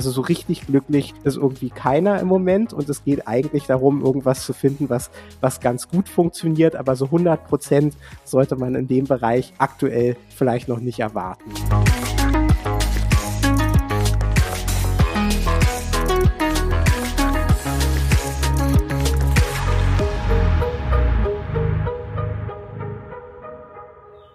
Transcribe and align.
Also 0.00 0.12
so 0.12 0.22
richtig 0.22 0.66
glücklich 0.66 1.12
ist 1.24 1.36
irgendwie 1.36 1.68
keiner 1.68 2.20
im 2.20 2.26
Moment 2.26 2.72
und 2.72 2.88
es 2.88 3.04
geht 3.04 3.28
eigentlich 3.28 3.66
darum, 3.66 4.02
irgendwas 4.02 4.46
zu 4.46 4.54
finden, 4.54 4.88
was, 4.88 5.10
was 5.42 5.60
ganz 5.60 5.90
gut 5.90 6.08
funktioniert, 6.08 6.74
aber 6.74 6.96
so 6.96 7.04
100 7.04 7.46
Prozent 7.46 7.94
sollte 8.24 8.56
man 8.56 8.74
in 8.76 8.88
dem 8.88 9.04
Bereich 9.04 9.52
aktuell 9.58 10.16
vielleicht 10.34 10.68
noch 10.68 10.80
nicht 10.80 11.00
erwarten. 11.00 11.52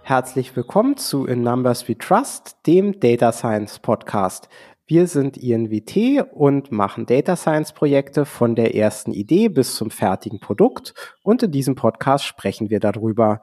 Herzlich 0.04 0.56
willkommen 0.56 0.98
zu 0.98 1.26
In 1.26 1.42
Numbers 1.42 1.90
We 1.90 1.98
Trust, 1.98 2.58
dem 2.68 3.00
Data 3.00 3.32
Science 3.32 3.80
Podcast. 3.80 4.48
Wir 4.88 5.08
sind 5.08 5.36
INWT 5.36 6.28
und 6.32 6.72
machen 6.72 7.08
Data 7.08 7.36
Science 7.36 7.74
Projekte 7.74 8.24
von 8.24 8.54
der 8.54 8.76
ersten 8.76 9.14
Idee 9.14 9.50
bis 9.50 9.76
zum 9.76 9.90
fertigen 9.90 10.40
Produkt 10.40 10.94
und 11.24 11.42
in 11.42 11.52
diesem 11.52 11.74
Podcast 11.74 12.24
sprechen 12.24 12.70
wir 12.70 12.80
darüber. 12.80 13.42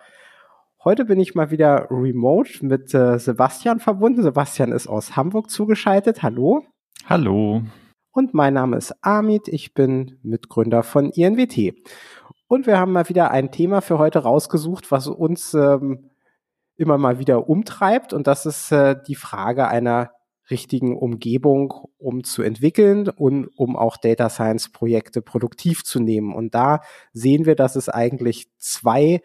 Heute 0.85 1.05
bin 1.05 1.19
ich 1.19 1.35
mal 1.35 1.51
wieder 1.51 1.89
remote 1.91 2.65
mit 2.65 2.95
äh, 2.95 3.19
Sebastian 3.19 3.81
verbunden. 3.81 4.23
Sebastian 4.23 4.71
ist 4.71 4.87
aus 4.87 5.17
Hamburg 5.17 5.51
zugeschaltet. 5.51 6.23
Hallo. 6.23 6.65
Hallo. 7.07 7.63
Und 8.13 8.35
mein 8.35 8.55
Name 8.55 8.77
ist 8.77 8.95
Amit. 9.05 9.49
Ich 9.49 9.75
bin 9.75 10.21
Mitgründer 10.23 10.85
von 10.85 11.11
INWT. 11.11 11.75
Und 12.47 12.69
wir 12.69 12.79
haben 12.79 12.93
mal 12.93 13.09
wieder 13.09 13.33
ein 13.33 13.51
Thema 13.51 13.81
für 13.81 13.99
heute 13.99 14.21
rausgesucht, 14.21 14.93
was 14.93 15.09
uns 15.09 15.55
ähm, 15.55 16.11
immer 16.77 16.99
mal 16.99 17.19
wieder 17.19 17.49
umtreibt. 17.49 18.13
Und 18.13 18.29
das 18.29 18.47
ist 18.47 18.71
äh, 18.71 18.95
die 19.09 19.17
Frage 19.17 19.67
einer 19.67 20.13
richtigen 20.53 20.97
Umgebung, 20.97 21.75
um 21.99 22.23
zu 22.23 22.43
entwickeln 22.43 23.09
und 23.09 23.49
um 23.57 23.77
auch 23.77 23.97
Data 23.97 24.31
Science 24.31 24.71
Projekte 24.71 25.21
produktiv 25.21 25.83
zu 25.83 25.99
nehmen. 25.99 26.33
Und 26.33 26.55
da 26.55 26.83
sehen 27.13 27.47
wir, 27.47 27.57
dass 27.57 27.75
es 27.75 27.89
eigentlich 27.89 28.47
zwei 28.59 29.21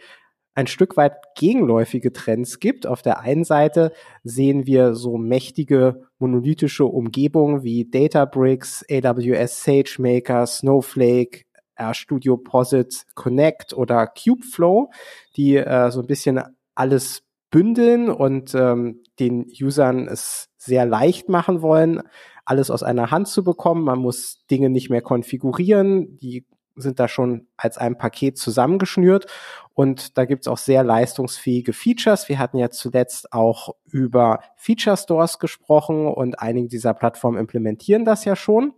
ein 0.55 0.65
Stück 0.65 0.97
weit 0.97 1.13
gegenläufige 1.35 2.11
Trends 2.11 2.59
gibt. 2.59 2.87
Auf 2.87 3.03
der 3.03 3.19
einen 3.19 3.43
Seite 3.43 3.91
sehen 4.23 4.65
wir 4.65 4.95
so 4.95 5.19
mächtige 5.19 6.07
monolithische 6.17 6.85
Umgebungen 6.85 7.61
wie 7.61 7.87
Databricks, 7.87 8.83
AWS 8.89 9.63
SageMaker, 9.63 10.47
Snowflake, 10.47 11.43
RStudio 11.79 12.37
Posit 12.37 13.05
Connect 13.13 13.73
oder 13.73 14.07
Kubeflow, 14.07 14.89
die 15.35 15.57
äh, 15.57 15.91
so 15.91 15.99
ein 16.01 16.07
bisschen 16.07 16.41
alles 16.73 17.26
bündeln 17.49 18.09
und 18.09 18.53
ähm, 18.55 19.03
den 19.19 19.45
Usern 19.61 20.07
es 20.07 20.49
sehr 20.57 20.85
leicht 20.85 21.29
machen 21.29 21.61
wollen, 21.61 22.01
alles 22.45 22.69
aus 22.69 22.83
einer 22.83 23.11
Hand 23.11 23.27
zu 23.27 23.43
bekommen. 23.43 23.83
Man 23.83 23.99
muss 23.99 24.45
Dinge 24.49 24.69
nicht 24.69 24.89
mehr 24.89 25.01
konfigurieren, 25.01 26.17
die 26.17 26.45
sind 26.75 26.99
da 26.99 27.07
schon 27.07 27.47
als 27.57 27.77
ein 27.77 27.97
Paket 27.97 28.37
zusammengeschnürt 28.37 29.25
und 29.73 30.17
da 30.17 30.25
gibt's 30.25 30.47
auch 30.47 30.57
sehr 30.57 30.83
leistungsfähige 30.83 31.73
Features. 31.73 32.29
Wir 32.29 32.39
hatten 32.39 32.57
ja 32.57 32.69
zuletzt 32.69 33.33
auch 33.33 33.75
über 33.85 34.41
Feature 34.55 34.97
Stores 34.97 35.39
gesprochen 35.39 36.07
und 36.07 36.39
einige 36.39 36.67
dieser 36.67 36.93
Plattformen 36.93 37.37
implementieren 37.37 38.05
das 38.05 38.25
ja 38.25 38.35
schon. 38.35 38.73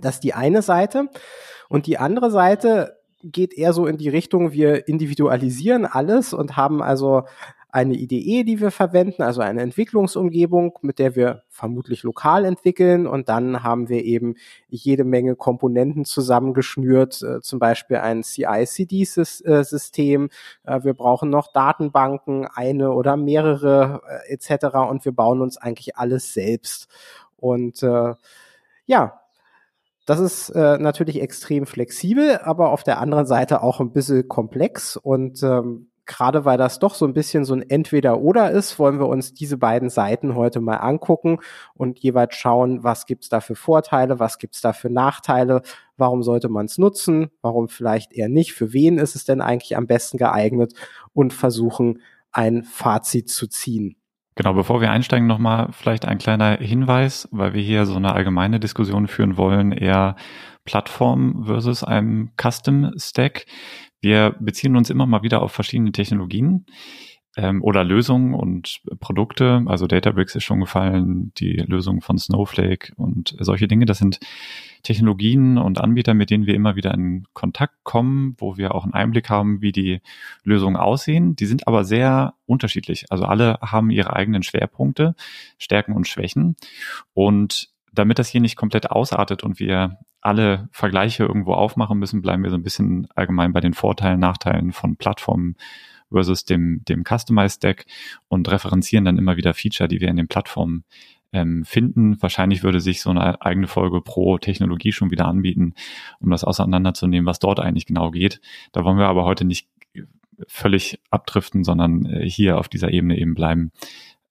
Das 0.00 0.16
ist 0.16 0.24
die 0.24 0.34
eine 0.34 0.62
Seite. 0.62 1.08
Und 1.68 1.86
die 1.86 1.98
andere 1.98 2.30
Seite 2.30 2.98
geht 3.22 3.52
eher 3.54 3.72
so 3.72 3.86
in 3.86 3.96
die 3.96 4.08
Richtung, 4.08 4.52
wir 4.52 4.86
individualisieren 4.86 5.86
alles 5.86 6.32
und 6.32 6.56
haben 6.56 6.82
also 6.82 7.24
eine 7.70 7.94
IDE, 7.94 8.44
die 8.44 8.60
wir 8.60 8.70
verwenden, 8.70 9.22
also 9.22 9.42
eine 9.42 9.60
Entwicklungsumgebung, 9.60 10.78
mit 10.80 10.98
der 10.98 11.16
wir 11.16 11.42
vermutlich 11.48 12.02
lokal 12.02 12.46
entwickeln. 12.46 13.06
Und 13.06 13.28
dann 13.28 13.62
haben 13.62 13.90
wir 13.90 14.04
eben 14.04 14.36
jede 14.68 15.04
Menge 15.04 15.36
Komponenten 15.36 16.06
zusammengeschnürt, 16.06 17.22
äh, 17.22 17.42
zum 17.42 17.58
Beispiel 17.58 17.98
ein 17.98 18.22
CI-CD-System. 18.22 20.30
Äh, 20.64 20.82
wir 20.82 20.94
brauchen 20.94 21.28
noch 21.28 21.52
Datenbanken, 21.52 22.46
eine 22.46 22.92
oder 22.92 23.18
mehrere 23.18 24.00
äh, 24.26 24.32
etc. 24.32 24.76
Und 24.88 25.04
wir 25.04 25.12
bauen 25.12 25.42
uns 25.42 25.58
eigentlich 25.58 25.96
alles 25.96 26.32
selbst. 26.32 26.88
Und 27.36 27.82
äh, 27.82 28.14
ja, 28.86 29.20
das 30.06 30.20
ist 30.20 30.48
äh, 30.50 30.78
natürlich 30.78 31.20
extrem 31.20 31.66
flexibel, 31.66 32.38
aber 32.38 32.72
auf 32.72 32.82
der 32.82 32.98
anderen 32.98 33.26
Seite 33.26 33.62
auch 33.62 33.80
ein 33.80 33.92
bisschen 33.92 34.26
komplex 34.26 34.96
und 34.96 35.42
ähm, 35.42 35.88
gerade 36.08 36.44
weil 36.44 36.58
das 36.58 36.80
doch 36.80 36.94
so 36.94 37.06
ein 37.06 37.12
bisschen 37.12 37.44
so 37.44 37.54
ein 37.54 37.62
Entweder-Oder 37.62 38.50
ist, 38.50 38.78
wollen 38.80 38.98
wir 38.98 39.06
uns 39.06 39.34
diese 39.34 39.56
beiden 39.56 39.90
Seiten 39.90 40.34
heute 40.34 40.60
mal 40.60 40.78
angucken 40.78 41.38
und 41.74 42.00
jeweils 42.00 42.34
schauen, 42.34 42.82
was 42.82 43.06
gibt's 43.06 43.28
da 43.28 43.40
für 43.40 43.54
Vorteile, 43.54 44.18
was 44.18 44.38
gibt's 44.38 44.60
da 44.60 44.72
für 44.72 44.90
Nachteile, 44.90 45.62
warum 45.96 46.24
sollte 46.24 46.48
man 46.48 46.66
es 46.66 46.78
nutzen, 46.78 47.30
warum 47.42 47.68
vielleicht 47.68 48.12
eher 48.12 48.28
nicht, 48.28 48.54
für 48.54 48.72
wen 48.72 48.98
ist 48.98 49.14
es 49.14 49.24
denn 49.24 49.40
eigentlich 49.40 49.76
am 49.76 49.86
besten 49.86 50.18
geeignet 50.18 50.72
und 51.12 51.32
versuchen, 51.32 52.00
ein 52.32 52.64
Fazit 52.64 53.28
zu 53.28 53.46
ziehen. 53.46 53.96
Genau, 54.34 54.54
bevor 54.54 54.80
wir 54.80 54.90
einsteigen, 54.92 55.26
nochmal 55.26 55.70
vielleicht 55.72 56.04
ein 56.06 56.18
kleiner 56.18 56.56
Hinweis, 56.58 57.28
weil 57.32 57.54
wir 57.54 57.62
hier 57.62 57.86
so 57.86 57.96
eine 57.96 58.14
allgemeine 58.14 58.60
Diskussion 58.60 59.08
führen 59.08 59.36
wollen, 59.36 59.72
eher 59.72 60.14
Plattform 60.64 61.44
versus 61.46 61.82
einem 61.82 62.30
Custom 62.36 62.92
Stack. 62.96 63.46
Wir 64.00 64.36
beziehen 64.38 64.76
uns 64.76 64.90
immer 64.90 65.06
mal 65.06 65.22
wieder 65.22 65.42
auf 65.42 65.52
verschiedene 65.52 65.92
Technologien 65.92 66.66
ähm, 67.36 67.62
oder 67.62 67.84
Lösungen 67.84 68.34
und 68.34 68.80
Produkte. 69.00 69.62
Also 69.66 69.86
Databricks 69.86 70.34
ist 70.34 70.44
schon 70.44 70.60
gefallen, 70.60 71.32
die 71.38 71.56
Lösung 71.56 72.00
von 72.00 72.18
Snowflake 72.18 72.92
und 72.96 73.36
solche 73.38 73.68
Dinge. 73.68 73.86
Das 73.86 73.98
sind 73.98 74.18
Technologien 74.82 75.58
und 75.58 75.80
Anbieter, 75.80 76.14
mit 76.14 76.30
denen 76.30 76.46
wir 76.46 76.54
immer 76.54 76.76
wieder 76.76 76.92
in 76.94 77.26
Kontakt 77.32 77.74
kommen, 77.84 78.34
wo 78.38 78.56
wir 78.56 78.74
auch 78.74 78.84
einen 78.84 78.94
Einblick 78.94 79.30
haben, 79.30 79.62
wie 79.62 79.72
die 79.72 80.00
Lösungen 80.44 80.76
aussehen. 80.76 81.36
Die 81.36 81.46
sind 81.46 81.66
aber 81.66 81.84
sehr 81.84 82.34
unterschiedlich. 82.46 83.06
Also 83.10 83.24
alle 83.24 83.58
haben 83.60 83.90
ihre 83.90 84.14
eigenen 84.14 84.42
Schwerpunkte, 84.42 85.14
Stärken 85.58 85.92
und 85.92 86.08
Schwächen. 86.08 86.56
Und 87.14 87.70
damit 87.92 88.18
das 88.18 88.28
hier 88.28 88.40
nicht 88.40 88.56
komplett 88.56 88.90
ausartet 88.90 89.42
und 89.42 89.58
wir 89.58 89.98
alle 90.20 90.68
Vergleiche 90.72 91.24
irgendwo 91.24 91.52
aufmachen 91.52 91.98
müssen, 91.98 92.22
bleiben 92.22 92.42
wir 92.42 92.50
so 92.50 92.56
ein 92.56 92.62
bisschen 92.62 93.08
allgemein 93.14 93.52
bei 93.52 93.60
den 93.60 93.74
Vorteilen, 93.74 94.20
Nachteilen 94.20 94.72
von 94.72 94.96
Plattformen 94.96 95.56
versus 96.10 96.44
dem, 96.44 96.84
dem 96.88 97.04
Customized 97.04 97.62
Deck 97.62 97.86
und 98.28 98.50
referenzieren 98.50 99.04
dann 99.04 99.18
immer 99.18 99.36
wieder 99.36 99.54
Feature, 99.54 99.88
die 99.88 100.00
wir 100.00 100.08
in 100.08 100.16
den 100.16 100.28
Plattformen 100.28 100.84
ähm, 101.32 101.64
finden. 101.64 102.20
Wahrscheinlich 102.22 102.62
würde 102.62 102.80
sich 102.80 103.02
so 103.02 103.10
eine 103.10 103.42
eigene 103.42 103.66
Folge 103.66 104.00
pro 104.00 104.38
Technologie 104.38 104.92
schon 104.92 105.10
wieder 105.10 105.26
anbieten, 105.26 105.74
um 106.20 106.30
das 106.30 106.44
auseinanderzunehmen, 106.44 107.26
was 107.26 107.38
dort 107.38 107.60
eigentlich 107.60 107.86
genau 107.86 108.10
geht. 108.10 108.40
Da 108.72 108.84
wollen 108.84 108.98
wir 108.98 109.06
aber 109.06 109.24
heute 109.24 109.44
nicht 109.44 109.68
völlig 110.46 111.00
abdriften, 111.10 111.64
sondern 111.64 112.06
äh, 112.06 112.28
hier 112.28 112.58
auf 112.58 112.68
dieser 112.68 112.92
Ebene 112.92 113.18
eben 113.18 113.34
bleiben, 113.34 113.72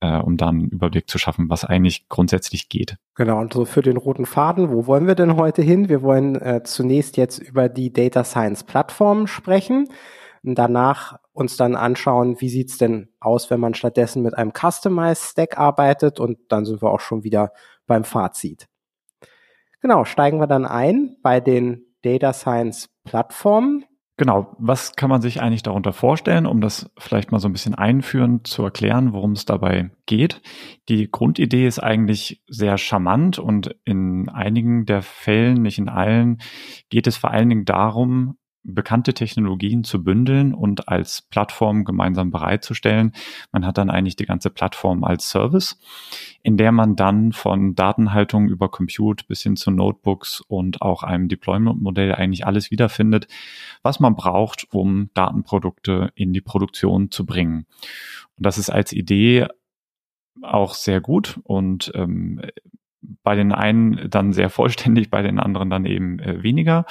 äh, 0.02 0.18
um 0.18 0.38
dann 0.38 0.60
einen 0.60 0.70
Überblick 0.70 1.10
zu 1.10 1.18
schaffen, 1.18 1.50
was 1.50 1.66
eigentlich 1.66 2.08
grundsätzlich 2.10 2.70
geht. 2.70 2.98
Genau, 3.16 3.40
und 3.40 3.54
so 3.54 3.66
für 3.66 3.82
den 3.82 3.98
roten 3.98 4.26
Faden, 4.26 4.72
wo 4.72 4.86
wollen 4.88 5.08
wir 5.08 5.16
denn 5.16 5.36
heute 5.36 5.62
hin? 5.62 5.90
Wir 5.90 6.02
wollen 6.02 6.36
äh, 6.36 6.62
zunächst 6.64 7.18
jetzt 7.18 7.40
über 7.40 7.70
die 7.70 7.92
Data 7.92 8.24
Science 8.24 8.64
Plattform 8.64 9.28
sprechen 9.28 9.88
und 10.44 10.56
danach 10.56 11.18
uns 11.34 11.58
dann 11.58 11.76
anschauen, 11.76 12.40
wie 12.40 12.50
sieht's 12.50 12.78
denn 12.78 13.10
aus, 13.20 13.50
wenn 13.50 13.60
man 13.60 13.74
stattdessen 13.74 14.24
mit 14.24 14.38
einem 14.38 14.54
Customized 14.54 15.32
Stack 15.32 15.58
arbeitet 15.58 16.20
und 16.20 16.38
dann 16.50 16.66
sind 16.66 16.82
wir 16.82 16.92
auch 16.92 17.00
schon 17.00 17.24
wieder 17.24 17.52
beim 17.86 18.04
Fazit. 18.04 18.68
Genau, 19.82 20.06
steigen 20.06 20.40
wir 20.40 20.48
dann 20.48 20.66
ein 20.66 21.18
bei 21.22 21.40
den 21.40 21.86
Data 22.02 22.34
Science 22.34 22.90
Plattformen. 23.04 23.86
Genau, 24.20 24.56
was 24.58 24.96
kann 24.96 25.12
man 25.12 25.22
sich 25.22 25.42
eigentlich 25.42 25.62
darunter 25.62 25.94
vorstellen, 25.94 26.48
um 26.48 26.60
das 26.60 26.90
vielleicht 26.98 27.32
mal 27.32 27.38
so 27.38 27.48
ein 27.48 27.52
bisschen 27.52 27.76
einführend 27.76 28.48
zu 28.48 28.64
erklären, 28.64 29.14
worum 29.14 29.34
es 29.34 29.46
dabei 29.46 29.92
geht? 30.08 30.42
Die 30.90 31.12
Grundidee 31.12 31.68
ist 31.68 31.78
eigentlich 31.78 32.42
sehr 32.48 32.80
charmant 32.80 33.38
und 33.38 33.76
in 33.86 34.28
einigen 34.30 34.88
der 34.88 35.04
Fällen, 35.04 35.62
nicht 35.62 35.78
in 35.78 35.88
allen, 35.88 36.40
geht 36.90 37.06
es 37.06 37.16
vor 37.16 37.30
allen 37.30 37.50
Dingen 37.50 37.66
darum, 37.66 38.38
bekannte 38.64 39.14
Technologien 39.14 39.84
zu 39.84 40.04
bündeln 40.04 40.54
und 40.54 40.90
als 40.90 41.22
Plattform 41.22 41.86
gemeinsam 41.86 42.32
bereitzustellen. 42.32 43.14
Man 43.52 43.66
hat 43.66 43.78
dann 43.78 43.90
eigentlich 43.90 44.16
die 44.16 44.26
ganze 44.26 44.50
Plattform 44.50 45.04
als 45.04 45.30
Service, 45.30 45.80
in 46.44 46.58
der 46.58 46.72
man 46.72 46.96
dann 46.96 47.32
von 47.32 47.76
Datenhaltung 47.76 48.48
über 48.50 48.70
Compute 48.70 49.26
bis 49.26 49.42
hin 49.42 49.56
zu 49.56 49.72
Notebooks 49.72 50.42
und 50.42 50.82
auch 50.82 51.04
einem 51.04 51.30
Deployment-Modell 51.30 52.14
eigentlich 52.14 52.46
alles 52.46 52.70
wiederfindet, 52.72 53.28
was 53.84 54.00
man 54.00 54.16
braucht, 54.16 54.68
um 54.72 55.10
Datenprodukte 55.14 56.12
in 56.16 56.34
die 56.34 56.42
Produktion 56.42 57.10
zu 57.10 57.26
bringen. 57.26 57.66
Und 58.36 58.46
das 58.46 58.58
ist 58.58 58.70
als 58.70 58.92
Idee 58.92 59.48
auch 60.42 60.74
sehr 60.74 61.02
gut 61.02 61.40
und 61.44 61.92
ähm, 61.96 62.42
bei 63.02 63.36
den 63.36 63.52
einen 63.52 64.10
dann 64.10 64.34
sehr 64.34 64.50
vollständig, 64.50 65.10
bei 65.10 65.22
den 65.22 65.40
anderen 65.40 65.70
dann 65.70 65.86
eben 65.86 66.20
äh, 66.20 66.44
weniger. 66.44 66.86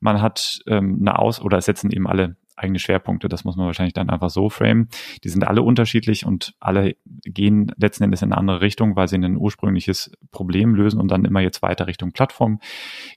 Man 0.00 0.22
hat 0.22 0.60
ähm, 0.66 0.98
eine 1.00 1.18
Aus- 1.18 1.40
oder 1.40 1.60
setzen 1.60 1.90
eben 1.90 2.06
alle 2.06 2.36
eigene 2.58 2.78
Schwerpunkte. 2.78 3.28
Das 3.28 3.44
muss 3.44 3.56
man 3.56 3.66
wahrscheinlich 3.66 3.94
dann 3.94 4.10
einfach 4.10 4.30
so 4.30 4.50
framen. 4.50 4.88
Die 5.24 5.28
sind 5.28 5.46
alle 5.46 5.62
unterschiedlich 5.62 6.26
und 6.26 6.54
alle 6.60 6.96
gehen 7.24 7.72
letzten 7.76 8.04
Endes 8.04 8.22
in 8.22 8.32
eine 8.32 8.38
andere 8.38 8.60
Richtung, 8.60 8.96
weil 8.96 9.08
sie 9.08 9.16
ein 9.16 9.36
ursprüngliches 9.36 10.12
Problem 10.30 10.74
lösen 10.74 11.00
und 11.00 11.08
dann 11.08 11.24
immer 11.24 11.40
jetzt 11.40 11.62
weiter 11.62 11.86
Richtung 11.86 12.12
Plattform 12.12 12.60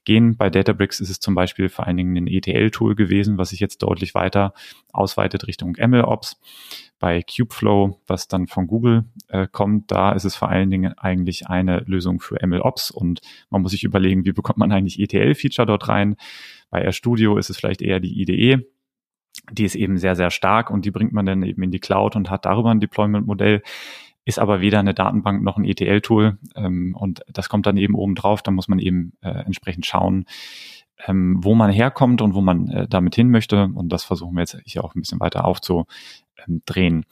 gehen. 0.06 0.38
Bei 0.38 0.50
Databricks 0.50 1.00
ist 1.00 1.10
es 1.10 1.20
zum 1.20 1.36
Beispiel 1.36 1.70
vor 1.70 1.88
allen 1.88 1.98
Dingen 1.98 2.16
ein 2.18 2.28
ETL-Tool 2.28 2.96
gewesen, 2.96 3.38
was 3.38 3.50
sich 3.50 3.60
jetzt 3.60 3.84
deutlich 3.84 4.14
weiter 4.14 4.54
ausweitet 4.92 5.48
Richtung 5.48 5.76
MLOps. 5.80 6.40
Bei 7.00 7.24
Kubeflow, 7.24 8.00
was 8.06 8.28
dann 8.28 8.46
von 8.46 8.68
Google 8.68 9.06
äh, 9.28 9.48
kommt, 9.52 9.92
da 9.92 10.12
ist 10.12 10.24
es 10.24 10.36
vor 10.36 10.50
allen 10.50 10.70
Dingen 10.70 10.96
eigentlich 11.00 11.48
eine 11.48 11.80
Lösung 11.88 12.20
für 12.20 12.38
MLOps 12.46 12.92
und 12.92 13.22
man 13.50 13.64
muss 13.64 13.72
sich 13.72 13.84
überlegen, 13.84 14.24
wie 14.24 14.34
bekommt 14.34 14.60
man 14.60 14.72
eigentlich 14.72 15.00
ETL-Feature 15.00 15.66
dort 15.66 15.88
rein. 15.88 16.16
Bei 16.70 16.88
RStudio 16.88 17.38
ist 17.38 17.50
es 17.50 17.58
vielleicht 17.58 17.82
eher 17.82 18.00
die 18.00 18.22
IDE, 18.22 18.68
die 19.52 19.66
ist 19.66 19.76
eben 19.76 19.98
sehr, 19.98 20.16
sehr 20.16 20.32
stark 20.32 20.70
und 20.70 20.86
die 20.86 20.92
bringt 20.92 21.14
man 21.14 21.26
dann 21.26 21.44
eben 21.44 21.62
in 21.64 21.72
die 21.72 21.80
Cloud 21.80 22.16
und 22.16 22.30
hat 22.30 22.46
darüber 22.46 22.72
ein 22.72 22.80
Deployment-Modell, 22.80 23.62
ist 24.26 24.40
aber 24.40 24.62
weder 24.62 24.80
eine 24.80 24.94
Datenbank 24.94 25.44
noch 25.44 25.58
ein 25.58 25.66
ETL-Tool 25.66 26.38
ähm, 26.56 26.96
und 26.96 27.22
das 27.32 27.50
kommt 27.50 27.66
dann 27.66 27.78
eben 27.78 27.96
oben 27.96 28.16
drauf, 28.16 28.42
da 28.42 28.52
muss 28.52 28.68
man 28.68 28.80
eben 28.80 29.14
äh, 29.22 29.30
entsprechend 29.30 29.86
schauen, 29.86 30.26
ähm, 31.08 31.38
wo 31.44 31.56
man 31.56 31.72
herkommt 31.72 32.22
und 32.22 32.34
wo 32.34 32.42
man 32.42 32.68
äh, 32.68 32.88
damit 32.88 33.16
hin 33.16 33.30
möchte 33.30 33.70
und 33.74 33.90
das 33.90 34.04
versuchen 34.04 34.36
wir 34.36 34.42
jetzt 34.42 34.60
hier 34.66 34.84
auch 34.84 34.96
ein 34.96 35.02
bisschen 35.02 35.20
weiter 35.20 35.46
aufzu, 35.46 35.86
ähm, 36.48 36.62
drehen. 36.66 37.06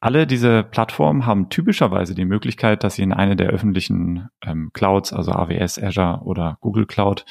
Alle 0.00 0.28
diese 0.28 0.62
Plattformen 0.62 1.26
haben 1.26 1.48
typischerweise 1.48 2.14
die 2.14 2.24
Möglichkeit, 2.24 2.84
dass 2.84 2.94
sie 2.94 3.02
in 3.02 3.12
eine 3.12 3.34
der 3.34 3.48
öffentlichen 3.48 4.28
ähm, 4.44 4.70
Clouds, 4.72 5.12
also 5.12 5.32
AWS, 5.32 5.82
Azure 5.82 6.20
oder 6.22 6.58
Google 6.60 6.86
Cloud, 6.86 7.24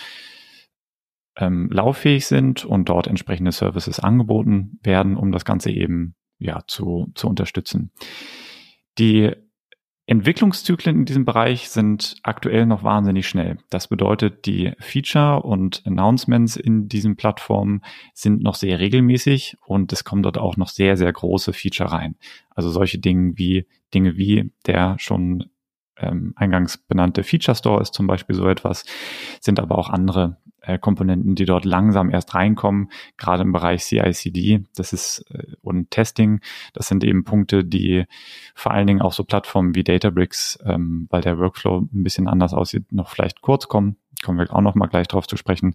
ähm, 1.38 1.70
lauffähig 1.72 2.26
sind 2.26 2.66
und 2.66 2.90
dort 2.90 3.08
entsprechende 3.08 3.52
Services 3.52 4.00
angeboten 4.00 4.80
werden, 4.84 5.16
um 5.16 5.32
das 5.32 5.46
Ganze 5.46 5.72
eben 5.72 6.16
ja 6.40 6.62
zu, 6.68 7.12
zu 7.16 7.28
unterstützen. 7.28 7.92
Die 8.98 9.32
Entwicklungszyklen 10.10 11.00
in 11.00 11.06
diesem 11.06 11.26
Bereich 11.26 11.70
sind 11.70 12.16
aktuell 12.24 12.66
noch 12.66 12.82
wahnsinnig 12.82 13.28
schnell. 13.28 13.58
Das 13.70 13.90
bedeutet, 13.90 14.46
die 14.46 14.72
Feature 14.80 15.44
und 15.44 15.86
Announcements 15.86 16.56
in 16.56 16.88
diesen 16.88 17.18
Plattformen 17.18 17.82
sind 18.14 18.42
noch 18.42 18.56
sehr 18.56 18.80
regelmäßig 18.80 19.58
und 19.66 19.92
es 19.92 20.06
kommen 20.06 20.24
dort 20.24 20.38
auch 20.38 20.56
noch 20.56 20.70
sehr, 20.70 20.96
sehr 20.96 21.12
große 21.12 21.52
Feature 21.52 21.92
rein. 21.92 22.16
Also 22.52 22.70
solche 22.70 23.00
Dinge 23.00 23.34
wie 23.36 23.68
Dinge 23.94 24.16
wie 24.16 24.54
der 24.66 24.96
schon 24.98 25.50
ähm, 25.98 26.34
eingangs 26.38 26.78
benannte 26.78 27.24
Feature 27.24 27.56
Store 27.56 27.82
ist 27.82 27.94
zum 27.94 28.08
Beispiel 28.08 28.36
so 28.36 28.48
etwas, 28.48 28.86
sind 29.42 29.60
aber 29.60 29.78
auch 29.78 29.90
andere 29.90 30.38
äh, 30.68 30.78
Komponenten, 30.78 31.36
die 31.36 31.46
dort 31.46 31.66
langsam 31.66 32.10
erst 32.10 32.36
reinkommen, 32.36 32.92
gerade 33.18 33.44
im 33.44 33.54
Bereich 33.54 33.84
CI/CD, 33.84 34.66
das 34.76 34.94
ist 34.94 35.26
äh, 35.32 35.56
und 35.62 35.90
Testing, 35.92 36.42
das 36.74 36.88
sind 36.88 37.04
eben 37.04 37.24
Punkte, 37.24 37.64
die 37.64 38.06
vor 38.54 38.74
allen 38.74 38.88
Dingen 38.88 39.02
auch 39.02 39.14
so 39.14 39.24
Plattformen 39.24 39.76
wie 39.76 39.84
Databricks, 39.84 40.60
ähm, 40.66 41.08
weil 41.10 41.22
der 41.22 41.40
Workflow 41.40 41.88
ein 41.92 42.04
bisschen 42.04 42.28
anders 42.28 42.54
aussieht, 42.54 42.92
noch 42.92 43.10
vielleicht 43.10 43.42
kurz 43.42 43.68
kommen, 43.68 43.96
kommen 44.24 44.38
wir 44.38 44.54
auch 44.54 44.62
noch 44.62 44.76
mal 44.76 44.88
gleich 44.88 45.08
drauf 45.08 45.28
zu 45.28 45.38
sprechen, 45.38 45.74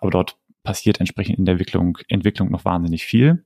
aber 0.00 0.10
dort 0.10 0.36
passiert 0.62 1.00
entsprechend 1.00 1.38
in 1.38 1.44
der 1.44 1.52
Entwicklung, 1.52 1.98
Entwicklung 2.08 2.50
noch 2.50 2.64
wahnsinnig 2.64 3.04
viel. 3.04 3.44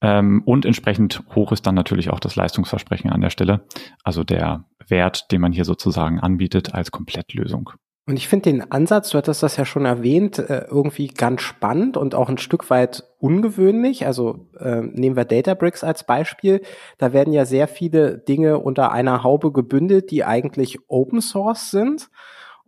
Ähm, 0.00 0.42
und 0.44 0.64
entsprechend 0.64 1.24
hoch 1.34 1.50
ist 1.50 1.66
dann 1.66 1.74
natürlich 1.74 2.10
auch 2.10 2.20
das 2.20 2.36
Leistungsversprechen 2.36 3.10
an 3.10 3.20
der 3.20 3.30
Stelle, 3.30 3.66
also 4.04 4.22
der 4.22 4.64
Wert, 4.86 5.32
den 5.32 5.40
man 5.40 5.52
hier 5.52 5.64
sozusagen 5.64 6.20
anbietet 6.20 6.74
als 6.74 6.92
Komplettlösung. 6.92 7.72
Und 8.08 8.16
ich 8.16 8.26
finde 8.26 8.50
den 8.50 8.72
Ansatz, 8.72 9.10
du 9.10 9.18
hattest 9.18 9.42
das 9.42 9.58
ja 9.58 9.66
schon 9.66 9.84
erwähnt, 9.84 10.38
äh, 10.38 10.64
irgendwie 10.70 11.08
ganz 11.08 11.42
spannend 11.42 11.98
und 11.98 12.14
auch 12.14 12.30
ein 12.30 12.38
Stück 12.38 12.70
weit 12.70 13.04
ungewöhnlich. 13.18 14.06
Also 14.06 14.46
äh, 14.58 14.80
nehmen 14.80 15.14
wir 15.14 15.26
Databricks 15.26 15.84
als 15.84 16.04
Beispiel. 16.04 16.62
Da 16.96 17.12
werden 17.12 17.34
ja 17.34 17.44
sehr 17.44 17.68
viele 17.68 18.16
Dinge 18.16 18.60
unter 18.60 18.92
einer 18.92 19.24
Haube 19.24 19.52
gebündelt, 19.52 20.10
die 20.10 20.24
eigentlich 20.24 20.78
Open 20.88 21.20
Source 21.20 21.70
sind. 21.70 22.08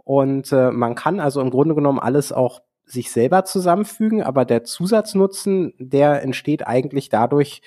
Und 0.04 0.52
äh, 0.52 0.70
man 0.72 0.94
kann 0.94 1.20
also 1.20 1.40
im 1.40 1.48
Grunde 1.48 1.74
genommen 1.74 2.00
alles 2.00 2.32
auch 2.32 2.60
sich 2.84 3.10
selber 3.10 3.46
zusammenfügen, 3.46 4.22
aber 4.22 4.44
der 4.44 4.64
Zusatznutzen, 4.64 5.72
der 5.78 6.22
entsteht 6.22 6.66
eigentlich 6.66 7.08
dadurch, 7.08 7.62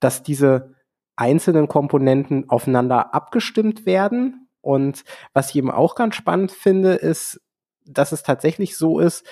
dass 0.00 0.24
diese 0.24 0.74
einzelnen 1.14 1.68
Komponenten 1.68 2.50
aufeinander 2.50 3.14
abgestimmt 3.14 3.86
werden. 3.86 4.41
Und 4.62 5.04
was 5.34 5.50
ich 5.50 5.56
eben 5.56 5.70
auch 5.70 5.94
ganz 5.94 6.14
spannend 6.14 6.52
finde, 6.52 6.94
ist, 6.94 7.40
dass 7.84 8.12
es 8.12 8.22
tatsächlich 8.22 8.76
so 8.76 8.98
ist, 8.98 9.26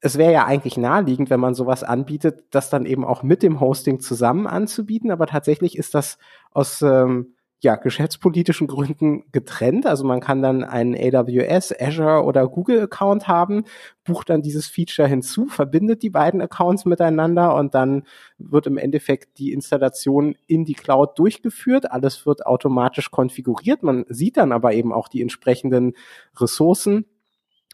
es 0.00 0.18
wäre 0.18 0.32
ja 0.32 0.46
eigentlich 0.46 0.76
naheliegend, 0.76 1.30
wenn 1.30 1.38
man 1.38 1.54
sowas 1.54 1.84
anbietet, 1.84 2.46
das 2.50 2.70
dann 2.70 2.86
eben 2.86 3.04
auch 3.04 3.22
mit 3.22 3.42
dem 3.42 3.60
Hosting 3.60 4.00
zusammen 4.00 4.48
anzubieten, 4.48 5.12
aber 5.12 5.28
tatsächlich 5.28 5.78
ist 5.78 5.94
das 5.94 6.18
aus 6.50 6.82
ähm, 6.82 7.36
ja, 7.62 7.76
geschäftspolitischen 7.76 8.66
Gründen 8.66 9.22
getrennt. 9.30 9.86
Also 9.86 10.04
man 10.04 10.20
kann 10.20 10.42
dann 10.42 10.64
einen 10.64 10.96
AWS, 10.96 11.72
Azure 11.80 12.24
oder 12.24 12.48
Google 12.48 12.80
Account 12.80 13.28
haben, 13.28 13.64
bucht 14.02 14.30
dann 14.30 14.42
dieses 14.42 14.66
Feature 14.66 15.06
hinzu, 15.06 15.46
verbindet 15.46 16.02
die 16.02 16.10
beiden 16.10 16.40
Accounts 16.42 16.86
miteinander 16.86 17.54
und 17.54 17.76
dann 17.76 18.02
wird 18.38 18.66
im 18.66 18.78
Endeffekt 18.78 19.38
die 19.38 19.52
Installation 19.52 20.34
in 20.48 20.64
die 20.64 20.74
Cloud 20.74 21.16
durchgeführt. 21.20 21.92
Alles 21.92 22.26
wird 22.26 22.46
automatisch 22.46 23.12
konfiguriert. 23.12 23.84
Man 23.84 24.06
sieht 24.08 24.38
dann 24.38 24.50
aber 24.50 24.72
eben 24.72 24.92
auch 24.92 25.06
die 25.06 25.22
entsprechenden 25.22 25.92
Ressourcen 26.36 27.06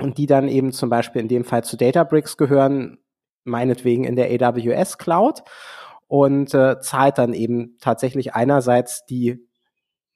und 0.00 0.19
die 0.19 0.26
dann 0.26 0.49
eben 0.49 0.73
zum 0.73 0.90
Beispiel 0.90 1.23
in 1.23 1.29
dem 1.29 1.44
Fall 1.44 1.64
zu 1.64 1.79
Databricks 1.79 2.37
gehören, 2.37 2.99
meinetwegen 3.44 4.05
in 4.05 4.17
der 4.17 4.29
AWS 4.31 4.99
Cloud 4.99 5.44
und 6.08 6.52
äh, 6.52 6.79
zahlt 6.81 7.17
dann 7.17 7.32
eben 7.32 7.79
tatsächlich 7.81 8.35
einerseits 8.35 9.06
die 9.06 9.48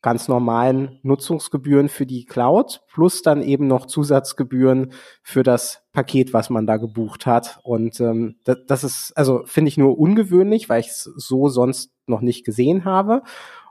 ganz 0.03 0.29
normalen 0.29 0.99
Nutzungsgebühren 1.03 1.89
für 1.89 2.07
die 2.07 2.25
Cloud 2.25 2.83
plus 2.93 3.23
dann 3.23 3.41
eben 3.43 3.69
noch 3.69 3.87
Zusatzgebühren 3.87 4.93
für 5.23 5.43
das 5.45 5.83
Paket, 5.93 6.33
was 6.33 6.51
man 6.51 6.67
da 6.67 6.77
gebucht 6.77 7.25
hat. 7.25 7.61
Und 7.63 8.01
ähm, 8.01 8.37
das, 8.45 8.59
das 8.67 8.85
ist, 8.85 9.13
also 9.17 9.43
finde 9.47 9.69
ich 9.69 9.79
nur 9.79 9.99
ungewöhnlich, 9.99 10.69
weil 10.69 10.81
ich 10.81 10.89
es 10.89 11.05
so 11.05 11.49
sonst 11.49 11.93
noch 12.07 12.21
nicht 12.21 12.45
gesehen 12.45 12.85
habe. 12.85 13.23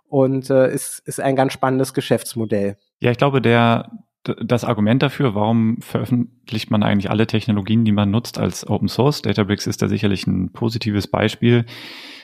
Und 0.07 0.49
äh, 0.49 0.73
ist, 0.73 0.99
ist 1.05 1.19
ein 1.19 1.35
ganz 1.35 1.53
spannendes 1.53 1.93
Geschäftsmodell. 1.93 2.77
Ja, 2.99 3.11
ich 3.11 3.17
glaube, 3.17 3.41
der 3.41 3.89
das 4.23 4.63
Argument 4.63 5.01
dafür, 5.01 5.33
warum 5.33 5.81
veröffentlicht 5.81 6.69
man 6.69 6.83
eigentlich 6.83 7.09
alle 7.09 7.25
Technologien, 7.25 7.85
die 7.85 7.91
man 7.91 8.11
nutzt, 8.11 8.37
als 8.37 8.67
Open 8.67 8.87
Source? 8.87 9.21
Databricks 9.21 9.67
ist 9.67 9.81
da 9.81 9.87
sicherlich 9.87 10.27
ein 10.27 10.51
positives 10.51 11.07
Beispiel. 11.07 11.65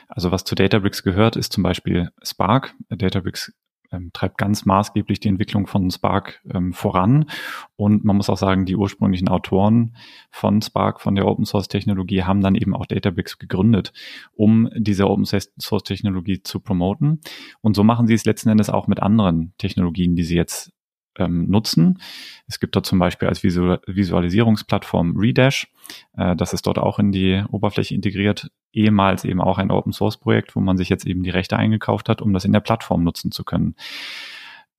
Also 0.07 0.31
was 0.31 0.44
zu 0.44 0.53
Databricks 0.53 1.03
gehört, 1.03 1.36
ist 1.36 1.53
zum 1.53 1.63
Beispiel 1.63 2.10
Spark. 2.21 2.75
Databricks 2.89 3.51
ähm, 3.92 4.12
treibt 4.13 4.38
ganz 4.38 4.66
maßgeblich 4.66 5.19
die 5.19 5.28
Entwicklung 5.28 5.67
von 5.67 5.89
Spark 5.91 6.41
ähm, 6.53 6.74
voran. 6.74 7.25
Und 7.75 8.03
man 8.03 8.17
muss 8.17 8.29
auch 8.29 8.38
sagen, 8.38 8.65
die 8.65 8.75
ursprünglichen 8.75 9.29
Autoren 9.29 9.96
von 10.29 10.62
Spark, 10.62 11.01
von 11.01 11.15
der 11.15 11.27
Open 11.27 11.46
Source 11.46 11.67
Technologie, 11.67 12.24
haben 12.24 12.41
dann 12.41 12.56
eben 12.56 12.75
auch 12.75 12.86
Databricks 12.86 13.38
gegründet, 13.39 13.94
um 14.36 14.70
diese 14.75 15.10
Open 15.10 15.25
Source 15.25 15.84
Technologie 15.84 16.41
zu 16.41 16.60
promoten. 16.60 17.22
Und 17.62 17.75
so 17.75 17.84
machen 17.84 18.08
sie 18.08 18.13
es 18.13 18.25
letzten 18.25 18.50
Endes 18.50 18.70
auch 18.70 18.88
mit 18.88 19.01
anderen 19.01 19.53
Technologien, 19.58 20.15
die 20.15 20.24
sie 20.24 20.36
jetzt 20.36 20.74
ähm, 21.17 21.50
nutzen. 21.50 22.00
Es 22.47 22.59
gibt 22.59 22.75
dort 22.75 22.86
zum 22.86 23.00
Beispiel 23.00 23.27
als 23.27 23.43
Visual 23.43 23.81
Visualisierungsplattform 23.86 25.17
Redash. 25.17 25.67
Äh, 26.17 26.36
das 26.36 26.53
ist 26.53 26.67
dort 26.67 26.79
auch 26.79 27.00
in 27.00 27.12
die 27.12 27.43
Oberfläche 27.51 27.95
integriert. 27.95 28.50
Ehemals 28.74 29.24
eben 29.24 29.41
auch 29.41 29.57
ein 29.57 29.71
Open 29.71 29.93
Source 29.93 30.17
Projekt, 30.17 30.55
wo 30.55 30.59
man 30.59 30.77
sich 30.77 30.89
jetzt 30.89 31.05
eben 31.05 31.24
die 31.24 31.29
Rechte 31.29 31.57
eingekauft 31.57 32.09
hat, 32.09 32.21
um 32.21 32.33
das 32.33 32.45
in 32.45 32.53
der 32.53 32.59
Plattform 32.59 33.03
nutzen 33.03 33.31
zu 33.31 33.43
können. 33.43 33.75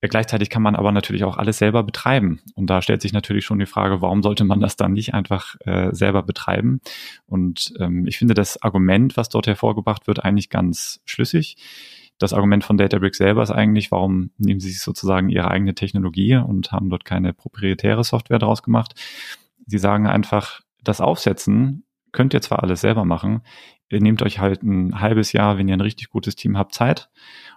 Äh, 0.01 0.07
gleichzeitig 0.07 0.49
kann 0.49 0.61
man 0.61 0.75
aber 0.75 0.91
natürlich 0.91 1.23
auch 1.23 1.37
alles 1.37 1.57
selber 1.57 1.83
betreiben. 1.83 2.41
Und 2.55 2.69
da 2.69 2.81
stellt 2.81 3.01
sich 3.01 3.13
natürlich 3.13 3.45
schon 3.45 3.59
die 3.59 3.65
Frage, 3.65 4.01
warum 4.01 4.23
sollte 4.23 4.43
man 4.43 4.59
das 4.59 4.75
dann 4.75 4.93
nicht 4.93 5.13
einfach 5.13 5.55
äh, 5.65 5.89
selber 5.93 6.23
betreiben? 6.23 6.81
Und 7.25 7.73
ähm, 7.79 8.07
ich 8.07 8.17
finde 8.17 8.33
das 8.33 8.61
Argument, 8.61 9.17
was 9.17 9.29
dort 9.29 9.47
hervorgebracht 9.47 10.07
wird, 10.07 10.23
eigentlich 10.23 10.49
ganz 10.49 11.01
schlüssig 11.05 11.57
das 12.19 12.33
Argument 12.33 12.63
von 12.63 12.77
Databricks 12.77 13.17
selber 13.17 13.41
ist 13.41 13.51
eigentlich, 13.51 13.91
warum 13.91 14.31
nehmen 14.37 14.59
sie 14.59 14.69
sich 14.69 14.81
sozusagen 14.81 15.29
ihre 15.29 15.49
eigene 15.49 15.73
Technologie 15.73 16.35
und 16.35 16.71
haben 16.71 16.89
dort 16.89 17.05
keine 17.05 17.33
proprietäre 17.33 18.03
Software 18.03 18.39
draus 18.39 18.61
gemacht. 18.61 18.93
Sie 19.65 19.77
sagen 19.77 20.05
einfach, 20.05 20.61
das 20.83 21.01
Aufsetzen 21.01 21.85
könnt 22.11 22.33
ihr 22.33 22.41
zwar 22.41 22.61
alles 22.61 22.81
selber 22.81 23.05
machen, 23.05 23.41
ihr 23.89 24.01
nehmt 24.01 24.21
euch 24.21 24.39
halt 24.39 24.63
ein 24.63 24.99
halbes 24.99 25.31
Jahr, 25.33 25.57
wenn 25.57 25.67
ihr 25.67 25.75
ein 25.75 25.81
richtig 25.81 26.09
gutes 26.09 26.35
Team 26.35 26.57
habt, 26.57 26.73
Zeit 26.73 27.09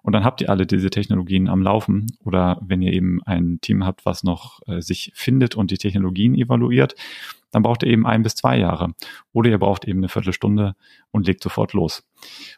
und 0.02 0.12
dann 0.12 0.24
habt 0.24 0.40
ihr 0.40 0.50
alle 0.50 0.66
diese 0.66 0.90
Technologien 0.90 1.48
am 1.48 1.62
Laufen 1.62 2.06
oder 2.24 2.58
wenn 2.62 2.82
ihr 2.82 2.92
eben 2.92 3.22
ein 3.24 3.58
Team 3.60 3.84
habt, 3.84 4.06
was 4.06 4.22
noch 4.22 4.60
äh, 4.66 4.80
sich 4.80 5.12
findet 5.14 5.56
und 5.56 5.70
die 5.70 5.78
Technologien 5.78 6.34
evaluiert, 6.34 6.94
dann 7.52 7.62
braucht 7.62 7.84
ihr 7.84 7.90
eben 7.90 8.06
ein 8.06 8.22
bis 8.22 8.34
zwei 8.34 8.58
Jahre 8.58 8.94
oder 9.32 9.50
ihr 9.50 9.58
braucht 9.58 9.84
eben 9.86 10.00
eine 10.00 10.08
Viertelstunde 10.08 10.74
und 11.12 11.26
legt 11.26 11.42
sofort 11.42 11.72
los. 11.72 12.04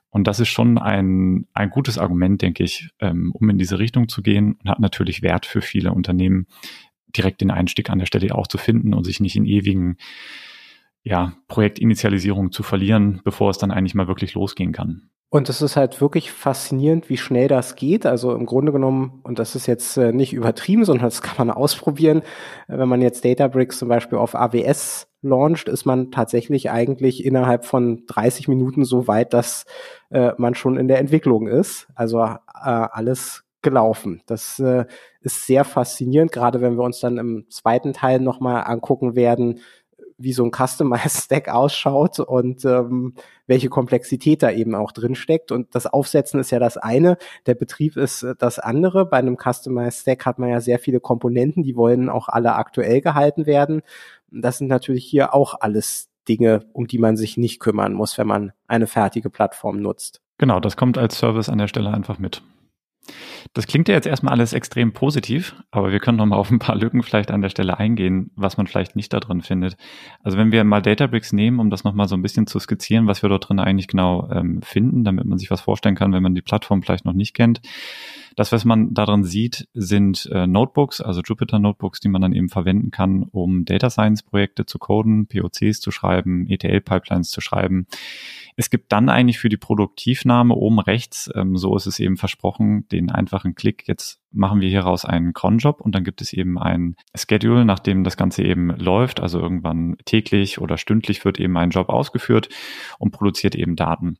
Und 0.08 0.26
das 0.26 0.40
ist 0.40 0.48
schon 0.48 0.78
ein, 0.78 1.46
ein 1.52 1.68
gutes 1.68 1.98
Argument, 1.98 2.40
denke 2.40 2.64
ich, 2.64 2.88
ähm, 3.00 3.32
um 3.34 3.50
in 3.50 3.58
diese 3.58 3.78
Richtung 3.78 4.08
zu 4.08 4.22
gehen 4.22 4.54
und 4.54 4.70
hat 4.70 4.80
natürlich 4.80 5.20
Wert 5.20 5.44
für 5.44 5.60
viele 5.60 5.92
Unternehmen, 5.92 6.46
direkt 7.16 7.40
den 7.40 7.50
Einstieg 7.50 7.90
an 7.90 7.98
der 7.98 8.06
Stelle 8.06 8.34
auch 8.34 8.46
zu 8.46 8.58
finden 8.58 8.94
und 8.94 9.04
sich 9.04 9.20
nicht 9.20 9.36
in 9.36 9.44
ewigen 9.44 9.98
ja, 11.02 11.34
Projektinitialisierung 11.48 12.50
zu 12.50 12.62
verlieren, 12.62 13.20
bevor 13.24 13.50
es 13.50 13.58
dann 13.58 13.70
eigentlich 13.70 13.94
mal 13.94 14.08
wirklich 14.08 14.34
losgehen 14.34 14.72
kann. 14.72 15.10
Und 15.34 15.48
es 15.48 15.62
ist 15.62 15.74
halt 15.74 16.00
wirklich 16.00 16.30
faszinierend, 16.30 17.10
wie 17.10 17.16
schnell 17.16 17.48
das 17.48 17.74
geht. 17.74 18.06
Also 18.06 18.36
im 18.36 18.46
Grunde 18.46 18.70
genommen, 18.70 19.18
und 19.24 19.40
das 19.40 19.56
ist 19.56 19.66
jetzt 19.66 19.96
äh, 19.96 20.12
nicht 20.12 20.32
übertrieben, 20.32 20.84
sondern 20.84 21.06
das 21.06 21.22
kann 21.22 21.48
man 21.48 21.50
ausprobieren. 21.56 22.22
Äh, 22.68 22.78
wenn 22.78 22.88
man 22.88 23.02
jetzt 23.02 23.24
Databricks 23.24 23.80
zum 23.80 23.88
Beispiel 23.88 24.16
auf 24.16 24.36
AWS 24.36 25.08
launcht, 25.22 25.68
ist 25.68 25.86
man 25.86 26.12
tatsächlich 26.12 26.70
eigentlich 26.70 27.24
innerhalb 27.24 27.64
von 27.64 28.04
30 28.06 28.46
Minuten 28.46 28.84
so 28.84 29.08
weit, 29.08 29.34
dass 29.34 29.66
äh, 30.10 30.30
man 30.38 30.54
schon 30.54 30.76
in 30.76 30.86
der 30.86 31.00
Entwicklung 31.00 31.48
ist. 31.48 31.88
Also 31.96 32.20
äh, 32.22 32.36
alles 32.54 33.42
gelaufen. 33.60 34.22
Das 34.26 34.60
äh, 34.60 34.84
ist 35.20 35.46
sehr 35.46 35.64
faszinierend, 35.64 36.30
gerade 36.30 36.60
wenn 36.60 36.76
wir 36.76 36.84
uns 36.84 37.00
dann 37.00 37.18
im 37.18 37.46
zweiten 37.50 37.92
Teil 37.92 38.20
nochmal 38.20 38.62
angucken 38.66 39.16
werden, 39.16 39.58
wie 40.18 40.32
so 40.32 40.44
ein 40.44 40.52
Customized 40.52 41.24
Stack 41.24 41.48
ausschaut 41.48 42.20
und 42.20 42.64
ähm, 42.64 43.14
welche 43.46 43.68
Komplexität 43.68 44.42
da 44.42 44.50
eben 44.50 44.74
auch 44.74 44.92
drin 44.92 45.14
steckt. 45.14 45.52
Und 45.52 45.74
das 45.74 45.86
Aufsetzen 45.86 46.40
ist 46.40 46.50
ja 46.50 46.58
das 46.58 46.76
eine, 46.76 47.16
der 47.46 47.54
Betrieb 47.54 47.96
ist 47.96 48.22
äh, 48.22 48.34
das 48.38 48.58
andere. 48.58 49.06
Bei 49.06 49.18
einem 49.18 49.36
Customized 49.36 50.02
Stack 50.02 50.26
hat 50.26 50.38
man 50.38 50.50
ja 50.50 50.60
sehr 50.60 50.78
viele 50.78 51.00
Komponenten, 51.00 51.62
die 51.62 51.76
wollen 51.76 52.08
auch 52.08 52.28
alle 52.28 52.54
aktuell 52.54 53.00
gehalten 53.00 53.46
werden. 53.46 53.82
Das 54.30 54.58
sind 54.58 54.68
natürlich 54.68 55.04
hier 55.04 55.34
auch 55.34 55.60
alles 55.60 56.08
Dinge, 56.28 56.64
um 56.72 56.86
die 56.86 56.98
man 56.98 57.16
sich 57.16 57.36
nicht 57.36 57.60
kümmern 57.60 57.92
muss, 57.92 58.16
wenn 58.18 58.26
man 58.26 58.52
eine 58.66 58.86
fertige 58.86 59.30
Plattform 59.30 59.80
nutzt. 59.80 60.20
Genau, 60.38 60.58
das 60.60 60.76
kommt 60.76 60.98
als 60.98 61.18
Service 61.18 61.48
an 61.48 61.58
der 61.58 61.68
Stelle 61.68 61.92
einfach 61.92 62.18
mit. 62.18 62.42
Das 63.52 63.66
klingt 63.66 63.88
ja 63.88 63.94
jetzt 63.94 64.06
erstmal 64.06 64.32
alles 64.32 64.52
extrem 64.52 64.92
positiv, 64.92 65.54
aber 65.70 65.92
wir 65.92 66.00
können 66.00 66.18
noch 66.18 66.26
mal 66.26 66.36
auf 66.36 66.50
ein 66.50 66.58
paar 66.58 66.76
Lücken 66.76 67.02
vielleicht 67.02 67.30
an 67.30 67.42
der 67.42 67.50
Stelle 67.50 67.78
eingehen, 67.78 68.30
was 68.34 68.56
man 68.56 68.66
vielleicht 68.66 68.96
nicht 68.96 69.12
da 69.12 69.20
drin 69.20 69.42
findet. 69.42 69.76
Also 70.22 70.38
wenn 70.38 70.52
wir 70.52 70.64
mal 70.64 70.82
Databricks 70.82 71.32
nehmen, 71.32 71.60
um 71.60 71.70
das 71.70 71.84
noch 71.84 71.94
mal 71.94 72.08
so 72.08 72.16
ein 72.16 72.22
bisschen 72.22 72.46
zu 72.46 72.58
skizzieren, 72.58 73.06
was 73.06 73.22
wir 73.22 73.28
dort 73.28 73.48
drin 73.48 73.58
eigentlich 73.58 73.88
genau 73.88 74.28
ähm, 74.30 74.62
finden, 74.62 75.04
damit 75.04 75.26
man 75.26 75.38
sich 75.38 75.50
was 75.50 75.60
vorstellen 75.60 75.94
kann, 75.94 76.12
wenn 76.12 76.22
man 76.22 76.34
die 76.34 76.42
Plattform 76.42 76.82
vielleicht 76.82 77.04
noch 77.04 77.12
nicht 77.12 77.34
kennt. 77.34 77.60
Das, 78.36 78.50
was 78.50 78.64
man 78.64 78.94
darin 78.94 79.22
sieht, 79.22 79.68
sind 79.74 80.28
äh, 80.32 80.46
Notebooks, 80.46 81.00
also 81.00 81.20
Jupyter 81.20 81.58
Notebooks, 81.58 82.00
die 82.00 82.08
man 82.08 82.22
dann 82.22 82.32
eben 82.32 82.48
verwenden 82.48 82.90
kann, 82.90 83.24
um 83.30 83.64
Data 83.64 83.90
Science 83.90 84.22
Projekte 84.22 84.66
zu 84.66 84.78
coden, 84.78 85.26
POCs 85.26 85.80
zu 85.80 85.90
schreiben, 85.90 86.46
ETL 86.48 86.80
Pipelines 86.80 87.30
zu 87.30 87.40
schreiben. 87.40 87.86
Es 88.56 88.70
gibt 88.70 88.90
dann 88.92 89.08
eigentlich 89.08 89.38
für 89.38 89.48
die 89.48 89.56
Produktivnahme 89.56 90.54
oben 90.54 90.80
rechts, 90.80 91.30
ähm, 91.34 91.56
so 91.56 91.76
ist 91.76 91.86
es 91.86 92.00
eben 92.00 92.16
versprochen, 92.16 92.88
den 92.88 93.10
einfachen 93.10 93.54
Klick, 93.54 93.86
jetzt 93.86 94.20
machen 94.34 94.60
wir 94.60 94.68
hieraus 94.68 95.04
einen 95.04 95.32
Cronjob 95.32 95.80
und 95.80 95.94
dann 95.94 96.04
gibt 96.04 96.20
es 96.20 96.32
eben 96.32 96.58
ein 96.58 96.96
Schedule, 97.14 97.64
nachdem 97.64 98.04
das 98.04 98.16
Ganze 98.16 98.42
eben 98.42 98.70
läuft, 98.70 99.20
also 99.20 99.40
irgendwann 99.40 99.96
täglich 100.04 100.60
oder 100.60 100.76
stündlich 100.76 101.24
wird 101.24 101.38
eben 101.40 101.56
ein 101.56 101.70
Job 101.70 101.88
ausgeführt 101.88 102.48
und 102.98 103.12
produziert 103.12 103.54
eben 103.54 103.76
Daten. 103.76 104.18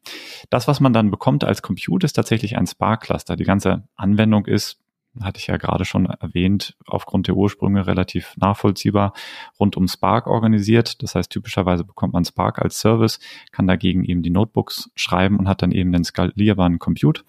Das, 0.51 0.69
was 0.69 0.81
man 0.81 0.93
dann 0.93 1.11
bekommt 1.11 1.45
als 1.45 1.63
Compute, 1.63 2.05
ist 2.05 2.15
tatsächlich 2.15 2.57
ein 2.57 2.67
Spark-Cluster. 2.67 3.37
Die 3.37 3.45
ganze 3.45 3.89
Anwendung 3.97 4.47
ist 4.47 4.81
hatte 5.23 5.39
ich 5.39 5.47
ja 5.47 5.57
gerade 5.57 5.85
schon 5.85 6.07
erwähnt, 6.07 6.77
aufgrund 6.87 7.29
der 7.29 7.37
Ursprünge 7.37 7.87
relativ 7.87 8.35
nachvollziehbar 8.37 9.13
rund 9.61 9.77
um 9.77 9.87
Spark 9.87 10.27
organisiert. 10.27 11.03
Das 11.03 11.15
heißt, 11.15 11.31
typischerweise 11.31 11.85
bekommt 11.85 12.15
man 12.15 12.25
Spark 12.25 12.59
als 12.59 12.81
Service, 12.81 13.21
kann 13.53 13.67
dagegen 13.67 14.05
eben 14.05 14.23
die 14.23 14.31
Notebooks 14.31 14.91
schreiben 14.97 15.39
und 15.39 15.49
hat 15.49 15.63
dann 15.63 15.73
eben 15.73 15.93
den 15.93 16.05
skalierbaren 16.05 16.79
Compute. 16.79 17.23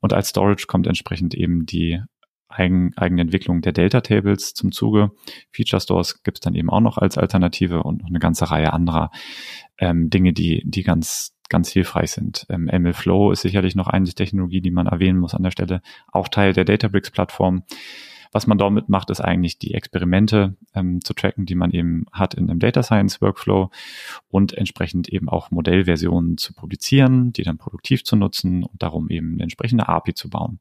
Und 0.00 0.12
als 0.12 0.28
Storage 0.28 0.66
kommt 0.66 0.86
entsprechend 0.86 1.34
eben 1.34 1.66
die 1.66 2.00
eigen, 2.48 2.92
eigene 2.96 3.22
Entwicklung 3.22 3.60
der 3.60 3.72
Delta 3.72 4.00
Tables 4.00 4.54
zum 4.54 4.72
Zuge. 4.72 5.10
Feature 5.50 5.80
Stores 5.80 6.22
gibt 6.22 6.38
es 6.38 6.40
dann 6.40 6.54
eben 6.54 6.70
auch 6.70 6.80
noch 6.80 6.98
als 6.98 7.18
Alternative 7.18 7.82
und 7.82 8.02
noch 8.02 8.08
eine 8.08 8.18
ganze 8.18 8.50
Reihe 8.50 8.72
anderer 8.72 9.10
ähm, 9.78 10.10
Dinge, 10.10 10.32
die, 10.32 10.62
die 10.64 10.82
ganz 10.82 11.36
ganz 11.48 11.70
hilfreich 11.70 12.10
sind. 12.10 12.46
Ähm, 12.48 12.64
MLflow 12.64 13.30
ist 13.30 13.42
sicherlich 13.42 13.74
noch 13.74 13.86
eine 13.86 14.06
Technologie, 14.06 14.60
die 14.60 14.70
man 14.70 14.86
erwähnen 14.86 15.18
muss 15.18 15.34
an 15.34 15.42
der 15.42 15.50
Stelle, 15.50 15.80
auch 16.10 16.28
Teil 16.28 16.52
der 16.52 16.64
Databricks-Plattform. 16.64 17.62
Was 18.32 18.46
man 18.46 18.58
damit 18.58 18.88
macht, 18.88 19.10
ist 19.10 19.20
eigentlich 19.20 19.58
die 19.58 19.74
Experimente 19.74 20.56
ähm, 20.74 21.02
zu 21.02 21.14
tracken, 21.14 21.46
die 21.46 21.54
man 21.54 21.70
eben 21.70 22.06
hat 22.12 22.34
in 22.34 22.50
einem 22.50 22.58
Data 22.58 22.82
Science 22.82 23.20
Workflow 23.20 23.70
und 24.28 24.52
entsprechend 24.54 25.08
eben 25.08 25.28
auch 25.28 25.50
Modellversionen 25.50 26.38
zu 26.38 26.54
publizieren, 26.54 27.32
die 27.32 27.42
dann 27.42 27.58
produktiv 27.58 28.04
zu 28.04 28.16
nutzen 28.16 28.64
und 28.64 28.82
darum 28.82 29.08
eben 29.10 29.34
eine 29.34 29.44
entsprechende 29.44 29.88
API 29.88 30.14
zu 30.14 30.30
bauen. 30.30 30.60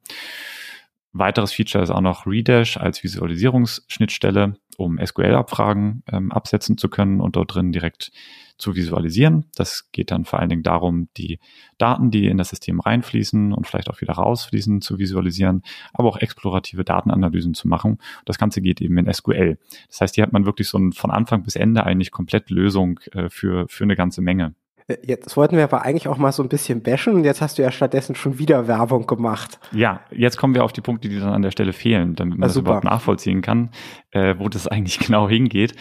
Weiteres 1.17 1.53
Feature 1.53 1.81
ist 1.81 1.91
auch 1.91 2.01
noch 2.01 2.27
Redash 2.27 2.75
als 2.75 3.01
Visualisierungsschnittstelle, 3.01 4.57
um 4.75 4.99
SQL-Abfragen 4.99 6.03
ähm, 6.11 6.29
absetzen 6.29 6.77
zu 6.77 6.89
können 6.89 7.21
und 7.21 7.37
dort 7.37 7.55
drin 7.55 7.71
direkt 7.71 8.11
zu 8.57 8.75
visualisieren. 8.75 9.45
Das 9.55 9.91
geht 9.93 10.11
dann 10.11 10.25
vor 10.25 10.39
allen 10.39 10.49
Dingen 10.49 10.63
darum, 10.63 11.07
die 11.15 11.39
Daten, 11.77 12.11
die 12.11 12.27
in 12.27 12.37
das 12.37 12.49
System 12.49 12.81
reinfließen 12.81 13.53
und 13.53 13.65
vielleicht 13.65 13.89
auch 13.89 14.01
wieder 14.01 14.11
rausfließen, 14.11 14.81
zu 14.81 14.99
visualisieren, 14.99 15.63
aber 15.93 16.09
auch 16.09 16.17
explorative 16.17 16.83
Datenanalysen 16.83 17.53
zu 17.53 17.69
machen. 17.69 17.99
Das 18.25 18.37
Ganze 18.37 18.59
geht 18.59 18.81
eben 18.81 18.97
in 18.97 19.11
SQL. 19.11 19.57
Das 19.87 20.01
heißt, 20.01 20.15
hier 20.15 20.23
hat 20.23 20.33
man 20.33 20.45
wirklich 20.45 20.67
so 20.67 20.77
ein 20.77 20.91
von 20.91 21.11
Anfang 21.11 21.43
bis 21.43 21.55
Ende 21.55 21.85
eigentlich 21.85 22.11
komplett 22.11 22.49
Lösung 22.49 22.99
äh, 23.13 23.29
für, 23.29 23.69
für 23.69 23.85
eine 23.85 23.95
ganze 23.95 24.21
Menge. 24.21 24.53
Äh, 24.87 24.97
jetzt 25.03 25.35
wollten 25.37 25.57
wir 25.57 25.63
aber 25.63 25.83
eigentlich 25.83 26.07
auch 26.07 26.17
mal 26.17 26.31
so 26.31 26.43
ein 26.43 26.49
bisschen 26.49 26.81
bashen 26.81 27.13
und 27.13 27.23
jetzt 27.23 27.41
hast 27.41 27.57
du 27.57 27.61
ja 27.61 27.71
stattdessen 27.71 28.15
schon 28.15 28.39
wieder 28.39 28.67
Werbung 28.67 29.07
gemacht. 29.07 29.59
Ja, 29.71 30.01
jetzt 30.11 30.37
kommen 30.37 30.55
wir 30.55 30.63
auf 30.63 30.73
die 30.73 30.81
Punkte, 30.81 31.09
die 31.09 31.19
dann 31.19 31.33
an 31.33 31.41
der 31.41 31.51
Stelle 31.51 31.73
fehlen, 31.73 32.15
damit 32.15 32.37
man 32.37 32.45
ah, 32.45 32.47
das 32.47 32.57
überhaupt 32.57 32.85
nachvollziehen 32.85 33.41
kann, 33.41 33.71
äh, 34.11 34.35
wo 34.37 34.49
das 34.49 34.67
eigentlich 34.67 34.99
genau 35.05 35.29
hingeht. 35.29 35.75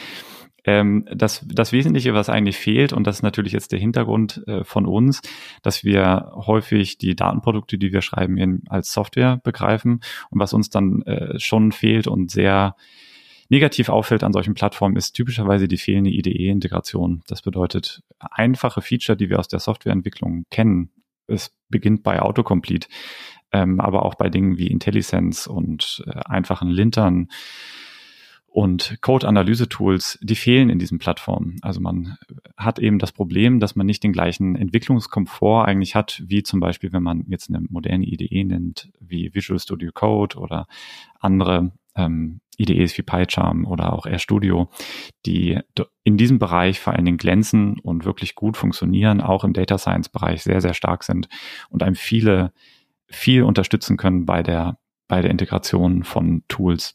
Ähm, 0.67 1.07
das, 1.15 1.45
das 1.47 1.73
Wesentliche, 1.73 2.15
was 2.15 2.31
eigentlich 2.31 2.57
fehlt, 2.57 2.95
und 2.95 3.07
das 3.07 3.17
ist 3.17 3.23
natürlich 3.23 3.53
jetzt 3.53 3.73
der 3.73 3.79
Hintergrund 3.79 4.43
äh, 4.47 4.65
von 4.65 4.87
uns, 4.87 5.21
dass 5.63 5.85
wir 5.85 6.33
häufig 6.35 6.97
die 6.97 7.15
Datenprodukte, 7.15 7.77
die 7.77 7.93
wir 7.93 8.01
schreiben, 8.01 8.39
in, 8.39 8.63
als 8.69 8.91
Software 8.91 9.41
begreifen 9.45 10.01
und 10.31 10.41
was 10.41 10.55
uns 10.55 10.71
dann 10.71 11.03
äh, 11.03 11.39
schon 11.39 11.71
fehlt 11.71 12.07
und 12.07 12.31
sehr 12.31 12.77
negativ 13.49 13.89
auffällt 13.89 14.25
an 14.25 14.33
solchen 14.33 14.55
Plattformen, 14.55 14.97
ist 14.97 15.13
typischerweise 15.13 15.69
die 15.69 15.77
fehlende 15.77 16.11
IDE-Integration. 16.11 17.23
Das 17.27 17.43
bedeutet, 17.43 18.03
einfache 18.19 18.83
Feature, 18.83 19.17
die 19.17 19.31
wir 19.31 19.39
aus 19.39 19.49
der 19.49 19.61
Softwareentwicklung 19.61 20.45
kennen, 20.51 20.91
es 21.27 21.53
beginnt 21.69 22.03
bei 22.03 22.21
Autocomplete, 22.21 22.89
ähm, 23.53 23.81
aber 23.81 24.05
auch 24.05 24.15
bei 24.15 24.29
Dingen 24.29 24.59
wie 24.59 24.67
IntelliSense 24.67 25.51
und 25.51 26.05
äh, 26.07 26.21
einfachen 26.27 26.69
Lintern 26.69 27.29
und 28.55 28.99
Code-Analyse-Tools, 29.01 30.21
die 30.23 30.37
fehlen 30.37 30.71
in 30.71 30.79
diesen 30.79 31.01
Plattformen. 31.01 31.57
Also 31.63 31.81
man 31.81 32.17
hat 32.57 32.79
eben 32.79 33.01
das 33.01 33.11
Problem, 33.11 33.59
dass 33.59 33.75
man 33.75 33.85
nicht 33.85 34.05
den 34.05 34.13
gleichen 34.13 34.55
Entwicklungskomfort 34.55 35.67
eigentlich 35.67 35.97
hat, 35.97 36.23
wie 36.25 36.45
zum 36.45 36.61
Beispiel, 36.61 36.93
wenn 36.93 37.03
man 37.03 37.25
jetzt 37.27 37.49
eine 37.49 37.63
moderne 37.69 38.07
IDE 38.07 38.45
nennt, 38.45 38.93
wie 39.01 39.35
Visual 39.35 39.59
Studio 39.59 39.91
Code 39.93 40.39
oder 40.39 40.69
andere 41.19 41.73
ähm, 41.97 42.41
IDEs 42.57 42.97
wie 42.99 43.03
PyCharm 43.03 43.67
oder 43.67 43.93
auch 43.93 44.07
RStudio, 44.07 44.71
die 45.27 45.59
in 46.05 46.17
diesem 46.17 46.39
Bereich 46.39 46.81
vor 46.81 46.93
allen 46.93 47.05
Dingen 47.05 47.19
glänzen 47.19 47.79
und 47.81 48.05
wirklich 48.05 48.35
gut 48.35 48.57
funktionieren, 48.57 49.21
auch 49.21 49.45
im 49.45 49.53
Data 49.53 49.79
Science 49.79 50.09
Bereich 50.09 50.43
sehr, 50.43 50.61
sehr 50.61 50.75
stark 50.75 51.05
sind 51.05 51.29
und 51.69 51.83
einem 51.83 51.97
viele, 51.97 52.53
viel 53.09 53.43
unterstützen 53.43 53.97
können 53.97 54.25
bei 54.25 54.43
der, 54.43 54.79
bei 55.09 55.21
der 55.21 55.31
Integration 55.31 56.05
von 56.05 56.45
Tools 56.49 56.95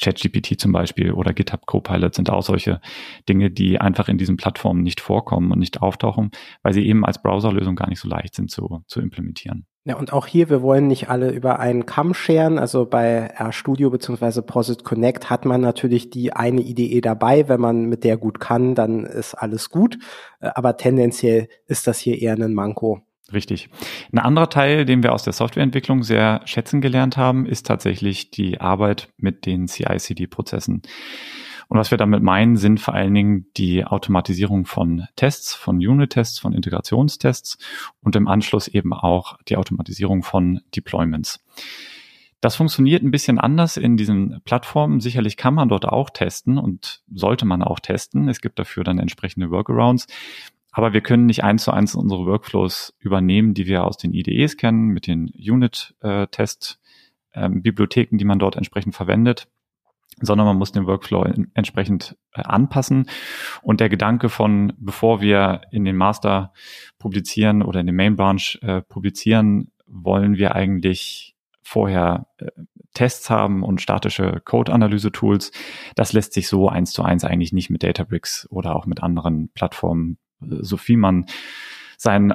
ChatGPT 0.00 0.60
zum 0.60 0.72
Beispiel 0.72 1.12
oder 1.12 1.32
GitHub 1.32 1.66
Copilot 1.66 2.14
sind 2.14 2.30
auch 2.30 2.42
solche 2.42 2.80
Dinge, 3.28 3.50
die 3.50 3.80
einfach 3.80 4.08
in 4.08 4.16
diesen 4.16 4.36
Plattformen 4.36 4.82
nicht 4.82 5.00
vorkommen 5.00 5.50
und 5.50 5.58
nicht 5.58 5.82
auftauchen, 5.82 6.30
weil 6.62 6.72
sie 6.72 6.86
eben 6.86 7.04
als 7.04 7.20
Browserlösung 7.20 7.74
gar 7.74 7.88
nicht 7.88 8.00
so 8.00 8.08
leicht 8.08 8.34
sind 8.34 8.50
zu, 8.50 8.84
zu 8.86 9.00
implementieren. 9.00 9.66
Ja, 9.88 9.96
und 9.96 10.12
auch 10.12 10.26
hier, 10.26 10.50
wir 10.50 10.60
wollen 10.60 10.86
nicht 10.86 11.08
alle 11.08 11.30
über 11.30 11.60
einen 11.60 11.86
Kamm 11.86 12.12
scheren. 12.12 12.58
Also 12.58 12.84
bei 12.84 13.32
RStudio 13.40 13.88
bzw. 13.88 14.42
Posit 14.42 14.84
Connect 14.84 15.30
hat 15.30 15.46
man 15.46 15.62
natürlich 15.62 16.10
die 16.10 16.34
eine 16.34 16.60
Idee 16.60 17.00
dabei. 17.00 17.48
Wenn 17.48 17.58
man 17.58 17.86
mit 17.86 18.04
der 18.04 18.18
gut 18.18 18.38
kann, 18.38 18.74
dann 18.74 19.06
ist 19.06 19.32
alles 19.32 19.70
gut. 19.70 19.96
Äh, 20.40 20.50
aber 20.54 20.76
tendenziell 20.76 21.48
ist 21.68 21.86
das 21.86 22.00
hier 22.00 22.20
eher 22.20 22.34
ein 22.34 22.52
Manko. 22.52 23.00
Richtig. 23.32 23.70
Ein 24.12 24.18
anderer 24.18 24.50
Teil, 24.50 24.84
den 24.84 25.02
wir 25.02 25.14
aus 25.14 25.22
der 25.22 25.32
Softwareentwicklung 25.32 26.02
sehr 26.02 26.42
schätzen 26.44 26.82
gelernt 26.82 27.16
haben, 27.16 27.46
ist 27.46 27.66
tatsächlich 27.66 28.30
die 28.30 28.60
Arbeit 28.60 29.08
mit 29.16 29.46
den 29.46 29.68
CI-CD-Prozessen. 29.68 30.82
Und 31.68 31.78
was 31.78 31.90
wir 31.90 31.98
damit 31.98 32.22
meinen, 32.22 32.56
sind 32.56 32.80
vor 32.80 32.94
allen 32.94 33.14
Dingen 33.14 33.46
die 33.56 33.84
Automatisierung 33.84 34.64
von 34.64 35.06
Tests, 35.16 35.54
von 35.54 35.76
Unit-Tests, 35.76 36.38
von 36.38 36.54
Integrationstests 36.54 37.58
und 38.00 38.16
im 38.16 38.26
Anschluss 38.26 38.68
eben 38.68 38.94
auch 38.94 39.38
die 39.48 39.56
Automatisierung 39.56 40.22
von 40.22 40.60
Deployments. 40.74 41.44
Das 42.40 42.56
funktioniert 42.56 43.02
ein 43.02 43.10
bisschen 43.10 43.38
anders 43.38 43.76
in 43.76 43.96
diesen 43.96 44.40
Plattformen. 44.44 45.00
Sicherlich 45.00 45.36
kann 45.36 45.54
man 45.54 45.68
dort 45.68 45.86
auch 45.86 46.08
testen 46.08 46.56
und 46.56 47.02
sollte 47.12 47.44
man 47.44 47.62
auch 47.62 47.80
testen. 47.80 48.28
Es 48.28 48.40
gibt 48.40 48.58
dafür 48.58 48.84
dann 48.84 48.98
entsprechende 48.98 49.50
Workarounds. 49.50 50.06
Aber 50.70 50.92
wir 50.92 51.00
können 51.00 51.26
nicht 51.26 51.42
eins 51.42 51.64
zu 51.64 51.72
eins 51.72 51.96
unsere 51.96 52.26
Workflows 52.26 52.94
übernehmen, 53.00 53.54
die 53.54 53.66
wir 53.66 53.84
aus 53.84 53.96
den 53.96 54.14
IDEs 54.14 54.56
kennen, 54.56 54.86
mit 54.88 55.08
den 55.08 55.26
Unit-Test-Bibliotheken, 55.26 58.18
die 58.18 58.24
man 58.24 58.38
dort 58.38 58.54
entsprechend 58.54 58.94
verwendet, 58.94 59.48
sondern 60.20 60.46
man 60.46 60.56
muss 60.56 60.72
den 60.72 60.86
Workflow 60.86 61.24
entsprechend 61.54 62.16
äh, 62.34 62.42
anpassen. 62.42 63.08
Und 63.62 63.80
der 63.80 63.88
Gedanke 63.88 64.28
von, 64.28 64.72
bevor 64.78 65.20
wir 65.20 65.62
in 65.70 65.84
den 65.84 65.96
Master 65.96 66.52
publizieren 66.98 67.62
oder 67.62 67.80
in 67.80 67.86
den 67.86 67.96
Main 67.96 68.16
Branch 68.16 68.58
äh, 68.62 68.82
publizieren, 68.82 69.70
wollen 69.86 70.36
wir 70.36 70.54
eigentlich 70.54 71.34
vorher 71.62 72.26
äh, 72.38 72.46
Tests 72.94 73.30
haben 73.30 73.62
und 73.62 73.80
statische 73.80 74.40
Code-Analyse-Tools. 74.44 75.52
Das 75.94 76.12
lässt 76.12 76.32
sich 76.32 76.48
so 76.48 76.68
eins 76.68 76.92
zu 76.92 77.02
eins 77.02 77.24
eigentlich 77.24 77.52
nicht 77.52 77.70
mit 77.70 77.82
Databricks 77.82 78.48
oder 78.50 78.74
auch 78.74 78.86
mit 78.86 79.02
anderen 79.02 79.50
Plattformen, 79.50 80.18
so 80.40 80.76
viel 80.76 80.96
man 80.96 81.26
sein 81.96 82.34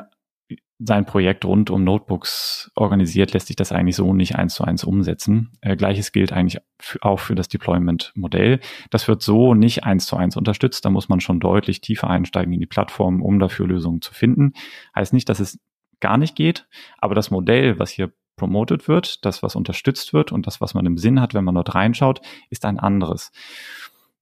sein 0.85 1.05
Projekt 1.05 1.45
rund 1.45 1.69
um 1.69 1.83
Notebooks 1.83 2.71
organisiert, 2.75 3.33
lässt 3.33 3.47
sich 3.47 3.55
das 3.55 3.71
eigentlich 3.71 3.95
so 3.95 4.13
nicht 4.13 4.35
eins 4.35 4.55
zu 4.55 4.63
eins 4.63 4.83
umsetzen. 4.83 5.51
Äh, 5.61 5.75
Gleiches 5.75 6.11
gilt 6.11 6.33
eigentlich 6.33 6.61
auch 7.01 7.19
für 7.19 7.35
das 7.35 7.47
Deployment-Modell. 7.47 8.59
Das 8.89 9.07
wird 9.07 9.21
so 9.21 9.53
nicht 9.53 9.83
eins 9.83 10.05
zu 10.05 10.17
eins 10.17 10.35
unterstützt. 10.35 10.83
Da 10.85 10.89
muss 10.89 11.09
man 11.09 11.19
schon 11.19 11.39
deutlich 11.39 11.81
tiefer 11.81 12.09
einsteigen 12.09 12.53
in 12.53 12.59
die 12.59 12.65
Plattform, 12.65 13.21
um 13.21 13.39
dafür 13.39 13.67
Lösungen 13.67 14.01
zu 14.01 14.13
finden. 14.13 14.53
Heißt 14.95 15.13
nicht, 15.13 15.29
dass 15.29 15.39
es 15.39 15.59
gar 15.99 16.17
nicht 16.17 16.35
geht, 16.35 16.67
aber 16.97 17.15
das 17.15 17.31
Modell, 17.31 17.79
was 17.79 17.91
hier 17.91 18.11
promoted 18.35 18.87
wird, 18.87 19.23
das, 19.25 19.43
was 19.43 19.55
unterstützt 19.55 20.13
wird 20.13 20.31
und 20.31 20.47
das, 20.47 20.59
was 20.59 20.73
man 20.73 20.85
im 20.85 20.97
Sinn 20.97 21.21
hat, 21.21 21.33
wenn 21.33 21.43
man 21.43 21.55
dort 21.55 21.75
reinschaut, 21.75 22.21
ist 22.49 22.65
ein 22.65 22.79
anderes. 22.79 23.31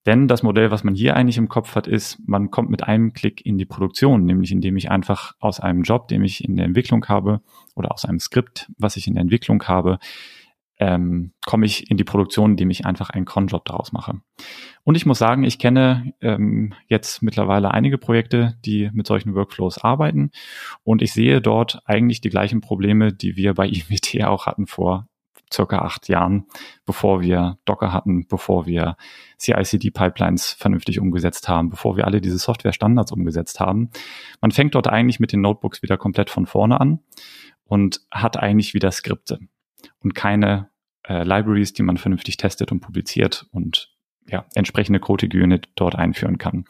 Denn 0.06 0.28
das 0.28 0.42
Modell, 0.42 0.72
was 0.72 0.84
man 0.84 0.96
hier 0.96 1.16
eigentlich 1.16 1.38
im 1.38 1.50
Kopf 1.50 1.76
hat, 1.76 1.88
ist, 1.88 2.18
man 2.26 2.50
kommt 2.50 2.72
mit 2.72 2.84
einem 2.84 3.14
Klick 3.14 3.46
in 3.46 3.58
die 3.58 3.66
Produktion, 3.66 4.26
nämlich 4.26 4.52
indem 4.52 4.76
ich 4.78 4.90
einfach 4.90 5.34
aus 5.40 5.60
einem 5.60 5.84
Job, 5.84 6.08
den 6.08 6.24
ich 6.24 6.44
in 6.44 6.56
der 6.56 6.66
Entwicklung 6.66 7.06
habe, 7.06 7.42
oder 7.76 7.92
aus 7.92 8.06
einem 8.06 8.20
Skript, 8.20 8.72
was 8.78 8.98
ich 8.98 9.08
in 9.08 9.14
der 9.14 9.22
Entwicklung 9.22 9.62
habe, 9.64 10.00
ähm, 10.80 11.34
komme 11.46 11.68
ich 11.68 11.92
in 11.92 11.98
die 11.98 12.04
Produktion, 12.04 12.52
indem 12.52 12.72
ich 12.72 12.88
einfach 12.88 13.12
einen 13.12 13.26
Cronjob 13.26 13.64
daraus 13.66 13.92
mache. 13.92 14.20
Und 14.84 14.96
ich 14.96 15.06
muss 15.06 15.20
sagen, 15.20 15.44
ich 15.44 15.60
kenne 15.60 16.14
ähm, 16.22 16.74
jetzt 16.88 17.22
mittlerweile 17.22 17.70
einige 17.72 18.00
Projekte, 18.00 18.56
die 18.66 18.90
mit 18.92 19.06
solchen 19.06 19.36
Workflows 19.36 19.78
arbeiten. 19.78 20.32
Und 20.84 21.04
ich 21.04 21.14
sehe 21.14 21.40
dort 21.40 21.84
eigentlich 21.86 22.22
die 22.22 22.30
gleichen 22.30 22.62
Probleme, 22.62 23.14
die 23.14 23.36
wir 23.36 23.54
bei 23.54 23.68
IWT 23.70 24.24
auch 24.24 24.48
hatten 24.48 24.66
vor 24.66 25.08
circa 25.52 25.80
acht 25.80 26.08
Jahren, 26.08 26.46
bevor 26.86 27.22
wir 27.22 27.58
Docker 27.66 27.94
hatten, 27.94 28.28
bevor 28.28 28.66
wir 28.66 28.96
CI-CD-Pipelines 29.38 30.54
vernünftig 30.54 31.00
umgesetzt 31.00 31.50
haben, 31.50 31.70
bevor 31.70 31.98
wir 31.98 32.06
alle 32.06 32.22
diese 32.22 32.38
Software-Standards 32.38 33.12
umgesetzt 33.12 33.60
haben. 33.60 33.90
Man 34.40 34.52
fängt 34.52 34.76
dort 34.76 34.88
eigentlich 34.88 35.20
mit 35.20 35.32
den 35.32 35.42
Notebooks 35.42 35.82
wieder 35.82 35.98
komplett 35.98 36.30
von 36.30 36.46
vorne 36.46 36.80
an 36.80 37.00
und 37.66 38.02
hat 38.12 38.38
eigentlich 38.38 38.74
wieder 38.74 38.92
Skripte 38.92 39.40
und 40.00 40.16
keine 40.16 40.70
äh, 41.08 41.24
Libraries, 41.24 41.74
die 41.74 41.84
man 41.84 41.98
vernünftig 41.98 42.38
testet 42.38 42.72
und 42.72 42.82
publiziert 42.82 43.48
und 43.52 43.92
ja, 44.28 44.46
entsprechende 44.56 45.00
Code-Unit 45.00 45.70
dort 45.76 45.96
einführen 45.96 46.38
kann. 46.38 46.66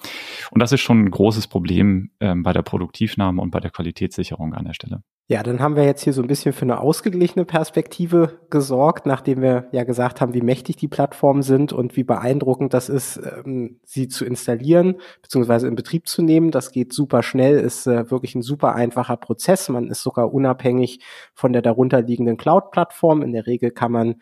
Und 0.52 0.60
das 0.60 0.72
ist 0.72 0.82
schon 0.82 1.04
ein 1.04 1.12
großes 1.12 1.48
Problem 1.48 2.12
ähm, 2.20 2.44
bei 2.44 2.54
der 2.54 2.62
Produktivnahme 2.62 3.42
und 3.42 3.52
bei 3.52 3.60
der 3.60 3.72
Qualitätssicherung 3.72 4.54
an 4.54 4.66
der 4.66 4.74
Stelle. 4.74 5.04
Ja, 5.32 5.44
dann 5.44 5.62
haben 5.62 5.78
wir 5.78 5.86
jetzt 5.86 6.04
hier 6.04 6.12
so 6.12 6.22
ein 6.22 6.28
bisschen 6.28 6.52
für 6.52 6.64
eine 6.64 6.82
ausgeglichene 6.82 7.46
Perspektive 7.46 8.42
gesorgt, 8.50 9.06
nachdem 9.06 9.42
wir 9.42 9.70
ja 9.72 9.86
gesagt 9.86 10.20
haben, 10.20 10.34
wie 10.34 10.42
mächtig 10.42 10.76
die 10.76 10.90
Plattformen 10.90 11.42
sind 11.42 11.72
und 11.72 11.96
wie 11.96 12.04
beeindruckend 12.04 12.74
das 12.74 12.90
ist, 12.90 13.16
ähm, 13.16 13.80
sie 13.86 14.10
zu 14.10 14.26
installieren 14.26 15.00
bzw. 15.22 15.68
in 15.68 15.76
Betrieb 15.76 16.10
zu 16.10 16.22
nehmen. 16.22 16.52
Das 16.52 16.74
geht 16.74 16.92
super 16.92 17.24
schnell, 17.24 17.58
ist 17.62 17.88
äh, 17.88 18.12
wirklich 18.12 18.36
ein 18.36 18.42
super 18.42 18.76
einfacher 18.76 19.16
Prozess. 19.16 19.70
Man 19.70 19.88
ist 19.88 20.04
sogar 20.04 20.34
unabhängig 20.34 21.00
von 21.34 21.54
der 21.54 21.62
darunterliegenden 21.62 22.36
Cloud-Plattform. 22.36 23.22
In 23.22 23.32
der 23.32 23.48
Regel 23.48 23.72
kann 23.72 23.94
man 23.94 24.16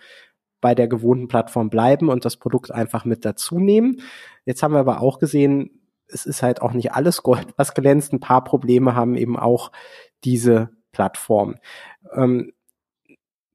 bei 0.62 0.76
der 0.76 0.88
gewohnten 0.88 1.28
Plattform 1.28 1.72
bleiben 1.72 2.10
und 2.10 2.24
das 2.24 2.38
Produkt 2.38 2.70
einfach 2.70 3.04
mit 3.04 3.26
dazu 3.26 3.58
nehmen. 3.58 4.00
Jetzt 4.46 4.62
haben 4.62 4.76
wir 4.76 4.80
aber 4.80 5.02
auch 5.02 5.18
gesehen, 5.18 5.72
es 6.06 6.28
ist 6.28 6.44
halt 6.44 6.62
auch 6.62 6.74
nicht 6.74 6.94
alles 6.94 7.24
Gold, 7.24 7.48
was 7.58 7.74
glänzt. 7.74 8.14
Ein 8.14 8.20
paar 8.20 8.44
Probleme 8.44 8.94
haben 8.94 9.16
eben 9.16 9.40
auch 9.40 9.72
diese 10.24 10.70
Plattform. 11.00 11.56
Ähm, 12.14 12.52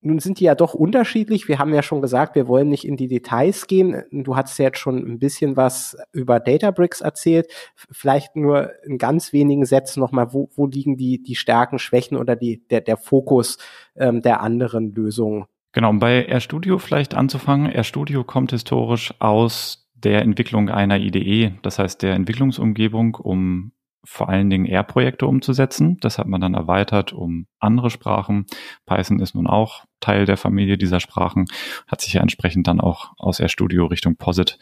nun 0.01 0.19
sind 0.19 0.41
die 0.41 0.45
ja 0.45 0.55
doch 0.55 0.73
unterschiedlich. 0.73 1.47
Wir 1.47 1.59
haben 1.59 1.75
ja 1.75 1.83
schon 1.83 2.01
gesagt, 2.01 2.37
wir 2.37 2.49
wollen 2.49 2.71
nicht 2.71 2.87
in 2.87 2.97
die 2.97 3.09
Details 3.09 3.67
gehen. 3.67 4.03
Du 4.11 4.35
hast 4.35 4.57
ja 4.59 4.67
jetzt 4.67 4.79
schon 4.79 4.97
ein 4.97 5.19
bisschen 5.19 5.59
was 5.59 5.95
über 6.13 6.41
Databricks 6.41 7.03
erzählt. 7.03 7.49
Vielleicht 7.91 8.35
nur 8.35 8.71
in 8.85 8.97
ganz 8.97 9.35
wenigen 9.35 9.67
Sätzen 9.67 10.01
nochmal, 10.01 10.33
wo, 10.33 10.49
wo 10.55 10.67
liegen 10.67 10.97
die, 10.97 11.23
die 11.23 11.35
Stärken, 11.35 11.79
Schwächen 11.79 12.17
oder 12.17 12.35
die, 12.35 12.67
der, 12.69 12.81
der 12.81 12.97
Fokus 12.97 13.59
ähm, 13.95 14.23
der 14.23 14.41
anderen 14.41 14.95
Lösungen 14.95 15.45
Genau, 15.73 15.91
um 15.91 15.99
bei 15.99 16.25
RStudio 16.33 16.79
vielleicht 16.79 17.15
anzufangen. 17.15 17.67
RStudio 17.67 18.23
kommt 18.23 18.53
historisch 18.53 19.13
aus 19.19 19.91
der 19.95 20.23
Entwicklung 20.23 20.69
einer 20.69 20.99
IDE, 20.99 21.59
das 21.63 21.81
heißt 21.81 22.01
der 22.01 22.15
Entwicklungsumgebung, 22.15 23.17
um 23.17 23.73
vor 24.05 24.29
allen 24.29 24.51
Dingen 24.51 24.67
R-Projekte 24.67 25.27
umzusetzen. 25.27 25.99
Das 26.01 26.19
hat 26.19 26.27
man 26.27 26.41
dann 26.41 26.55
erweitert 26.55 27.13
um 27.13 27.47
andere 27.59 27.91
Sprachen. 27.91 28.47
Python 28.87 29.21
ist 29.21 29.35
nun 29.35 29.47
auch 29.47 29.85
Teil 30.01 30.27
der 30.27 30.37
Familie 30.37 30.79
dieser 30.79 31.01
Sprachen, 31.01 31.47
hat 31.87 32.01
sich 32.01 32.13
ja 32.13 32.21
entsprechend 32.21 32.67
dann 32.67 32.81
auch 32.81 33.13
aus 33.17 33.41
RStudio 33.41 33.87
Richtung 33.87 34.17
Posit 34.17 34.59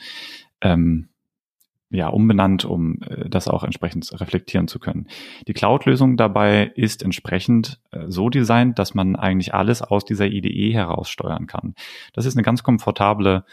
ähm, 0.61 1.09
ja, 1.93 2.09
umbenannt, 2.09 2.65
um 2.65 3.03
äh, 3.03 3.29
das 3.29 3.49
auch 3.49 3.65
entsprechend 3.65 4.11
reflektieren 4.19 4.67
zu 4.67 4.79
können. 4.79 5.09
Die 5.47 5.53
Cloud-Lösung 5.53 6.17
dabei 6.17 6.73
ist 6.75 7.03
entsprechend 7.03 7.81
äh, 7.91 8.07
so 8.09 8.31
designt, 8.31 8.79
dass 8.79 8.95
man 8.95 9.15
eigentlich 9.15 9.53
alles 9.53 9.83
aus 9.83 10.05
dieser 10.05 10.27
IDE 10.27 10.73
heraus 10.73 11.11
steuern 11.11 11.47
kann. 11.47 11.75
Das 12.15 12.25
ist 12.25 12.35
eine 12.35 12.43
ganz 12.43 12.63
komfortable 12.63 13.45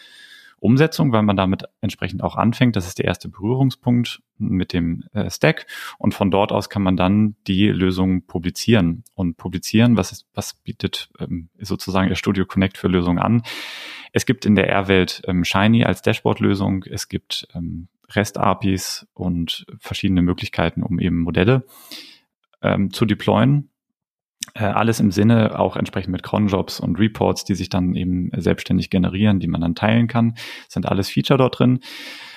Umsetzung, 0.59 1.11
weil 1.11 1.23
man 1.23 1.35
damit 1.35 1.63
entsprechend 1.81 2.23
auch 2.23 2.35
anfängt. 2.35 2.75
Das 2.75 2.87
ist 2.87 2.99
der 2.99 3.05
erste 3.05 3.29
Berührungspunkt 3.29 4.21
mit 4.37 4.73
dem 4.73 5.03
äh, 5.13 5.29
Stack 5.29 5.67
und 5.97 6.13
von 6.13 6.31
dort 6.31 6.51
aus 6.51 6.69
kann 6.69 6.81
man 6.81 6.97
dann 6.97 7.35
die 7.47 7.67
Lösung 7.67 8.25
publizieren 8.25 9.03
und 9.13 9.37
publizieren. 9.37 9.97
Was 9.97 10.11
ist, 10.11 10.27
was 10.33 10.53
bietet 10.53 11.09
ähm, 11.19 11.49
sozusagen 11.59 12.09
der 12.09 12.15
Studio 12.15 12.45
Connect 12.45 12.77
für 12.77 12.87
Lösungen 12.87 13.19
an? 13.19 13.43
Es 14.11 14.25
gibt 14.25 14.45
in 14.45 14.55
der 14.55 14.69
R-Welt 14.69 15.21
ähm, 15.27 15.43
Shiny 15.43 15.83
als 15.83 16.01
Dashboard-Lösung. 16.01 16.83
Es 16.83 17.09
gibt 17.09 17.47
ähm, 17.53 17.87
REST-APIs 18.09 19.07
und 19.13 19.65
verschiedene 19.77 20.21
Möglichkeiten, 20.21 20.83
um 20.83 20.99
eben 20.99 21.19
Modelle 21.19 21.65
ähm, 22.61 22.91
zu 22.91 23.05
deployen. 23.05 23.69
Äh, 24.53 24.63
alles 24.63 24.99
im 24.99 25.11
Sinne 25.11 25.59
auch 25.59 25.75
entsprechend 25.75 26.11
mit 26.11 26.23
Cronjobs 26.23 26.79
und 26.79 26.99
Reports, 26.99 27.43
die 27.43 27.55
sich 27.55 27.69
dann 27.69 27.95
eben 27.95 28.31
selbstständig 28.35 28.89
generieren, 28.89 29.39
die 29.39 29.47
man 29.47 29.61
dann 29.61 29.75
teilen 29.75 30.07
kann, 30.07 30.35
sind 30.67 30.87
alles 30.87 31.09
Feature 31.09 31.37
dort 31.37 31.59
drin. 31.59 31.79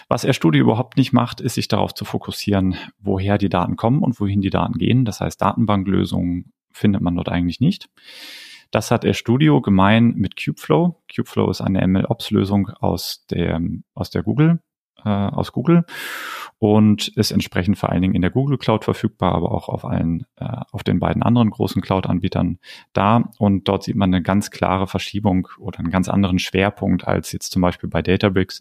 Was 0.08 0.26
RStudio 0.26 0.62
überhaupt 0.62 0.96
nicht 0.96 1.12
macht, 1.12 1.40
ist 1.40 1.54
sich 1.54 1.68
darauf 1.68 1.94
zu 1.94 2.04
fokussieren, 2.04 2.76
woher 2.98 3.38
die 3.38 3.48
Daten 3.48 3.76
kommen 3.76 4.02
und 4.02 4.20
wohin 4.20 4.40
die 4.40 4.50
Daten 4.50 4.74
gehen. 4.74 5.04
Das 5.04 5.20
heißt, 5.20 5.40
Datenbanklösungen 5.40 6.52
findet 6.70 7.00
man 7.00 7.16
dort 7.16 7.28
eigentlich 7.28 7.60
nicht. 7.60 7.88
Das 8.70 8.90
hat 8.90 9.04
RStudio 9.04 9.60
gemein 9.60 10.14
mit 10.16 10.42
Kubeflow. 10.42 11.02
Kubeflow 11.14 11.50
ist 11.50 11.60
eine 11.60 11.86
MLOps-Lösung 11.86 12.70
aus 12.80 13.26
der, 13.30 13.60
aus 13.94 14.10
der 14.10 14.22
Google 14.22 14.60
äh, 15.04 15.08
aus 15.08 15.52
Google 15.52 15.84
und 16.58 17.08
ist 17.08 17.32
entsprechend 17.32 17.76
vor 17.76 17.90
allen 17.90 18.02
Dingen 18.02 18.14
in 18.14 18.22
der 18.22 18.30
Google 18.30 18.56
Cloud 18.56 18.84
verfügbar, 18.84 19.34
aber 19.34 19.50
auch 19.50 19.68
auf 19.68 19.84
allen, 19.84 20.26
äh, 20.36 20.44
auf 20.70 20.84
den 20.84 21.00
beiden 21.00 21.22
anderen 21.22 21.50
großen 21.50 21.82
Cloud-Anbietern 21.82 22.58
da. 22.92 23.30
Und 23.38 23.66
dort 23.66 23.82
sieht 23.82 23.96
man 23.96 24.14
eine 24.14 24.22
ganz 24.22 24.52
klare 24.52 24.86
Verschiebung 24.86 25.48
oder 25.58 25.80
einen 25.80 25.90
ganz 25.90 26.08
anderen 26.08 26.38
Schwerpunkt 26.38 27.06
als 27.06 27.32
jetzt 27.32 27.50
zum 27.50 27.62
Beispiel 27.62 27.90
bei 27.90 28.00
Databricks. 28.00 28.60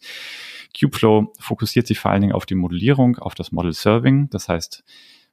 Kubeflow 0.77 1.31
fokussiert 1.39 1.85
sich 1.85 1.99
vor 1.99 2.09
allen 2.09 2.21
Dingen 2.21 2.33
auf 2.33 2.47
die 2.47 2.55
Modellierung, 2.55 3.17
auf 3.17 3.35
das 3.35 3.51
Model 3.51 3.73
Serving. 3.73 4.29
Das 4.31 4.49
heißt, 4.49 4.83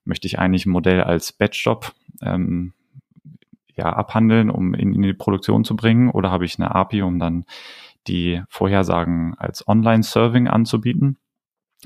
möchte 0.05 0.27
ich 0.27 0.39
eigentlich 0.39 0.67
ein 0.67 0.71
Modell 0.71 1.03
als 1.03 1.33
Batch-Job 1.33 1.93
ähm, 2.21 2.75
ja, 3.79 3.93
abhandeln, 3.93 4.51
um 4.51 4.75
in, 4.75 4.93
in 4.93 5.03
die 5.03 5.15
Produktion 5.15 5.65
zu 5.65 5.77
bringen, 5.77 6.11
oder 6.11 6.31
habe 6.31 6.45
ich 6.45 6.59
eine 6.59 6.75
API, 6.75 7.03
um 7.03 7.19
dann 7.19 7.45
die 8.07 8.43
Vorhersagen 8.49 9.35
als 9.39 9.67
Online-Serving 9.67 10.49
anzubieten 10.49 11.19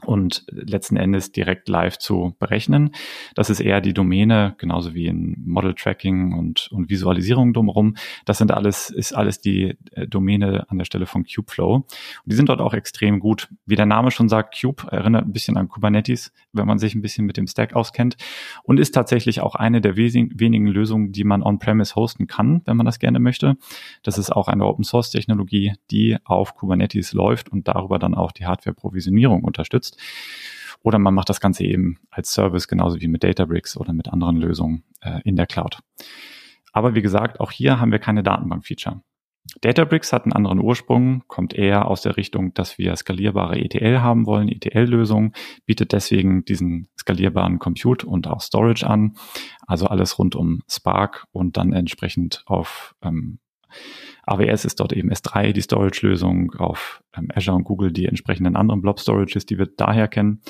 und 0.04 0.44
letzten 0.48 0.96
Endes 0.96 1.32
direkt 1.32 1.68
live 1.68 1.98
zu 1.98 2.34
berechnen. 2.38 2.94
Das 3.34 3.50
ist 3.50 3.60
eher 3.60 3.80
die 3.80 3.92
Domäne, 3.92 4.54
genauso 4.56 4.94
wie 4.94 5.06
in 5.06 5.36
Model 5.44 5.74
Tracking 5.74 6.32
und, 6.32 6.68
und 6.72 6.88
Visualisierung 6.88 7.52
drumherum. 7.52 7.96
Das 8.24 8.38
sind 8.38 8.52
alles, 8.52 8.88
ist 8.88 9.12
alles 9.12 9.40
die 9.40 9.76
äh, 9.92 10.06
Domäne 10.08 10.68
an 10.70 10.78
der 10.78 10.86
Stelle 10.86 11.06
von 11.06 11.24
Kubeflow. 11.24 11.74
Und 11.74 11.86
die 12.24 12.34
sind 12.34 12.48
dort 12.48 12.60
auch 12.60 12.72
extrem 12.72 13.20
gut. 13.20 13.48
Wie 13.66 13.76
der 13.76 13.86
Name 13.86 14.10
schon 14.10 14.30
sagt, 14.30 14.58
Cube 14.58 14.90
erinnert 14.90 15.26
ein 15.26 15.32
bisschen 15.32 15.58
an 15.58 15.68
Kubernetes, 15.68 16.32
wenn 16.52 16.66
man 16.66 16.78
sich 16.78 16.94
ein 16.94 17.02
bisschen 17.02 17.26
mit 17.26 17.36
dem 17.36 17.46
Stack 17.46 17.74
auskennt 17.74 18.16
und 18.62 18.80
ist 18.80 18.92
tatsächlich 18.92 19.40
auch 19.40 19.54
eine 19.54 19.82
der 19.82 19.96
wenigen 19.96 20.66
Lösungen, 20.66 21.12
die 21.12 21.24
man 21.24 21.42
on-premise 21.42 21.94
hosten 21.96 22.26
kann, 22.26 22.62
wenn 22.64 22.78
man 22.78 22.86
das 22.86 22.98
gerne 22.98 23.20
möchte. 23.20 23.56
Das 24.02 24.16
ist 24.16 24.30
auch 24.30 24.48
eine 24.48 24.66
Open 24.66 24.84
Source 24.84 25.10
Technologie, 25.10 25.74
die 25.90 26.16
auf 26.24 26.54
Kubernetes 26.54 27.12
läuft 27.12 27.50
und 27.50 27.68
darüber 27.68 27.98
dann 27.98 28.14
auch 28.14 28.32
die 28.32 28.46
Hardware-Provisionierung 28.46 29.44
unterstützt 29.44 29.81
unterstützt. 29.82 29.98
Oder 30.84 30.98
man 30.98 31.14
macht 31.14 31.28
das 31.28 31.40
Ganze 31.40 31.64
eben 31.64 31.98
als 32.10 32.32
Service, 32.32 32.66
genauso 32.66 33.00
wie 33.00 33.08
mit 33.08 33.22
Databricks 33.22 33.76
oder 33.76 33.92
mit 33.92 34.08
anderen 34.08 34.36
Lösungen 34.36 34.82
äh, 35.00 35.20
in 35.24 35.36
der 35.36 35.46
Cloud. 35.46 35.78
Aber 36.72 36.94
wie 36.94 37.02
gesagt, 37.02 37.38
auch 37.38 37.52
hier 37.52 37.78
haben 37.78 37.92
wir 37.92 38.00
keine 38.00 38.22
Datenbank-Feature. 38.22 39.00
Databricks 39.60 40.12
hat 40.12 40.24
einen 40.24 40.32
anderen 40.32 40.60
Ursprung, 40.60 41.24
kommt 41.26 41.52
eher 41.52 41.86
aus 41.86 42.02
der 42.02 42.16
Richtung, 42.16 42.54
dass 42.54 42.78
wir 42.78 42.96
skalierbare 42.96 43.58
ETL 43.58 44.00
haben 44.00 44.24
wollen, 44.24 44.48
ETL-Lösungen, 44.48 45.34
bietet 45.66 45.92
deswegen 45.92 46.44
diesen 46.44 46.88
skalierbaren 46.98 47.58
Compute 47.58 48.06
und 48.06 48.28
auch 48.28 48.40
Storage 48.40 48.86
an, 48.86 49.16
also 49.66 49.86
alles 49.86 50.18
rund 50.18 50.36
um 50.36 50.62
Spark 50.68 51.26
und 51.32 51.56
dann 51.56 51.72
entsprechend 51.72 52.42
auf 52.46 52.94
ähm, 53.02 53.38
AWS 54.22 54.64
ist 54.64 54.80
dort 54.80 54.92
eben 54.92 55.10
S3 55.10 55.52
die 55.52 55.62
Storage-Lösung, 55.62 56.54
auf 56.58 57.02
ähm, 57.16 57.28
Azure 57.34 57.56
und 57.56 57.64
Google 57.64 57.92
die 57.92 58.06
entsprechenden 58.06 58.56
anderen 58.56 58.82
Blob-Storages, 58.82 59.46
die 59.46 59.58
wir 59.58 59.66
daher 59.66 60.08
kennen 60.08 60.40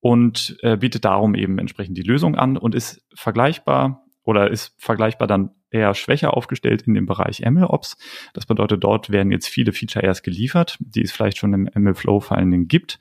und 0.00 0.56
äh, 0.62 0.76
bietet 0.76 1.04
darum 1.04 1.34
eben 1.34 1.58
entsprechend 1.58 1.96
die 1.96 2.02
Lösung 2.02 2.34
an 2.34 2.56
und 2.56 2.74
ist 2.74 3.04
vergleichbar 3.14 4.04
oder 4.22 4.50
ist 4.50 4.74
vergleichbar 4.78 5.28
dann 5.28 5.50
eher 5.70 5.94
schwächer 5.94 6.36
aufgestellt 6.36 6.82
in 6.82 6.94
dem 6.94 7.06
Bereich 7.06 7.42
MLOps. 7.48 7.96
Das 8.32 8.46
bedeutet, 8.46 8.82
dort 8.82 9.10
werden 9.10 9.30
jetzt 9.30 9.48
viele 9.48 9.72
Feature 9.72 10.04
erst 10.04 10.24
geliefert, 10.24 10.76
die 10.80 11.02
es 11.02 11.12
vielleicht 11.12 11.38
schon 11.38 11.54
im 11.54 11.70
MLflow 11.74 12.20
vor 12.20 12.36
allen 12.36 12.50
Dingen 12.50 12.68
gibt. 12.68 12.98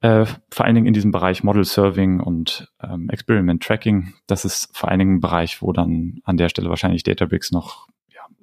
Äh, 0.00 0.26
vor 0.50 0.66
allen 0.66 0.74
Dingen 0.74 0.86
in 0.86 0.92
diesem 0.92 1.12
Bereich 1.12 1.44
Model 1.44 1.64
Serving 1.64 2.20
und 2.20 2.72
ähm, 2.82 3.08
Experiment 3.10 3.62
Tracking. 3.62 4.14
Das 4.26 4.44
ist 4.44 4.76
vor 4.76 4.90
allen 4.90 4.98
Dingen 4.98 5.14
ein 5.16 5.20
Bereich, 5.20 5.62
wo 5.62 5.72
dann 5.72 6.20
an 6.24 6.36
der 6.36 6.48
Stelle 6.48 6.68
wahrscheinlich 6.68 7.02
Databricks 7.02 7.50
noch 7.50 7.88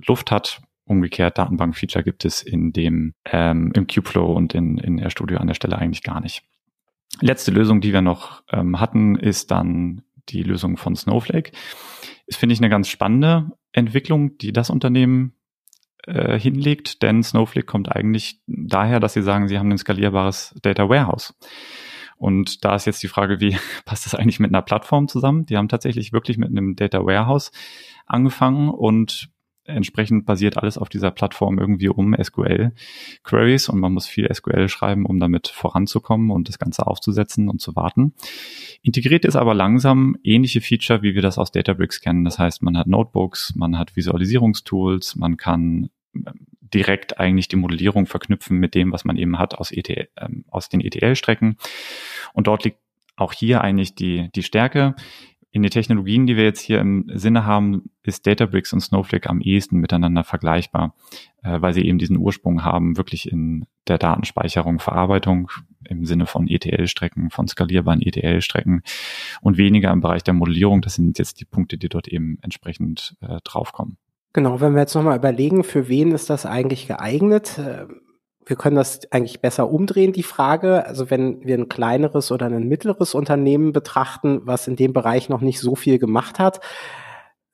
Luft 0.07 0.31
hat. 0.31 0.61
Umgekehrt 0.85 1.37
Datenbank-Feature 1.37 2.03
gibt 2.03 2.25
es 2.25 2.41
in 2.41 2.73
dem 2.73 3.13
ähm, 3.25 3.71
im 3.73 3.87
Kubeflow 3.87 4.33
und 4.33 4.53
in, 4.53 4.77
in 4.77 4.99
RStudio 4.99 5.37
an 5.37 5.47
der 5.47 5.53
Stelle 5.53 5.77
eigentlich 5.77 6.03
gar 6.03 6.19
nicht. 6.19 6.43
Letzte 7.21 7.51
Lösung, 7.51 7.79
die 7.79 7.93
wir 7.93 8.01
noch 8.01 8.43
ähm, 8.51 8.79
hatten, 8.79 9.15
ist 9.15 9.51
dann 9.51 10.01
die 10.29 10.43
Lösung 10.43 10.77
von 10.77 10.95
Snowflake. 10.95 11.51
Ist, 12.25 12.37
finde 12.37 12.53
ich, 12.53 12.59
eine 12.59 12.69
ganz 12.69 12.89
spannende 12.89 13.51
Entwicklung, 13.71 14.37
die 14.37 14.51
das 14.51 14.69
Unternehmen 14.69 15.33
äh, 16.05 16.37
hinlegt, 16.37 17.01
denn 17.01 17.23
Snowflake 17.23 17.65
kommt 17.65 17.91
eigentlich 17.91 18.41
daher, 18.47 18.99
dass 18.99 19.13
sie 19.13 19.21
sagen, 19.21 19.47
sie 19.47 19.59
haben 19.59 19.71
ein 19.71 19.77
skalierbares 19.77 20.55
Data 20.61 20.89
Warehouse. 20.89 21.33
Und 22.17 22.63
da 22.63 22.75
ist 22.75 22.85
jetzt 22.85 23.03
die 23.03 23.07
Frage, 23.07 23.39
wie 23.39 23.57
passt 23.85 24.05
das 24.05 24.15
eigentlich 24.15 24.39
mit 24.39 24.51
einer 24.51 24.61
Plattform 24.61 25.07
zusammen? 25.07 25.45
Die 25.45 25.57
haben 25.57 25.69
tatsächlich 25.69 26.13
wirklich 26.13 26.37
mit 26.37 26.49
einem 26.49 26.75
Data 26.75 27.05
Warehouse 27.05 27.51
angefangen 28.05 28.69
und 28.69 29.29
entsprechend 29.65 30.25
basiert 30.25 30.57
alles 30.57 30.77
auf 30.77 30.89
dieser 30.89 31.11
Plattform 31.11 31.57
irgendwie 31.57 31.89
um 31.89 32.15
SQL-Queries 32.15 33.69
und 33.69 33.79
man 33.79 33.93
muss 33.93 34.07
viel 34.07 34.33
SQL 34.33 34.67
schreiben, 34.67 35.05
um 35.05 35.19
damit 35.19 35.47
voranzukommen 35.47 36.31
und 36.31 36.49
das 36.49 36.59
Ganze 36.59 36.85
aufzusetzen 36.87 37.49
und 37.49 37.61
zu 37.61 37.75
warten. 37.75 38.13
Integriert 38.81 39.25
ist 39.25 39.35
aber 39.35 39.53
langsam 39.53 40.17
ähnliche 40.23 40.61
Feature, 40.61 41.01
wie 41.01 41.15
wir 41.15 41.21
das 41.21 41.37
aus 41.37 41.51
Databricks 41.51 42.01
kennen. 42.01 42.25
Das 42.25 42.39
heißt, 42.39 42.61
man 42.61 42.77
hat 42.77 42.87
Notebooks, 42.87 43.53
man 43.55 43.77
hat 43.77 43.95
Visualisierungstools, 43.95 45.15
man 45.15 45.37
kann 45.37 45.89
ähm, 46.15 46.47
direkt 46.73 47.19
eigentlich 47.19 47.47
die 47.47 47.55
Modellierung 47.55 48.07
verknüpfen 48.07 48.57
mit 48.57 48.75
dem, 48.75 48.91
was 48.91 49.05
man 49.05 49.15
eben 49.17 49.37
hat 49.39 49.55
aus, 49.55 49.71
ETL, 49.71 50.09
ähm, 50.17 50.45
aus 50.49 50.69
den 50.69 50.81
ETL-Strecken. 50.81 51.57
Und 52.33 52.47
dort 52.47 52.63
liegt 52.63 52.79
auch 53.15 53.33
hier 53.33 53.61
eigentlich 53.61 53.95
die, 53.95 54.29
die 54.35 54.43
Stärke. 54.43 54.95
In 55.55 55.61
den 55.61 55.69
Technologien, 55.69 56.25
die 56.25 56.35
wir 56.35 56.45
jetzt 56.45 56.61
hier 56.61 56.79
im 56.79 57.05
Sinne 57.13 57.45
haben, 57.45 57.91
ist 58.01 58.25
Databricks 58.25 58.73
und 58.73 58.79
Snowflake 58.79 59.29
am 59.29 59.39
ehesten 59.39 59.77
miteinander 59.77 60.23
vergleichbar, 60.23 60.95
äh, 61.43 61.61
weil 61.61 61.75
sie 61.75 61.85
eben 61.85 61.99
diesen 61.99 62.17
Ursprung 62.17 62.65
haben, 62.65 62.97
wirklich 62.97 63.31
in 63.31 63.67
der 63.87 63.99
Datenspeicherung, 63.99 64.79
Verarbeitung 64.79 65.51
im 65.83 66.05
Sinne 66.05 66.25
von 66.25 66.47
ETL-Strecken, 66.47 67.29
von 67.29 67.47
skalierbaren 67.47 68.01
ETL-Strecken 68.01 68.81
und 69.41 69.57
weniger 69.57 69.91
im 69.91 70.01
Bereich 70.01 70.23
der 70.23 70.33
Modellierung. 70.33 70.81
Das 70.81 70.95
sind 70.95 71.19
jetzt 71.19 71.39
die 71.39 71.45
Punkte, 71.45 71.77
die 71.77 71.87
dort 71.87 72.07
eben 72.07 72.39
entsprechend 72.41 73.15
äh, 73.21 73.37
draufkommen. 73.43 73.97
Genau, 74.33 74.59
wenn 74.59 74.73
wir 74.73 74.81
jetzt 74.81 74.95
nochmal 74.95 75.17
überlegen, 75.17 75.63
für 75.63 75.87
wen 75.87 76.13
ist 76.13 76.31
das 76.31 76.47
eigentlich 76.47 76.87
geeignet? 76.87 77.61
Wir 78.45 78.55
können 78.55 78.75
das 78.75 79.11
eigentlich 79.11 79.41
besser 79.41 79.69
umdrehen, 79.69 80.13
die 80.13 80.23
Frage. 80.23 80.85
Also 80.85 81.09
wenn 81.09 81.45
wir 81.45 81.57
ein 81.57 81.69
kleineres 81.69 82.31
oder 82.31 82.47
ein 82.47 82.67
mittleres 82.67 83.13
Unternehmen 83.13 83.71
betrachten, 83.71 84.41
was 84.43 84.67
in 84.67 84.75
dem 84.75 84.93
Bereich 84.93 85.29
noch 85.29 85.41
nicht 85.41 85.59
so 85.59 85.75
viel 85.75 85.99
gemacht 85.99 86.39
hat, 86.39 86.59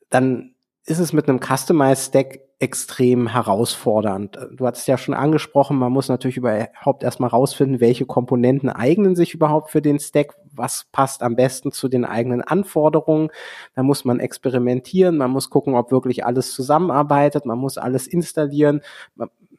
dann 0.09 0.55
ist 0.85 0.99
es 0.99 1.13
mit 1.13 1.29
einem 1.29 1.39
Customized 1.39 2.07
Stack 2.07 2.39
extrem 2.57 3.27
herausfordernd. 3.27 4.37
Du 4.57 4.65
hattest 4.65 4.87
ja 4.87 4.97
schon 4.97 5.13
angesprochen, 5.13 5.77
man 5.77 5.93
muss 5.93 6.09
natürlich 6.09 6.35
überhaupt 6.35 7.03
erstmal 7.03 7.29
rausfinden, 7.29 7.79
welche 7.79 8.05
Komponenten 8.05 8.69
eignen 8.69 9.15
sich 9.15 9.33
überhaupt 9.33 9.71
für 9.71 9.81
den 9.81 9.99
Stack, 9.99 10.35
was 10.51 10.87
passt 10.91 11.23
am 11.23 11.37
besten 11.37 11.71
zu 11.71 11.87
den 11.87 12.03
eigenen 12.03 12.41
Anforderungen. 12.41 13.29
Da 13.75 13.83
muss 13.83 14.03
man 14.03 14.19
experimentieren, 14.19 15.15
man 15.15 15.31
muss 15.31 15.49
gucken, 15.49 15.75
ob 15.75 15.91
wirklich 15.91 16.25
alles 16.25 16.53
zusammenarbeitet, 16.53 17.45
man 17.45 17.59
muss 17.59 17.77
alles 17.77 18.07
installieren 18.07 18.81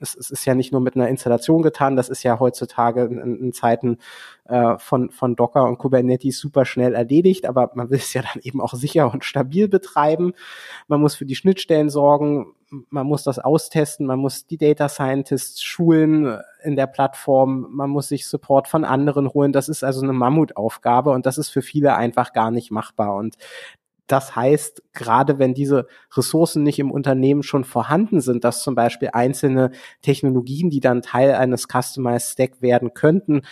es, 0.01 0.17
es 0.17 0.31
ist 0.31 0.45
ja 0.45 0.55
nicht 0.55 0.73
nur 0.73 0.81
mit 0.81 0.97
einer 0.97 1.09
Installation 1.09 1.63
getan, 1.63 1.97
das 1.97 2.09
ist 2.09 2.23
ja 2.23 2.41
heutzutage 2.41 3.05
in, 3.05 3.37
in 3.37 3.53
Zeiten 3.53 3.99
äh, 4.45 4.79
von, 4.79 5.11
von 5.11 5.37
Docker 5.37 5.65
und 5.65 5.79
Kubernetes 5.79 6.39
super 6.39 6.65
schnell 6.65 6.95
erledigt, 6.95 7.47
aber 7.47 7.71
man 7.75 7.91
will 7.91 7.99
es 7.99 8.13
ja 8.13 8.23
dann 8.23 8.43
eben 8.43 8.61
auch 8.61 8.75
sicher 8.75 9.13
und 9.13 9.25
stabil 9.25 9.69
betreiben. 9.69 10.33
Man 10.89 11.01
muss 11.01 11.15
für 11.15 11.27
die 11.27 11.37
Schnittstellen 11.37 11.91
sorgen, 11.91 12.55
man 12.89 13.07
muss 13.07 13.25
das 13.25 13.39
austesten, 13.39 14.07
man 14.07 14.19
muss 14.19 14.47
die 14.47 14.57
Data 14.57 14.89
Scientists 14.89 15.63
schulen 15.63 16.39
in 16.63 16.77
der 16.77 16.87
Plattform, 16.87 17.67
man 17.71 17.91
muss 17.91 18.09
sich 18.09 18.27
Support 18.27 18.69
von 18.69 18.85
anderen 18.85 19.29
holen. 19.29 19.53
Das 19.53 19.69
ist 19.69 19.83
also 19.83 20.03
eine 20.03 20.13
Mammutaufgabe 20.13 21.11
und 21.11 21.27
das 21.27 21.39
ist 21.39 21.51
für 21.51 21.63
viele 21.63 21.97
einfach 21.97 22.33
gar 22.33 22.51
nicht 22.51 22.71
machbar. 22.71 23.17
Und 23.17 23.37
das 24.13 24.35
heißt, 24.35 24.83
gerade 24.93 25.39
wenn 25.39 25.55
diese 25.55 25.87
Ressourcen 26.17 26.63
nicht 26.63 26.79
im 26.79 26.91
Unternehmen 26.91 27.43
schon 27.43 27.65
vorhanden 27.65 28.21
sind, 28.21 28.45
dass 28.45 28.63
zum 28.63 28.75
Beispiel 28.75 29.11
einzelne 29.13 29.71
Technologien, 30.03 30.71
die 30.71 30.81
dann 30.81 31.03
Teil 31.03 31.35
eines 31.35 31.67
Customized 31.69 32.33
Stack 32.33 32.63
werden 32.63 32.95
könnten, 32.95 33.43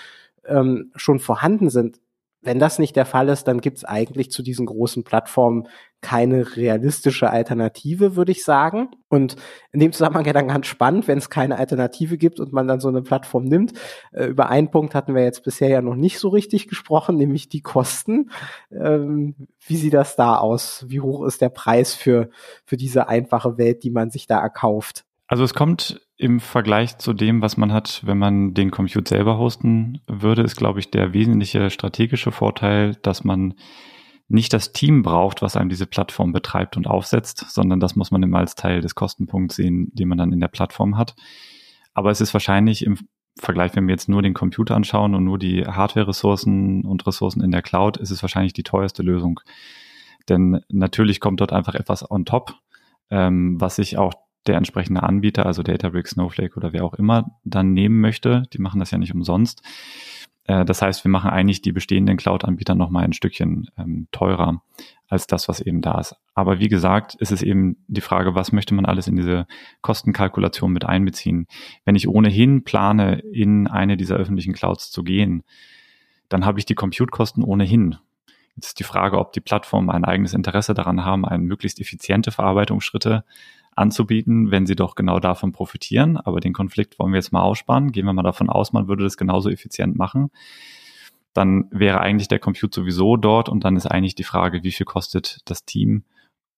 ähm, 0.44 0.90
schon 0.96 1.20
vorhanden 1.20 1.70
sind, 1.70 2.00
wenn 2.40 2.58
das 2.58 2.78
nicht 2.78 2.94
der 2.94 3.06
Fall 3.06 3.28
ist, 3.28 3.48
dann 3.48 3.60
gibt 3.60 3.78
es 3.78 3.84
eigentlich 3.84 4.30
zu 4.30 4.42
diesen 4.42 4.66
großen 4.66 5.02
Plattformen 5.02 5.68
keine 6.00 6.56
realistische 6.56 7.30
Alternative, 7.30 8.14
würde 8.14 8.30
ich 8.30 8.44
sagen. 8.44 8.90
Und 9.08 9.34
in 9.72 9.80
dem 9.80 9.92
Zusammenhang 9.92 10.24
ja 10.24 10.32
dann 10.32 10.46
ganz 10.46 10.66
spannend, 10.66 11.08
wenn 11.08 11.18
es 11.18 11.30
keine 11.30 11.58
Alternative 11.58 12.16
gibt 12.16 12.38
und 12.38 12.52
man 12.52 12.68
dann 12.68 12.78
so 12.80 12.88
eine 12.88 13.02
Plattform 13.02 13.44
nimmt. 13.44 13.72
Äh, 14.12 14.26
über 14.26 14.48
einen 14.48 14.70
Punkt 14.70 14.94
hatten 14.94 15.16
wir 15.16 15.24
jetzt 15.24 15.42
bisher 15.42 15.68
ja 15.68 15.82
noch 15.82 15.96
nicht 15.96 16.20
so 16.20 16.28
richtig 16.28 16.68
gesprochen, 16.68 17.16
nämlich 17.16 17.48
die 17.48 17.62
Kosten. 17.62 18.30
Ähm, 18.70 19.34
wie 19.66 19.76
sieht 19.76 19.94
das 19.94 20.14
da 20.14 20.36
aus? 20.36 20.84
Wie 20.88 21.00
hoch 21.00 21.24
ist 21.24 21.40
der 21.40 21.48
Preis 21.48 21.94
für, 21.94 22.30
für 22.64 22.76
diese 22.76 23.08
einfache 23.08 23.58
Welt, 23.58 23.82
die 23.82 23.90
man 23.90 24.10
sich 24.10 24.28
da 24.28 24.38
erkauft? 24.38 25.04
Also 25.26 25.42
es 25.42 25.54
kommt 25.54 26.07
im 26.18 26.40
Vergleich 26.40 26.98
zu 26.98 27.12
dem, 27.12 27.42
was 27.42 27.56
man 27.56 27.72
hat, 27.72 28.02
wenn 28.04 28.18
man 28.18 28.52
den 28.52 28.72
Compute 28.72 29.08
selber 29.08 29.38
hosten 29.38 30.00
würde, 30.08 30.42
ist, 30.42 30.56
glaube 30.56 30.80
ich, 30.80 30.90
der 30.90 31.12
wesentliche 31.14 31.70
strategische 31.70 32.32
Vorteil, 32.32 32.96
dass 33.02 33.22
man 33.22 33.54
nicht 34.26 34.52
das 34.52 34.72
Team 34.72 35.02
braucht, 35.02 35.40
was 35.42 35.56
einem 35.56 35.70
diese 35.70 35.86
Plattform 35.86 36.32
betreibt 36.32 36.76
und 36.76 36.88
aufsetzt, 36.88 37.46
sondern 37.48 37.78
das 37.78 37.94
muss 37.94 38.10
man 38.10 38.22
immer 38.22 38.38
als 38.38 38.56
Teil 38.56 38.80
des 38.80 38.96
Kostenpunkts 38.96 39.56
sehen, 39.56 39.90
den 39.94 40.08
man 40.08 40.18
dann 40.18 40.32
in 40.32 40.40
der 40.40 40.48
Plattform 40.48 40.98
hat. 40.98 41.14
Aber 41.94 42.10
es 42.10 42.20
ist 42.20 42.34
wahrscheinlich 42.34 42.84
im 42.84 42.98
Vergleich, 43.36 43.76
wenn 43.76 43.86
wir 43.86 43.92
jetzt 43.92 44.08
nur 44.08 44.20
den 44.20 44.34
Computer 44.34 44.74
anschauen 44.74 45.14
und 45.14 45.22
nur 45.22 45.38
die 45.38 45.64
Hardware-Ressourcen 45.64 46.84
und 46.84 47.06
Ressourcen 47.06 47.42
in 47.42 47.52
der 47.52 47.62
Cloud, 47.62 47.96
ist 47.96 48.10
es 48.10 48.22
wahrscheinlich 48.22 48.52
die 48.52 48.64
teuerste 48.64 49.04
Lösung. 49.04 49.40
Denn 50.28 50.60
natürlich 50.68 51.20
kommt 51.20 51.40
dort 51.40 51.52
einfach 51.52 51.76
etwas 51.76 52.10
on 52.10 52.24
top, 52.24 52.54
ähm, 53.10 53.60
was 53.60 53.76
sich 53.76 53.96
auch 53.96 54.14
der 54.48 54.56
entsprechende 54.56 55.02
Anbieter, 55.02 55.46
also 55.46 55.62
Databricks, 55.62 56.10
Snowflake 56.10 56.56
oder 56.56 56.72
wer 56.72 56.84
auch 56.84 56.94
immer, 56.94 57.30
dann 57.44 57.72
nehmen 57.72 58.00
möchte. 58.00 58.44
Die 58.52 58.58
machen 58.58 58.80
das 58.80 58.90
ja 58.90 58.98
nicht 58.98 59.14
umsonst. 59.14 59.62
Äh, 60.44 60.64
das 60.64 60.82
heißt, 60.82 61.04
wir 61.04 61.10
machen 61.10 61.30
eigentlich 61.30 61.62
die 61.62 61.72
bestehenden 61.72 62.16
Cloud-Anbieter 62.16 62.74
nochmal 62.74 63.04
ein 63.04 63.12
Stückchen 63.12 63.70
ähm, 63.78 64.08
teurer 64.10 64.62
als 65.06 65.26
das, 65.26 65.48
was 65.48 65.60
eben 65.60 65.80
da 65.80 66.00
ist. 66.00 66.16
Aber 66.34 66.58
wie 66.58 66.68
gesagt, 66.68 67.14
ist 67.14 67.32
es 67.32 67.42
eben 67.42 67.76
die 67.86 68.00
Frage, 68.00 68.34
was 68.34 68.52
möchte 68.52 68.74
man 68.74 68.84
alles 68.84 69.06
in 69.06 69.16
diese 69.16 69.46
Kostenkalkulation 69.80 70.72
mit 70.72 70.84
einbeziehen? 70.84 71.46
Wenn 71.84 71.94
ich 71.94 72.08
ohnehin 72.08 72.64
plane, 72.64 73.20
in 73.32 73.68
eine 73.68 73.96
dieser 73.96 74.16
öffentlichen 74.16 74.52
Clouds 74.52 74.90
zu 74.90 75.02
gehen, 75.02 75.44
dann 76.28 76.44
habe 76.44 76.58
ich 76.58 76.66
die 76.66 76.74
Compute-Kosten 76.74 77.42
ohnehin. 77.42 77.96
Jetzt 78.54 78.66
ist 78.66 78.80
die 78.80 78.84
Frage, 78.84 79.18
ob 79.18 79.32
die 79.32 79.40
Plattformen 79.40 79.88
ein 79.88 80.04
eigenes 80.04 80.34
Interesse 80.34 80.74
daran 80.74 81.04
haben, 81.04 81.24
eine 81.24 81.42
möglichst 81.42 81.80
effiziente 81.80 82.32
Verarbeitungsschritte 82.32 83.24
anzubieten, 83.78 84.50
wenn 84.50 84.66
sie 84.66 84.76
doch 84.76 84.94
genau 84.94 85.20
davon 85.20 85.52
profitieren. 85.52 86.16
Aber 86.16 86.40
den 86.40 86.52
Konflikt 86.52 86.98
wollen 86.98 87.12
wir 87.12 87.18
jetzt 87.18 87.32
mal 87.32 87.42
aussparen. 87.42 87.92
Gehen 87.92 88.06
wir 88.06 88.12
mal 88.12 88.22
davon 88.22 88.50
aus, 88.50 88.72
man 88.72 88.88
würde 88.88 89.04
das 89.04 89.16
genauso 89.16 89.48
effizient 89.48 89.96
machen. 89.96 90.30
Dann 91.32 91.68
wäre 91.70 92.00
eigentlich 92.00 92.28
der 92.28 92.38
Compute 92.38 92.74
sowieso 92.74 93.16
dort 93.16 93.48
und 93.48 93.64
dann 93.64 93.76
ist 93.76 93.86
eigentlich 93.86 94.14
die 94.14 94.24
Frage, 94.24 94.64
wie 94.64 94.72
viel 94.72 94.86
kostet 94.86 95.38
das 95.44 95.64
Team 95.64 96.04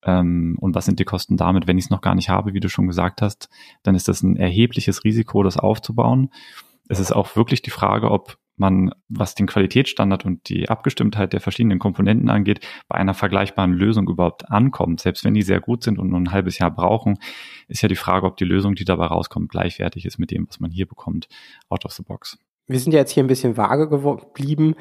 ähm, 0.05 0.57
und 0.61 0.75
was 0.75 0.87
sind 0.87 0.99
die 0.99 1.05
Kosten 1.05 1.37
damit, 1.37 1.67
wenn 1.67 1.79
ich 1.79 1.85
es 1.85 1.91
noch 1.91 2.01
gar 2.01 2.15
nicht 2.15 2.31
habe, 2.31 2.55
wie 2.55 2.61
du 2.61 2.69
schon 2.69 2.87
gesagt 2.87 3.21
hast, 3.21 3.49
dann 3.83 3.95
ist 3.95 4.09
das 4.09 4.23
ein 4.23 4.37
erhebliches 4.37 5.05
Risiko, 5.05 5.43
das 5.43 5.57
aufzubauen. 5.57 6.31
Es 6.89 6.99
ist 6.99 7.13
auch 7.13 7.37
wirklich 7.37 7.63
die 7.63 7.71
Frage, 7.71 8.11
ob 8.11 8.39
man, 8.61 8.93
was 9.09 9.35
den 9.35 9.47
Qualitätsstandard 9.47 10.25
und 10.25 10.49
die 10.49 10.69
Abgestimmtheit 10.69 11.33
der 11.33 11.41
verschiedenen 11.41 11.79
Komponenten 11.79 12.29
angeht, 12.29 12.61
bei 12.89 12.97
einer 12.97 13.15
vergleichbaren 13.15 13.73
Lösung 13.73 14.09
überhaupt 14.09 14.51
ankommt. 14.51 15.01
Selbst 15.01 15.25
wenn 15.25 15.35
die 15.35 15.43
sehr 15.43 15.61
gut 15.61 15.83
sind 15.83 15.99
und 15.99 16.11
nur 16.11 16.21
ein 16.21 16.31
halbes 16.31 16.59
Jahr 16.59 16.71
brauchen, 16.71 17.19
ist 17.69 17.83
ja 17.83 17.89
die 17.89 17.97
Frage, 17.97 18.27
ob 18.27 18.37
die 18.37 18.45
Lösung, 18.45 18.75
die 18.75 18.85
dabei 18.85 19.07
rauskommt, 19.07 19.51
gleichwertig 19.51 20.05
ist 20.05 20.19
mit 20.19 20.31
dem, 20.31 20.47
was 20.47 20.61
man 20.61 20.71
hier 20.71 20.87
bekommt, 20.87 21.29
out 21.71 21.85
of 21.85 21.93
the 21.93 22.03
box. 22.03 22.39
Wir 22.67 22.79
sind 22.79 22.93
ja 22.93 23.01
jetzt 23.01 23.13
hier 23.13 23.25
ein 23.25 23.29
bisschen 23.29 23.57
vage 23.57 23.89
geblieben. 23.89 24.77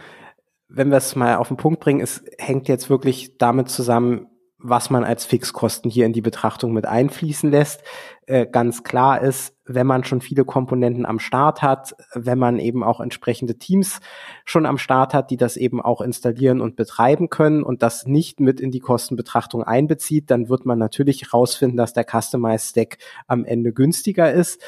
Wenn 0.68 0.90
wir 0.90 0.98
es 0.98 1.16
mal 1.16 1.38
auf 1.38 1.48
den 1.48 1.58
Punkt 1.58 1.80
bringen, 1.80 2.02
es 2.02 2.24
hängt 2.38 2.68
jetzt 2.68 2.90
wirklich 2.90 3.38
damit 3.38 3.70
zusammen, 3.70 4.28
was 4.62 4.90
man 4.90 5.04
als 5.04 5.26
Fixkosten 5.26 5.90
hier 5.90 6.06
in 6.06 6.14
die 6.14 6.22
Betrachtung 6.22 6.74
mit 6.74 6.86
einfließen 6.86 7.50
lässt. 7.50 7.82
Äh, 8.26 8.46
ganz 8.46 8.84
klar 8.84 9.22
ist, 9.22 9.56
wenn 9.66 9.88
man 9.88 10.04
schon 10.04 10.20
viele 10.20 10.44
Komponenten 10.44 11.06
am 11.06 11.20
Start 11.20 11.62
hat, 11.62 11.96
wenn 12.14 12.38
man 12.38 12.60
eben 12.60 12.84
auch 12.84 13.00
entsprechende 13.00 13.58
Teams 13.58 14.02
schon 14.44 14.66
am 14.66 14.78
Start 14.78 15.14
hat, 15.14 15.32
die 15.32 15.38
das 15.38 15.56
eben 15.56 15.82
auch 15.82 16.02
installieren 16.02 16.60
und 16.60 16.76
betreiben 16.76 17.30
können 17.30 17.64
und 17.64 17.82
das 17.82 18.06
nicht 18.06 18.40
mit 18.42 18.60
in 18.60 18.72
die 18.72 18.82
Kostenbetrachtung 18.82 19.64
einbezieht, 19.64 20.30
dann 20.30 20.50
wird 20.50 20.66
man 20.66 20.78
natürlich 20.78 21.24
herausfinden, 21.24 21.78
dass 21.78 21.94
der 21.94 22.06
Customized 22.06 22.72
Stack 22.72 22.98
am 23.28 23.46
Ende 23.46 23.72
günstiger 23.72 24.32
ist. 24.32 24.62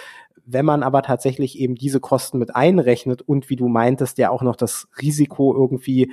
Wenn 0.46 0.66
man 0.66 0.84
aber 0.84 1.04
tatsächlich 1.04 1.60
eben 1.60 1.76
diese 1.76 2.00
Kosten 2.00 2.40
mit 2.40 2.56
einrechnet 2.56 3.22
und 3.22 3.50
wie 3.50 3.56
du 3.56 3.68
meintest, 3.68 4.18
ja 4.18 4.30
auch 4.30 4.42
noch 4.42 4.56
das 4.56 4.88
Risiko 5.02 5.54
irgendwie 5.54 6.12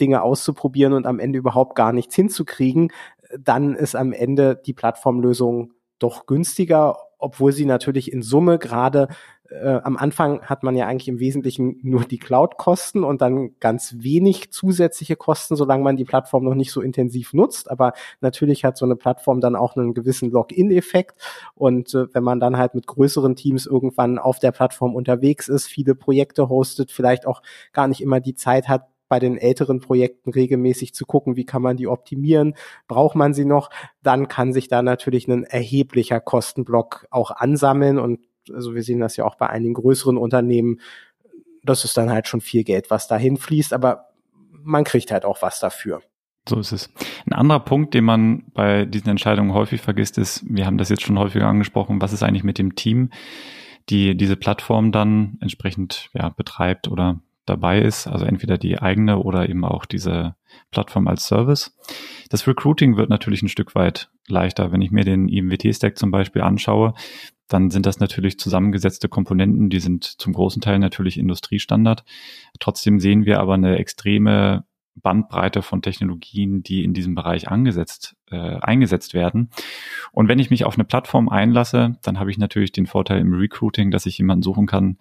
Dinge 0.00 0.22
auszuprobieren 0.22 0.92
und 0.92 1.06
am 1.06 1.18
Ende 1.18 1.38
überhaupt 1.38 1.76
gar 1.76 1.92
nichts 1.92 2.14
hinzukriegen, 2.14 2.92
dann 3.38 3.74
ist 3.74 3.94
am 3.94 4.12
Ende 4.12 4.60
die 4.64 4.72
Plattformlösung 4.72 5.72
doch 5.98 6.26
günstiger, 6.26 6.96
obwohl 7.18 7.52
sie 7.52 7.66
natürlich 7.66 8.12
in 8.12 8.22
Summe 8.22 8.58
gerade 8.58 9.08
äh, 9.50 9.80
am 9.82 9.96
Anfang 9.96 10.42
hat 10.42 10.62
man 10.62 10.76
ja 10.76 10.86
eigentlich 10.86 11.08
im 11.08 11.18
Wesentlichen 11.18 11.78
nur 11.82 12.04
die 12.04 12.18
Cloud-Kosten 12.18 13.02
und 13.02 13.20
dann 13.20 13.56
ganz 13.58 13.96
wenig 13.98 14.52
zusätzliche 14.52 15.16
Kosten, 15.16 15.56
solange 15.56 15.82
man 15.82 15.96
die 15.96 16.04
Plattform 16.04 16.44
noch 16.44 16.54
nicht 16.54 16.72
so 16.72 16.80
intensiv 16.80 17.32
nutzt. 17.32 17.70
Aber 17.70 17.92
natürlich 18.20 18.64
hat 18.64 18.76
so 18.76 18.84
eine 18.84 18.96
Plattform 18.96 19.40
dann 19.40 19.56
auch 19.56 19.76
einen 19.76 19.94
gewissen 19.94 20.30
Login-Effekt. 20.30 21.20
Und 21.54 21.94
äh, 21.94 22.06
wenn 22.14 22.22
man 22.22 22.40
dann 22.40 22.56
halt 22.56 22.74
mit 22.74 22.86
größeren 22.86 23.36
Teams 23.36 23.66
irgendwann 23.66 24.18
auf 24.18 24.38
der 24.38 24.52
Plattform 24.52 24.94
unterwegs 24.94 25.48
ist, 25.48 25.66
viele 25.66 25.94
Projekte 25.94 26.48
hostet, 26.48 26.92
vielleicht 26.92 27.26
auch 27.26 27.42
gar 27.72 27.88
nicht 27.88 28.00
immer 28.00 28.20
die 28.20 28.34
Zeit 28.34 28.68
hat, 28.68 28.86
bei 29.10 29.18
den 29.18 29.36
älteren 29.36 29.80
Projekten 29.80 30.30
regelmäßig 30.30 30.94
zu 30.94 31.04
gucken, 31.04 31.36
wie 31.36 31.44
kann 31.44 31.60
man 31.60 31.76
die 31.76 31.88
optimieren, 31.88 32.54
braucht 32.86 33.16
man 33.16 33.34
sie 33.34 33.44
noch, 33.44 33.68
dann 34.02 34.28
kann 34.28 34.54
sich 34.54 34.68
da 34.68 34.82
natürlich 34.82 35.28
ein 35.28 35.44
erheblicher 35.44 36.20
Kostenblock 36.20 37.06
auch 37.10 37.32
ansammeln 37.32 37.98
und 37.98 38.20
also 38.54 38.74
wir 38.74 38.82
sehen 38.82 39.00
das 39.00 39.16
ja 39.16 39.24
auch 39.24 39.34
bei 39.34 39.50
einigen 39.50 39.74
größeren 39.74 40.16
Unternehmen, 40.16 40.80
das 41.62 41.84
ist 41.84 41.96
dann 41.96 42.08
halt 42.08 42.28
schon 42.28 42.40
viel 42.40 42.62
Geld, 42.62 42.88
was 42.88 43.08
dahin 43.08 43.36
fließt, 43.36 43.74
aber 43.74 44.06
man 44.62 44.84
kriegt 44.84 45.10
halt 45.10 45.24
auch 45.24 45.42
was 45.42 45.58
dafür. 45.58 46.00
So 46.48 46.58
ist 46.60 46.72
es. 46.72 46.90
Ein 47.26 47.32
anderer 47.32 47.60
Punkt, 47.60 47.92
den 47.92 48.04
man 48.04 48.44
bei 48.54 48.84
diesen 48.84 49.08
Entscheidungen 49.08 49.52
häufig 49.52 49.80
vergisst, 49.80 50.18
ist, 50.18 50.42
wir 50.48 50.66
haben 50.66 50.78
das 50.78 50.88
jetzt 50.88 51.02
schon 51.02 51.18
häufiger 51.18 51.46
angesprochen, 51.46 52.00
was 52.00 52.12
ist 52.12 52.22
eigentlich 52.22 52.44
mit 52.44 52.58
dem 52.58 52.76
Team, 52.76 53.10
die 53.88 54.16
diese 54.16 54.36
Plattform 54.36 54.92
dann 54.92 55.36
entsprechend 55.40 56.10
ja, 56.14 56.28
betreibt 56.28 56.88
oder 56.88 57.20
dabei 57.50 57.80
ist, 57.80 58.06
also 58.06 58.24
entweder 58.24 58.56
die 58.56 58.78
eigene 58.78 59.18
oder 59.18 59.48
eben 59.48 59.64
auch 59.64 59.84
diese 59.84 60.36
Plattform 60.70 61.08
als 61.08 61.26
Service. 61.26 61.76
Das 62.30 62.46
Recruiting 62.46 62.96
wird 62.96 63.10
natürlich 63.10 63.42
ein 63.42 63.48
Stück 63.48 63.74
weit 63.74 64.10
leichter. 64.28 64.72
Wenn 64.72 64.82
ich 64.82 64.90
mir 64.90 65.04
den 65.04 65.28
IMWT-Stack 65.28 65.98
zum 65.98 66.10
Beispiel 66.10 66.42
anschaue, 66.42 66.94
dann 67.48 67.70
sind 67.70 67.84
das 67.84 67.98
natürlich 67.98 68.38
zusammengesetzte 68.38 69.08
Komponenten, 69.08 69.70
die 69.70 69.80
sind 69.80 70.04
zum 70.04 70.32
großen 70.32 70.62
Teil 70.62 70.78
natürlich 70.78 71.18
Industriestandard. 71.18 72.04
Trotzdem 72.60 73.00
sehen 73.00 73.24
wir 73.24 73.40
aber 73.40 73.54
eine 73.54 73.78
extreme 73.78 74.64
Bandbreite 74.96 75.62
von 75.62 75.82
Technologien, 75.82 76.62
die 76.62 76.84
in 76.84 76.94
diesem 76.94 77.14
Bereich 77.14 77.48
angesetzt, 77.48 78.16
äh, 78.30 78.36
eingesetzt 78.36 79.14
werden. 79.14 79.50
Und 80.12 80.28
wenn 80.28 80.38
ich 80.38 80.50
mich 80.50 80.64
auf 80.64 80.74
eine 80.74 80.84
Plattform 80.84 81.28
einlasse, 81.28 81.98
dann 82.02 82.18
habe 82.18 82.30
ich 82.30 82.38
natürlich 82.38 82.72
den 82.72 82.86
Vorteil 82.86 83.20
im 83.20 83.32
Recruiting, 83.32 83.90
dass 83.90 84.06
ich 84.06 84.18
jemanden 84.18 84.42
suchen 84.42 84.66
kann, 84.66 84.98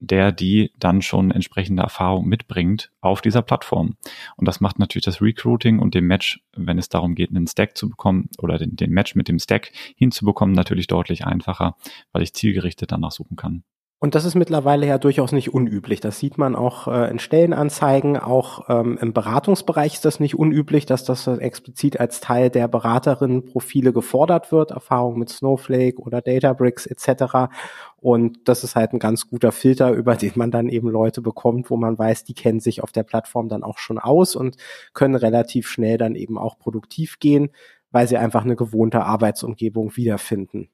der 0.00 0.32
die 0.32 0.72
dann 0.78 1.02
schon 1.02 1.30
entsprechende 1.30 1.82
Erfahrung 1.82 2.26
mitbringt 2.26 2.90
auf 3.00 3.20
dieser 3.20 3.42
Plattform. 3.42 3.96
Und 4.36 4.46
das 4.46 4.60
macht 4.60 4.78
natürlich 4.78 5.04
das 5.04 5.20
Recruiting 5.20 5.78
und 5.78 5.94
den 5.94 6.04
Match, 6.04 6.40
wenn 6.56 6.78
es 6.78 6.88
darum 6.88 7.14
geht, 7.14 7.30
einen 7.30 7.46
Stack 7.46 7.76
zu 7.76 7.88
bekommen 7.88 8.28
oder 8.38 8.58
den, 8.58 8.76
den 8.76 8.90
Match 8.90 9.14
mit 9.14 9.28
dem 9.28 9.38
Stack 9.38 9.72
hinzubekommen, 9.96 10.54
natürlich 10.54 10.86
deutlich 10.86 11.24
einfacher, 11.24 11.76
weil 12.12 12.22
ich 12.22 12.34
zielgerichtet 12.34 12.92
danach 12.92 13.12
suchen 13.12 13.36
kann. 13.36 13.64
Und 14.00 14.14
das 14.14 14.24
ist 14.24 14.36
mittlerweile 14.36 14.86
ja 14.86 14.96
durchaus 14.96 15.32
nicht 15.32 15.52
unüblich. 15.52 15.98
Das 15.98 16.20
sieht 16.20 16.38
man 16.38 16.54
auch 16.54 16.86
äh, 16.86 17.10
in 17.10 17.18
Stellenanzeigen. 17.18 18.16
Auch 18.16 18.68
ähm, 18.68 18.96
im 19.00 19.12
Beratungsbereich 19.12 19.94
ist 19.94 20.04
das 20.04 20.20
nicht 20.20 20.38
unüblich, 20.38 20.86
dass 20.86 21.02
das 21.02 21.26
explizit 21.26 21.98
als 21.98 22.20
Teil 22.20 22.48
der 22.48 22.68
Beraterinnenprofile 22.68 23.92
gefordert 23.92 24.52
wird. 24.52 24.70
Erfahrung 24.70 25.18
mit 25.18 25.30
Snowflake 25.30 25.98
oder 26.00 26.22
Databricks 26.22 26.86
etc. 26.86 27.50
Und 27.96 28.48
das 28.48 28.62
ist 28.62 28.76
halt 28.76 28.92
ein 28.92 29.00
ganz 29.00 29.28
guter 29.28 29.50
Filter, 29.50 29.90
über 29.94 30.14
den 30.14 30.32
man 30.36 30.52
dann 30.52 30.68
eben 30.68 30.88
Leute 30.88 31.20
bekommt, 31.20 31.68
wo 31.68 31.76
man 31.76 31.98
weiß, 31.98 32.22
die 32.22 32.34
kennen 32.34 32.60
sich 32.60 32.84
auf 32.84 32.92
der 32.92 33.02
Plattform 33.02 33.48
dann 33.48 33.64
auch 33.64 33.78
schon 33.78 33.98
aus 33.98 34.36
und 34.36 34.56
können 34.92 35.16
relativ 35.16 35.66
schnell 35.68 35.98
dann 35.98 36.14
eben 36.14 36.38
auch 36.38 36.56
produktiv 36.60 37.18
gehen, 37.18 37.50
weil 37.90 38.06
sie 38.06 38.16
einfach 38.16 38.44
eine 38.44 38.54
gewohnte 38.54 39.02
Arbeitsumgebung 39.02 39.96
wiederfinden. 39.96 40.68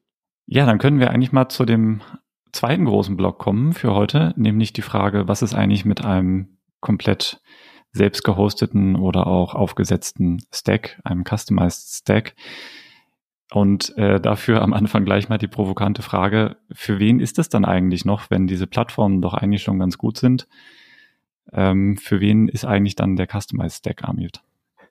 Ja, 0.45 0.67
dann 0.67 0.77
können 0.77 0.99
wir 0.99 1.09
eigentlich 1.09 1.31
mal 1.31 1.49
zu 1.49 1.65
dem 1.65 2.01
zweiten 2.55 2.85
großen 2.85 3.17
Block 3.17 3.37
kommen 3.37 3.73
für 3.73 3.93
heute, 3.93 4.33
nämlich 4.37 4.73
die 4.73 4.81
Frage, 4.81 5.27
was 5.27 5.41
ist 5.41 5.53
eigentlich 5.53 5.85
mit 5.85 6.03
einem 6.03 6.57
komplett 6.79 7.41
selbst 7.91 8.23
gehosteten 8.23 8.95
oder 8.95 9.27
auch 9.27 9.55
aufgesetzten 9.55 10.41
Stack, 10.53 10.99
einem 11.03 11.23
Customized 11.23 12.01
Stack. 12.01 12.35
Und 13.51 13.95
äh, 13.97 14.19
dafür 14.19 14.61
am 14.61 14.73
Anfang 14.73 15.05
gleich 15.05 15.29
mal 15.29 15.37
die 15.37 15.47
provokante 15.47 16.01
Frage, 16.01 16.57
für 16.71 16.99
wen 16.99 17.19
ist 17.19 17.37
das 17.37 17.47
dann 17.47 17.63
eigentlich 17.63 18.03
noch, 18.03 18.29
wenn 18.29 18.47
diese 18.47 18.67
Plattformen 18.67 19.21
doch 19.21 19.33
eigentlich 19.33 19.61
schon 19.61 19.79
ganz 19.79 19.97
gut 19.97 20.17
sind? 20.17 20.47
Ähm, 21.53 21.95
für 21.97 22.19
wen 22.19 22.47
ist 22.47 22.65
eigentlich 22.65 22.95
dann 22.95 23.15
der 23.15 23.27
Customized 23.27 23.77
Stack, 23.79 24.03
Amit? 24.03 24.41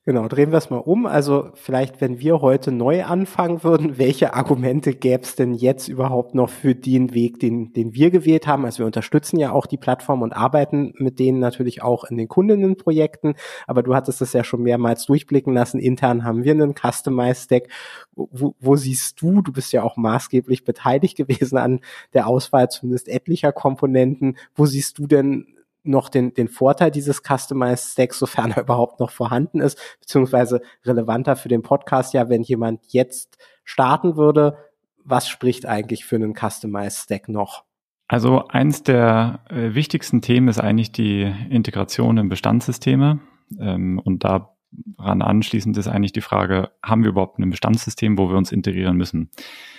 Genau, 0.07 0.29
drehen 0.29 0.51
wir 0.51 0.59
es 0.59 0.69
mal 0.69 0.77
um. 0.77 1.07
Also 1.07 1.51
vielleicht, 1.55 2.03
wenn 2.03 2.19
wir 2.19 2.43
heute 2.43 2.71
neu 2.71 3.05
anfangen 3.05 3.65
würden, 3.65 3.97
welche 3.99 4.35
Argumente 4.35 4.93
gäbe 4.93 5.23
es 5.23 5.35
denn 5.35 5.55
jetzt 5.55 5.89
überhaupt 5.89 6.35
noch 6.35 6.51
für 6.51 6.75
den 6.75 7.15
Weg, 7.15 7.41
den, 7.41 7.73
den 7.73 7.95
wir 7.95 8.11
gewählt 8.11 8.47
haben? 8.47 8.67
Also 8.67 8.81
wir 8.81 8.87
unterstützen 8.87 9.39
ja 9.39 9.51
auch 9.53 9.65
die 9.65 9.79
Plattform 9.79 10.21
und 10.21 10.35
arbeiten 10.35 10.93
mit 10.99 11.19
denen 11.19 11.39
natürlich 11.39 11.83
auch 11.83 12.05
in 12.05 12.19
den 12.19 12.29
Kundinnenprojekten. 12.29 13.35
Aber 13.67 13.83
du 13.83 13.95
hattest 13.95 14.21
es 14.21 14.35
ja 14.35 14.45
schon 14.45 14.63
mehrmals 14.63 15.07
durchblicken 15.07 15.55
lassen. 15.55 15.81
Intern 15.81 16.23
haben 16.23 16.45
wir 16.45 16.53
einen 16.53 16.75
Customized 16.75 17.45
Stack. 17.45 17.69
Wo, 18.15 18.55
wo 18.61 18.77
siehst 18.77 19.23
du, 19.23 19.41
du 19.41 19.53
bist 19.53 19.73
ja 19.73 19.83
auch 19.83 19.97
maßgeblich 19.97 20.65
beteiligt 20.65 21.17
gewesen 21.17 21.57
an 21.57 21.81
der 22.13 22.27
Auswahl 22.27 22.69
zumindest 22.69 23.09
etlicher 23.09 23.53
Komponenten. 23.53 24.37
Wo 24.55 24.67
siehst 24.67 24.99
du 24.99 25.07
denn 25.07 25.54
noch 25.85 26.09
den, 26.09 26.35
den 26.35 26.49
Vorteil 26.49 26.91
dieses 26.91 27.23
Customized 27.23 27.93
Stacks, 27.93 28.19
sofern 28.19 28.51
er 28.51 28.63
überhaupt 28.63 29.01
noch 29.01 29.11
vorhanden 29.11 29.61
ist, 29.61 29.79
beziehungsweise 30.01 30.61
relevanter 30.85 31.37
für 31.37 31.49
den 31.49 31.63
Podcast 31.63 32.15
ja, 32.15 32.29
wenn 32.29 32.43
jemand 32.43 32.81
jetzt 32.89 33.39
starten 33.65 34.17
würde, 34.17 34.57
was 35.05 35.29
spricht 35.29 35.67
eigentlich 35.67 36.05
für 36.05 36.17
einen 36.17 36.35
Customized 36.35 37.05
Stack 37.05 37.29
noch? 37.29 37.65
Also 38.09 38.49
eins 38.49 38.83
der 38.83 39.41
äh, 39.49 39.75
wichtigsten 39.75 40.21
Themen 40.21 40.49
ist 40.49 40.61
eigentlich 40.61 40.93
die 40.93 41.33
Integration 41.51 42.19
in 42.19 42.29
Bestandssysteme. 42.29 43.21
Ähm, 43.59 43.99
und 43.99 44.25
daran 44.25 45.23
anschließend 45.23 45.77
ist 45.77 45.89
eigentlich 45.89 46.13
die 46.13 46.21
Frage, 46.21 46.71
haben 46.83 47.03
wir 47.03 47.11
überhaupt 47.11 47.39
ein 47.39 47.51
Bestandssystem, 47.51 48.19
wo 48.19 48.29
wir 48.29 48.37
uns 48.37 48.53
integrieren 48.53 48.97
müssen? 48.97 49.31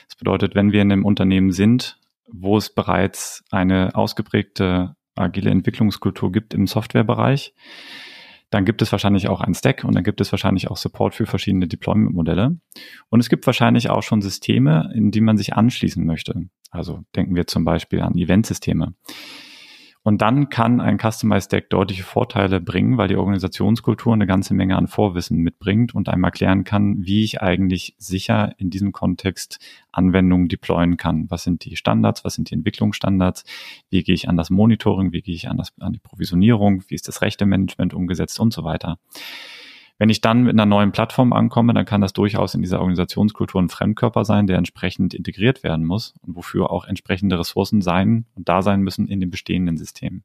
Das 0.08 0.16
bedeutet, 0.16 0.56
wenn 0.56 0.72
wir 0.72 0.82
in 0.82 0.92
einem 0.92 1.06
Unternehmen 1.06 1.52
sind, 1.52 2.00
wo 2.32 2.58
es 2.58 2.74
bereits 2.74 3.44
eine 3.52 3.96
ausgeprägte 3.96 4.96
agile 5.16 5.50
Entwicklungskultur 5.50 6.32
gibt 6.32 6.54
im 6.54 6.68
Softwarebereich, 6.68 7.54
dann 8.50 8.66
gibt 8.66 8.82
es 8.82 8.92
wahrscheinlich 8.92 9.28
auch 9.28 9.42
ein 9.42 9.54
Stack 9.54 9.84
und 9.84 9.96
dann 9.96 10.04
gibt 10.04 10.22
es 10.22 10.32
wahrscheinlich 10.32 10.70
auch 10.70 10.78
Support 10.78 11.16
für 11.16 11.26
verschiedene 11.26 11.68
Deployment-Modelle. 11.68 12.58
Und 13.10 13.20
es 13.20 13.30
gibt 13.30 13.46
wahrscheinlich 13.48 13.90
auch 13.90 14.04
schon 14.04 14.22
Systeme, 14.22 14.92
in 14.94 15.12
die 15.12 15.22
man 15.22 15.38
sich 15.38 15.54
anschließen 15.54 16.06
möchte. 16.06 16.50
Also 16.70 17.04
denken 17.16 17.36
wir 17.36 17.48
zum 17.48 17.66
Beispiel 17.66 18.02
an 18.02 18.16
Eventsysteme. 18.16 18.94
Und 20.06 20.22
dann 20.22 20.50
kann 20.50 20.82
ein 20.82 21.00
Customized 21.00 21.52
Deck 21.52 21.72
deutliche 21.72 22.04
Vorteile 22.04 22.62
bringen, 22.62 23.00
weil 23.00 23.08
die 23.08 23.16
Organisationskultur 23.16 24.14
eine 24.14 24.28
ganze 24.28 24.54
Menge 24.54 24.78
an 24.78 24.88
Vorwissen 24.88 25.40
mitbringt 25.40 25.96
und 25.96 26.10
einem 26.10 26.24
erklären 26.24 26.64
kann, 26.64 27.04
wie 27.04 27.24
ich 27.24 27.42
eigentlich 27.42 27.96
sicher 27.98 28.54
in 28.60 28.70
diesem 28.70 28.92
Kontext 28.92 29.58
Anwendungen 29.92 30.48
deployen 30.48 30.98
kann. 30.98 31.26
Was 31.32 31.44
sind 31.44 31.66
die 31.66 31.76
Standards? 31.76 32.24
Was 32.24 32.36
sind 32.36 32.52
die 32.52 32.54
Entwicklungsstandards? 32.54 33.46
Wie 33.90 34.04
gehe 34.04 34.14
ich 34.14 34.30
an 34.30 34.38
das 34.38 34.52
Monitoring? 34.52 35.12
Wie 35.12 35.24
gehe 35.24 35.34
ich 35.34 35.50
an, 35.50 35.58
das, 35.58 35.74
an 35.80 35.94
die 35.94 36.00
Provisionierung? 36.00 36.84
Wie 36.88 36.94
ist 36.94 37.08
das 37.08 37.24
Rechtemanagement 37.24 37.96
umgesetzt 37.96 38.40
und 38.40 38.54
so 38.54 38.64
weiter? 38.64 39.00
Wenn 39.98 40.10
ich 40.10 40.20
dann 40.20 40.44
mit 40.44 40.54
einer 40.54 40.66
neuen 40.66 40.92
Plattform 40.92 41.32
ankomme, 41.32 41.74
dann 41.74 41.86
kann 41.86 42.02
das 42.02 42.12
durchaus 42.12 42.54
in 42.54 42.62
dieser 42.62 42.80
Organisationskultur 42.80 43.62
ein 43.62 43.70
Fremdkörper 43.70 44.26
sein, 44.26 44.46
der 44.46 44.58
entsprechend 44.58 45.14
integriert 45.14 45.64
werden 45.64 45.86
muss 45.86 46.16
und 46.22 46.36
wofür 46.36 46.70
auch 46.70 46.86
entsprechende 46.86 47.40
Ressourcen 47.40 47.82
sein 47.82 48.26
und 48.36 48.50
da 48.50 48.62
sein 48.62 48.82
müssen 48.82 49.08
in 49.08 49.22
den 49.22 49.30
bestehenden 49.30 49.78
Systemen. 49.78 50.24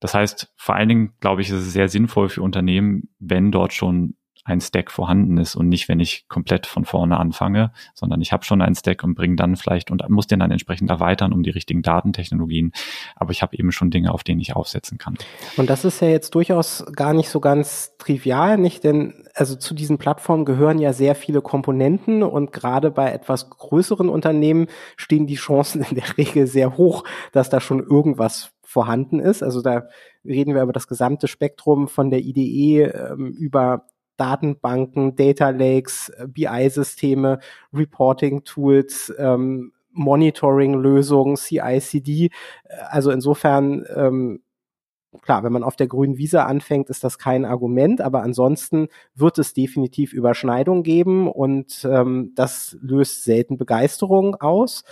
Das 0.00 0.14
heißt, 0.14 0.52
vor 0.56 0.74
allen 0.74 0.88
Dingen, 0.88 1.12
glaube 1.20 1.42
ich, 1.42 1.50
ist 1.50 1.56
es 1.56 1.72
sehr 1.72 1.88
sinnvoll 1.88 2.28
für 2.28 2.42
Unternehmen, 2.42 3.10
wenn 3.18 3.52
dort 3.52 3.72
schon 3.72 4.14
ein 4.50 4.60
Stack 4.60 4.90
vorhanden 4.90 5.38
ist 5.38 5.54
und 5.54 5.68
nicht, 5.68 5.88
wenn 5.88 6.00
ich 6.00 6.26
komplett 6.28 6.66
von 6.66 6.84
vorne 6.84 7.18
anfange, 7.18 7.72
sondern 7.94 8.20
ich 8.20 8.32
habe 8.32 8.44
schon 8.44 8.62
einen 8.62 8.74
Stack 8.74 9.04
und 9.04 9.14
bringe 9.14 9.36
dann 9.36 9.56
vielleicht 9.56 9.90
und 9.90 10.08
muss 10.08 10.26
den 10.26 10.40
dann 10.40 10.50
entsprechend 10.50 10.90
erweitern 10.90 11.32
um 11.32 11.42
die 11.42 11.50
richtigen 11.50 11.82
Datentechnologien. 11.82 12.72
Aber 13.16 13.30
ich 13.32 13.42
habe 13.42 13.56
eben 13.56 13.72
schon 13.72 13.90
Dinge, 13.90 14.12
auf 14.12 14.24
denen 14.24 14.40
ich 14.40 14.56
aufsetzen 14.56 14.98
kann. 14.98 15.16
Und 15.56 15.70
das 15.70 15.84
ist 15.84 16.00
ja 16.00 16.08
jetzt 16.08 16.34
durchaus 16.34 16.84
gar 16.94 17.14
nicht 17.14 17.28
so 17.28 17.40
ganz 17.40 17.96
trivial, 17.98 18.58
nicht? 18.58 18.84
Denn 18.84 19.14
also 19.34 19.56
zu 19.56 19.74
diesen 19.74 19.98
Plattformen 19.98 20.44
gehören 20.44 20.78
ja 20.78 20.92
sehr 20.92 21.14
viele 21.14 21.42
Komponenten 21.42 22.22
und 22.22 22.52
gerade 22.52 22.90
bei 22.90 23.12
etwas 23.12 23.50
größeren 23.50 24.08
Unternehmen 24.08 24.66
stehen 24.96 25.26
die 25.26 25.36
Chancen 25.36 25.82
in 25.88 25.96
der 25.96 26.04
Regel 26.18 26.46
sehr 26.46 26.76
hoch, 26.76 27.04
dass 27.32 27.50
da 27.50 27.60
schon 27.60 27.80
irgendwas 27.80 28.52
vorhanden 28.70 29.18
ist. 29.18 29.42
Also 29.42 29.62
da 29.62 29.88
reden 30.24 30.54
wir 30.54 30.62
über 30.62 30.72
das 30.72 30.86
gesamte 30.86 31.26
Spektrum 31.26 31.88
von 31.88 32.10
der 32.10 32.20
IDE 32.20 32.84
ähm, 32.84 33.32
über 33.32 33.86
Datenbanken, 34.20 35.16
Data 35.16 35.50
Lakes, 35.50 36.10
äh, 36.10 36.26
BI-Systeme, 36.28 37.38
Reporting-Tools, 37.72 39.14
ähm, 39.18 39.72
Monitoring-Lösungen, 39.92 41.36
CI/CD. 41.36 42.26
Äh, 42.26 42.30
also 42.90 43.10
insofern 43.10 43.84
ähm, 43.94 44.42
klar, 45.22 45.42
wenn 45.42 45.52
man 45.52 45.64
auf 45.64 45.76
der 45.76 45.88
grünen 45.88 46.18
Wiese 46.18 46.44
anfängt, 46.44 46.88
ist 46.88 47.02
das 47.02 47.18
kein 47.18 47.44
Argument, 47.44 48.00
aber 48.00 48.22
ansonsten 48.22 48.88
wird 49.14 49.38
es 49.38 49.54
definitiv 49.54 50.12
Überschneidung 50.12 50.82
geben 50.82 51.28
und 51.28 51.86
ähm, 51.90 52.32
das 52.36 52.76
löst 52.80 53.24
selten 53.24 53.56
Begeisterung 53.56 54.36
aus. 54.36 54.84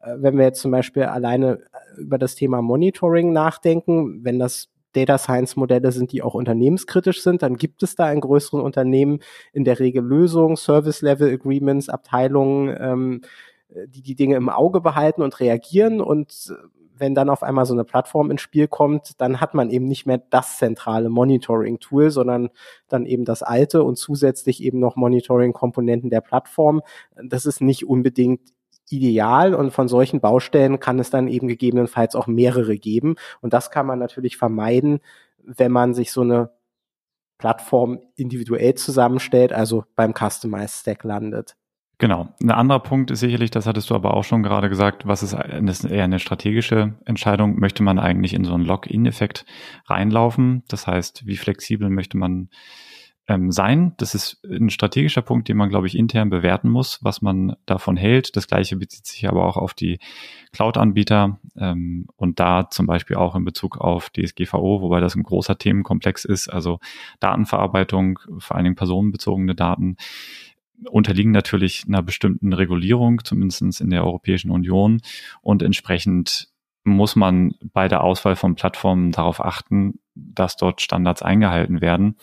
Äh, 0.00 0.16
wenn 0.18 0.36
wir 0.36 0.44
jetzt 0.44 0.60
zum 0.60 0.70
Beispiel 0.70 1.04
alleine 1.04 1.60
über 1.96 2.18
das 2.18 2.34
Thema 2.34 2.62
Monitoring 2.62 3.32
nachdenken, 3.32 4.24
wenn 4.24 4.38
das 4.38 4.68
Data 4.92 5.18
Science 5.18 5.56
Modelle 5.56 5.92
sind, 5.92 6.12
die 6.12 6.22
auch 6.22 6.34
unternehmenskritisch 6.34 7.22
sind, 7.22 7.42
dann 7.42 7.56
gibt 7.56 7.82
es 7.82 7.94
da 7.94 8.10
in 8.12 8.20
größeren 8.20 8.60
Unternehmen 8.60 9.20
in 9.52 9.64
der 9.64 9.78
Regel 9.78 10.02
Lösungen, 10.04 10.56
Service 10.56 11.02
Level 11.02 11.32
Agreements, 11.32 11.88
Abteilungen, 11.88 12.76
ähm, 12.78 13.20
die 13.86 14.02
die 14.02 14.16
Dinge 14.16 14.36
im 14.36 14.48
Auge 14.48 14.80
behalten 14.80 15.22
und 15.22 15.38
reagieren 15.40 16.00
und 16.00 16.52
wenn 17.00 17.14
dann 17.14 17.30
auf 17.30 17.42
einmal 17.42 17.64
so 17.64 17.72
eine 17.72 17.84
Plattform 17.84 18.30
ins 18.30 18.42
Spiel 18.42 18.68
kommt, 18.68 19.20
dann 19.20 19.40
hat 19.40 19.54
man 19.54 19.70
eben 19.70 19.86
nicht 19.86 20.06
mehr 20.06 20.18
das 20.18 20.58
zentrale 20.58 21.08
Monitoring-Tool, 21.08 22.10
sondern 22.10 22.50
dann 22.88 23.06
eben 23.06 23.24
das 23.24 23.42
alte 23.42 23.82
und 23.82 23.96
zusätzlich 23.96 24.62
eben 24.62 24.78
noch 24.78 24.96
Monitoring-Komponenten 24.96 26.10
der 26.10 26.20
Plattform. 26.20 26.82
Das 27.24 27.46
ist 27.46 27.62
nicht 27.62 27.86
unbedingt 27.86 28.42
ideal 28.90 29.54
und 29.54 29.70
von 29.70 29.88
solchen 29.88 30.20
Baustellen 30.20 30.80
kann 30.80 30.98
es 30.98 31.10
dann 31.10 31.28
eben 31.28 31.48
gegebenenfalls 31.48 32.14
auch 32.14 32.26
mehrere 32.26 32.76
geben. 32.76 33.16
Und 33.40 33.52
das 33.52 33.70
kann 33.70 33.86
man 33.86 33.98
natürlich 33.98 34.36
vermeiden, 34.36 35.00
wenn 35.42 35.72
man 35.72 35.94
sich 35.94 36.12
so 36.12 36.22
eine 36.22 36.50
Plattform 37.38 38.00
individuell 38.16 38.74
zusammenstellt, 38.74 39.52
also 39.52 39.84
beim 39.96 40.12
Customized 40.14 40.80
Stack 40.80 41.04
landet. 41.04 41.56
Genau. 42.00 42.28
Ein 42.42 42.50
anderer 42.50 42.80
Punkt 42.80 43.10
ist 43.10 43.20
sicherlich, 43.20 43.50
das 43.50 43.66
hattest 43.66 43.90
du 43.90 43.94
aber 43.94 44.14
auch 44.14 44.24
schon 44.24 44.42
gerade 44.42 44.70
gesagt, 44.70 45.06
was 45.06 45.22
ist, 45.22 45.34
ist 45.34 45.84
eher 45.84 46.04
eine 46.04 46.18
strategische 46.18 46.94
Entscheidung. 47.04 47.60
Möchte 47.60 47.82
man 47.82 47.98
eigentlich 47.98 48.32
in 48.32 48.44
so 48.44 48.54
einen 48.54 48.64
Lock-in-Effekt 48.64 49.44
reinlaufen? 49.84 50.62
Das 50.68 50.86
heißt, 50.86 51.26
wie 51.26 51.36
flexibel 51.36 51.90
möchte 51.90 52.16
man 52.16 52.48
ähm, 53.30 53.52
sein. 53.52 53.94
Das 53.98 54.16
ist 54.16 54.42
ein 54.44 54.70
strategischer 54.70 55.22
Punkt, 55.22 55.48
den 55.48 55.56
man, 55.56 55.68
glaube 55.68 55.86
ich, 55.86 55.96
intern 55.96 56.30
bewerten 56.30 56.68
muss, 56.68 56.98
was 57.00 57.22
man 57.22 57.54
davon 57.64 57.96
hält. 57.96 58.34
Das 58.34 58.48
gleiche 58.48 58.76
bezieht 58.76 59.06
sich 59.06 59.28
aber 59.28 59.46
auch 59.46 59.56
auf 59.56 59.72
die 59.72 60.00
Cloud-Anbieter 60.52 61.38
ähm, 61.56 62.08
und 62.16 62.40
da 62.40 62.68
zum 62.70 62.86
Beispiel 62.86 63.16
auch 63.16 63.36
in 63.36 63.44
Bezug 63.44 63.78
auf 63.78 64.10
DSGVO, 64.10 64.82
wobei 64.82 64.98
das 64.98 65.14
ein 65.14 65.22
großer 65.22 65.56
Themenkomplex 65.56 66.24
ist, 66.24 66.48
also 66.48 66.80
Datenverarbeitung, 67.20 68.18
vor 68.38 68.56
allen 68.56 68.64
Dingen 68.64 68.76
personenbezogene 68.76 69.54
Daten 69.54 69.96
unterliegen 70.90 71.30
natürlich 71.30 71.84
einer 71.86 72.02
bestimmten 72.02 72.52
Regulierung, 72.52 73.22
zumindest 73.22 73.80
in 73.80 73.90
der 73.90 74.04
Europäischen 74.04 74.50
Union 74.50 75.02
und 75.40 75.62
entsprechend 75.62 76.48
muss 76.82 77.14
man 77.14 77.54
bei 77.60 77.86
der 77.86 78.02
Auswahl 78.02 78.34
von 78.34 78.54
Plattformen 78.54 79.12
darauf 79.12 79.44
achten, 79.44 80.00
dass 80.14 80.56
dort 80.56 80.80
Standards 80.80 81.22
eingehalten 81.22 81.82
werden. 81.82 82.16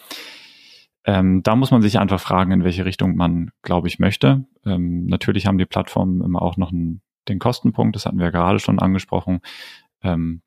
Ähm, 1.07 1.41
da 1.41 1.55
muss 1.55 1.71
man 1.71 1.81
sich 1.81 1.99
einfach 1.99 2.19
fragen, 2.19 2.51
in 2.51 2.65
welche 2.65 2.83
Richtung 2.83 3.15
man, 3.15 3.51
glaube 3.61 3.87
ich, 3.87 3.97
möchte. 3.97 4.45
Ähm, 4.65 5.05
natürlich 5.05 5.47
haben 5.47 5.57
die 5.57 5.65
Plattformen 5.65 6.21
immer 6.21 6.41
auch 6.41 6.57
noch 6.57 6.73
einen, 6.73 7.01
den 7.29 7.39
Kostenpunkt, 7.39 7.95
das 7.95 8.05
hatten 8.05 8.19
wir 8.19 8.29
gerade 8.29 8.59
schon 8.59 8.77
angesprochen. 8.77 9.39
Ähm, 10.03 10.41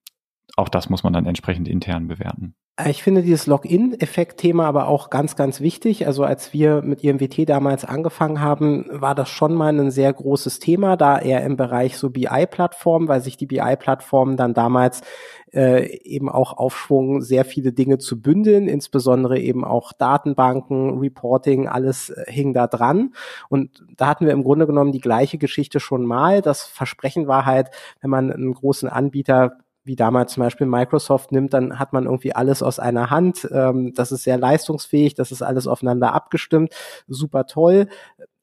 auch 0.57 0.69
das 0.69 0.91
muss 0.91 1.03
man 1.03 1.15
dann 1.15 1.25
entsprechend 1.25 1.67
intern 1.67 2.09
bewerten. 2.09 2.55
Ich 2.89 3.03
finde 3.03 3.23
dieses 3.23 3.47
Login-Effekt-Thema 3.47 4.65
aber 4.65 4.89
auch 4.89 5.11
ganz, 5.11 5.37
ganz 5.37 5.61
wichtig. 5.61 6.07
Also 6.07 6.25
als 6.25 6.53
wir 6.55 6.81
mit 6.83 7.05
IMWT 7.05 7.49
damals 7.49 7.85
angefangen 7.85 8.41
haben, 8.41 8.87
war 8.91 9.15
das 9.15 9.29
schon 9.29 9.55
mal 9.55 9.79
ein 9.79 9.91
sehr 9.91 10.13
großes 10.13 10.61
Thema, 10.61 10.97
da 10.97 11.19
eher 11.19 11.45
im 11.45 11.57
Bereich 11.57 11.99
so 11.99 12.09
BI-Plattformen, 12.09 13.09
weil 13.09 13.21
sich 13.21 13.37
die 13.37 13.47
BI-Plattformen 13.47 14.37
dann 14.37 14.55
damals 14.55 15.03
äh, 15.53 15.87
eben 16.03 16.29
auch 16.29 16.57
aufschwungen, 16.57 17.23
sehr 17.23 17.45
viele 17.45 17.73
Dinge 17.73 17.99
zu 17.99 18.21
bündeln, 18.21 18.69
insbesondere 18.69 19.39
eben 19.39 19.65
auch 19.65 19.93
Datenbanken, 19.93 20.99
Reporting, 20.99 21.69
alles 21.69 22.11
äh, 22.11 22.25
hing 22.29 22.53
da 22.53 22.67
dran. 22.67 23.15
Und 23.49 23.85
da 23.97 24.09
hatten 24.09 24.27
wir 24.27 24.33
im 24.33 24.45
Grunde 24.45 24.67
genommen 24.67 24.93
die 24.93 25.01
gleiche 25.01 25.39
Geschichte 25.39 25.81
schon 25.81 26.05
mal. 26.05 26.43
Das 26.43 26.63
Versprechen 26.65 27.27
war 27.27 27.47
halt, 27.47 27.71
wenn 28.01 28.11
man 28.11 28.33
einen 28.33 28.55
großen 28.55 28.89
Anbieter 28.89 29.59
wie 29.83 29.97
damals 29.97 30.35
zum 30.35 30.43
Beispiel 30.43 30.67
Microsoft 30.67 31.33
nimmt, 31.33 31.55
dann 31.55 31.79
hat 31.79 31.93
man 31.93 32.05
irgendwie 32.05 32.35
alles 32.35 32.63
aus 32.63 32.79
einer 32.79 33.11
Hand. 33.11 33.49
Ähm, 33.51 33.93
das 33.95 34.13
ist 34.13 34.25
sehr 34.25 34.39
leistungsfähig, 34.39 35.15
das 35.15 35.33
ist 35.33 35.43
alles 35.43 35.67
aufeinander 35.67 36.13
abgestimmt, 36.13 36.75
super 37.09 37.47
toll. 37.47 37.89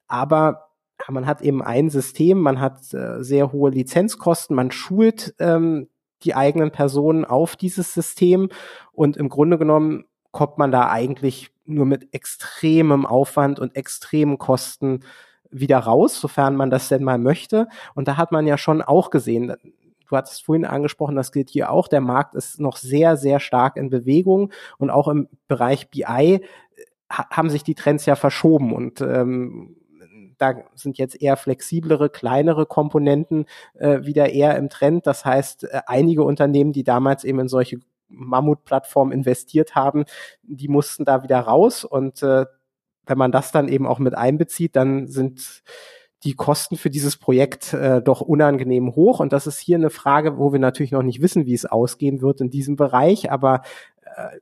Aber 0.07 0.69
man 1.09 1.25
hat 1.27 1.41
eben 1.41 1.61
ein 1.61 1.89
System, 1.89 2.39
man 2.39 2.59
hat 2.59 2.93
äh, 2.93 3.23
sehr 3.23 3.51
hohe 3.51 3.69
Lizenzkosten, 3.69 4.55
man 4.55 4.71
schult 4.71 5.35
ähm, 5.39 5.87
die 6.23 6.35
eigenen 6.35 6.71
Personen 6.71 7.25
auf 7.25 7.55
dieses 7.55 7.93
System. 7.93 8.49
Und 8.91 9.17
im 9.17 9.29
Grunde 9.29 9.57
genommen 9.57 10.05
kommt 10.31 10.57
man 10.57 10.71
da 10.71 10.89
eigentlich 10.89 11.51
nur 11.65 11.85
mit 11.85 12.13
extremem 12.13 13.05
Aufwand 13.05 13.59
und 13.59 13.75
extremen 13.75 14.37
Kosten 14.37 15.01
wieder 15.49 15.79
raus, 15.79 16.19
sofern 16.19 16.55
man 16.55 16.69
das 16.69 16.89
denn 16.89 17.03
mal 17.03 17.17
möchte. 17.17 17.67
Und 17.95 18.07
da 18.07 18.17
hat 18.17 18.31
man 18.31 18.47
ja 18.47 18.57
schon 18.57 18.81
auch 18.81 19.09
gesehen, 19.09 19.53
du 20.09 20.15
hattest 20.15 20.45
vorhin 20.45 20.65
angesprochen, 20.65 21.15
das 21.15 21.31
gilt 21.31 21.49
hier 21.49 21.71
auch, 21.71 21.87
der 21.87 22.01
Markt 22.01 22.35
ist 22.35 22.59
noch 22.59 22.77
sehr, 22.77 23.17
sehr 23.17 23.39
stark 23.39 23.77
in 23.77 23.89
Bewegung. 23.89 24.51
Und 24.77 24.89
auch 24.89 25.07
im 25.07 25.27
Bereich 25.47 25.89
BI 25.89 26.41
haben 27.09 27.49
sich 27.49 27.63
die 27.63 27.75
Trends 27.75 28.05
ja 28.05 28.15
verschoben. 28.15 28.73
Und 28.73 29.01
ähm, 29.01 29.76
da 30.37 30.55
sind 30.75 30.97
jetzt 30.97 31.21
eher 31.21 31.37
flexiblere, 31.37 32.09
kleinere 32.09 32.65
Komponenten 32.65 33.45
äh, 33.75 34.03
wieder 34.03 34.29
eher 34.29 34.57
im 34.57 34.69
Trend. 34.69 35.07
Das 35.07 35.25
heißt, 35.25 35.65
äh, 35.65 35.81
einige 35.87 36.23
Unternehmen, 36.23 36.73
die 36.73 36.83
damals 36.83 37.23
eben 37.23 37.39
in 37.39 37.47
solche 37.47 37.79
Mammutplattformen 38.09 39.13
investiert 39.13 39.75
haben, 39.75 40.05
die 40.43 40.69
mussten 40.69 41.05
da 41.05 41.23
wieder 41.23 41.39
raus 41.39 41.83
und 41.83 42.23
äh, 42.23 42.45
wenn 43.07 43.17
man 43.17 43.31
das 43.31 43.51
dann 43.51 43.67
eben 43.67 43.87
auch 43.87 43.99
mit 43.99 44.15
einbezieht, 44.15 44.75
dann 44.75 45.07
sind 45.07 45.63
die 46.23 46.33
Kosten 46.33 46.77
für 46.77 46.89
dieses 46.89 47.17
Projekt 47.17 47.73
äh, 47.73 48.01
doch 48.01 48.21
unangenehm 48.21 48.95
hoch. 48.95 49.19
Und 49.19 49.33
das 49.33 49.47
ist 49.47 49.59
hier 49.59 49.77
eine 49.77 49.89
Frage, 49.89 50.37
wo 50.37 50.51
wir 50.51 50.59
natürlich 50.59 50.91
noch 50.91 51.03
nicht 51.03 51.21
wissen, 51.21 51.45
wie 51.45 51.53
es 51.53 51.65
ausgehen 51.65 52.21
wird 52.21 52.41
in 52.41 52.49
diesem 52.49 52.75
Bereich. 52.75 53.31
Aber 53.31 53.61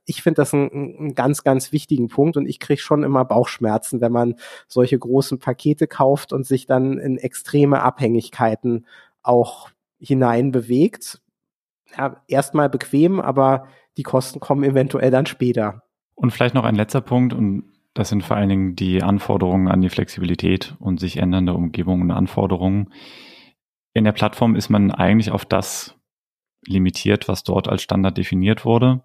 ich 0.04 0.22
finde 0.22 0.36
das 0.36 0.54
einen, 0.54 1.14
ganz, 1.14 1.44
ganz 1.44 1.72
wichtigen 1.72 2.08
Punkt. 2.08 2.36
Und 2.36 2.46
ich 2.46 2.60
kriege 2.60 2.80
schon 2.80 3.02
immer 3.02 3.24
Bauchschmerzen, 3.24 4.00
wenn 4.00 4.12
man 4.12 4.36
solche 4.68 4.98
großen 4.98 5.38
Pakete 5.38 5.86
kauft 5.86 6.32
und 6.32 6.46
sich 6.46 6.66
dann 6.66 6.98
in 6.98 7.18
extreme 7.18 7.82
Abhängigkeiten 7.82 8.86
auch 9.22 9.70
hineinbewegt. 9.98 11.20
Ja, 11.96 12.22
erstmal 12.26 12.68
bequem, 12.68 13.20
aber 13.20 13.68
die 13.96 14.02
Kosten 14.02 14.40
kommen 14.40 14.64
eventuell 14.64 15.10
dann 15.10 15.26
später. 15.26 15.82
Und 16.14 16.30
vielleicht 16.32 16.54
noch 16.54 16.64
ein 16.64 16.74
letzter 16.74 17.00
Punkt, 17.00 17.32
und 17.32 17.72
das 17.94 18.08
sind 18.08 18.24
vor 18.24 18.36
allen 18.36 18.48
Dingen 18.48 18.76
die 18.76 19.02
Anforderungen 19.02 19.68
an 19.68 19.80
die 19.80 19.88
Flexibilität 19.88 20.74
und 20.78 21.00
sich 21.00 21.16
ändernde 21.16 21.54
Umgebungen 21.54 22.02
und 22.02 22.10
Anforderungen. 22.10 22.92
In 23.94 24.04
der 24.04 24.12
Plattform 24.12 24.56
ist 24.56 24.68
man 24.68 24.90
eigentlich 24.90 25.30
auf 25.30 25.44
das 25.44 25.94
limitiert, 26.66 27.28
was 27.28 27.44
dort 27.44 27.68
als 27.68 27.82
Standard 27.82 28.18
definiert 28.18 28.64
wurde. 28.64 29.02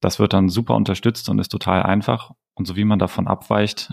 Das 0.00 0.18
wird 0.18 0.32
dann 0.32 0.48
super 0.48 0.74
unterstützt 0.74 1.28
und 1.28 1.38
ist 1.38 1.48
total 1.48 1.82
einfach. 1.82 2.32
Und 2.54 2.66
so 2.66 2.76
wie 2.76 2.84
man 2.84 2.98
davon 2.98 3.26
abweicht, 3.26 3.92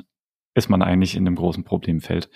ist 0.54 0.70
man 0.70 0.82
eigentlich 0.82 1.16
in 1.16 1.26
einem 1.28 1.36
großen 1.36 1.64
Problemfeld. 1.64 2.30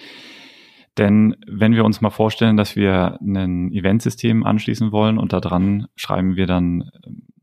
Denn 0.98 1.36
wenn 1.48 1.76
wir 1.76 1.86
uns 1.86 2.02
mal 2.02 2.10
vorstellen, 2.10 2.58
dass 2.58 2.76
wir 2.76 3.20
ein 3.22 3.72
Eventsystem 3.72 4.44
anschließen 4.44 4.91
wollen 4.91 5.20
und 5.20 5.32
daran 5.32 5.88
schreiben 5.96 6.36
wir 6.36 6.48
dann 6.48 6.89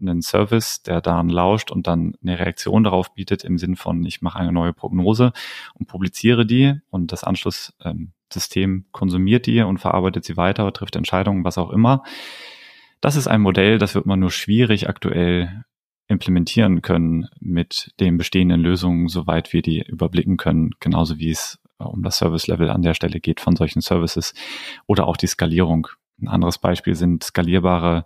einen 0.00 0.22
Service, 0.22 0.82
der 0.82 1.00
daran 1.00 1.28
lauscht 1.28 1.70
und 1.70 1.86
dann 1.86 2.14
eine 2.20 2.38
Reaktion 2.38 2.82
darauf 2.82 3.14
bietet 3.14 3.44
im 3.44 3.58
Sinn 3.58 3.76
von, 3.76 4.04
ich 4.04 4.22
mache 4.22 4.40
eine 4.40 4.52
neue 4.52 4.72
Prognose 4.72 5.32
und 5.74 5.86
publiziere 5.86 6.44
die 6.44 6.74
und 6.90 7.12
das 7.12 7.22
Anschlusssystem 7.22 8.86
konsumiert 8.90 9.46
die 9.46 9.62
und 9.62 9.78
verarbeitet 9.78 10.24
sie 10.24 10.36
weiter, 10.36 10.72
trifft 10.72 10.96
Entscheidungen, 10.96 11.44
was 11.44 11.56
auch 11.56 11.70
immer. 11.70 12.02
Das 13.00 13.14
ist 13.14 13.28
ein 13.28 13.40
Modell, 13.40 13.78
das 13.78 13.94
wird 13.94 14.06
man 14.06 14.18
nur 14.18 14.32
schwierig 14.32 14.88
aktuell 14.88 15.64
implementieren 16.08 16.82
können 16.82 17.28
mit 17.40 17.94
den 18.00 18.18
bestehenden 18.18 18.60
Lösungen, 18.60 19.08
soweit 19.08 19.52
wir 19.52 19.62
die 19.62 19.82
überblicken 19.82 20.36
können, 20.36 20.70
genauso 20.80 21.18
wie 21.18 21.30
es 21.30 21.58
äh, 21.78 21.84
um 21.84 22.02
das 22.02 22.18
Service-Level 22.18 22.70
an 22.70 22.82
der 22.82 22.94
Stelle 22.94 23.20
geht 23.20 23.40
von 23.40 23.56
solchen 23.56 23.80
Services 23.80 24.34
oder 24.86 25.06
auch 25.06 25.16
die 25.16 25.26
Skalierung. 25.26 25.88
Ein 26.20 26.28
anderes 26.28 26.58
Beispiel 26.58 26.94
sind 26.94 27.24
skalierbare 27.24 28.04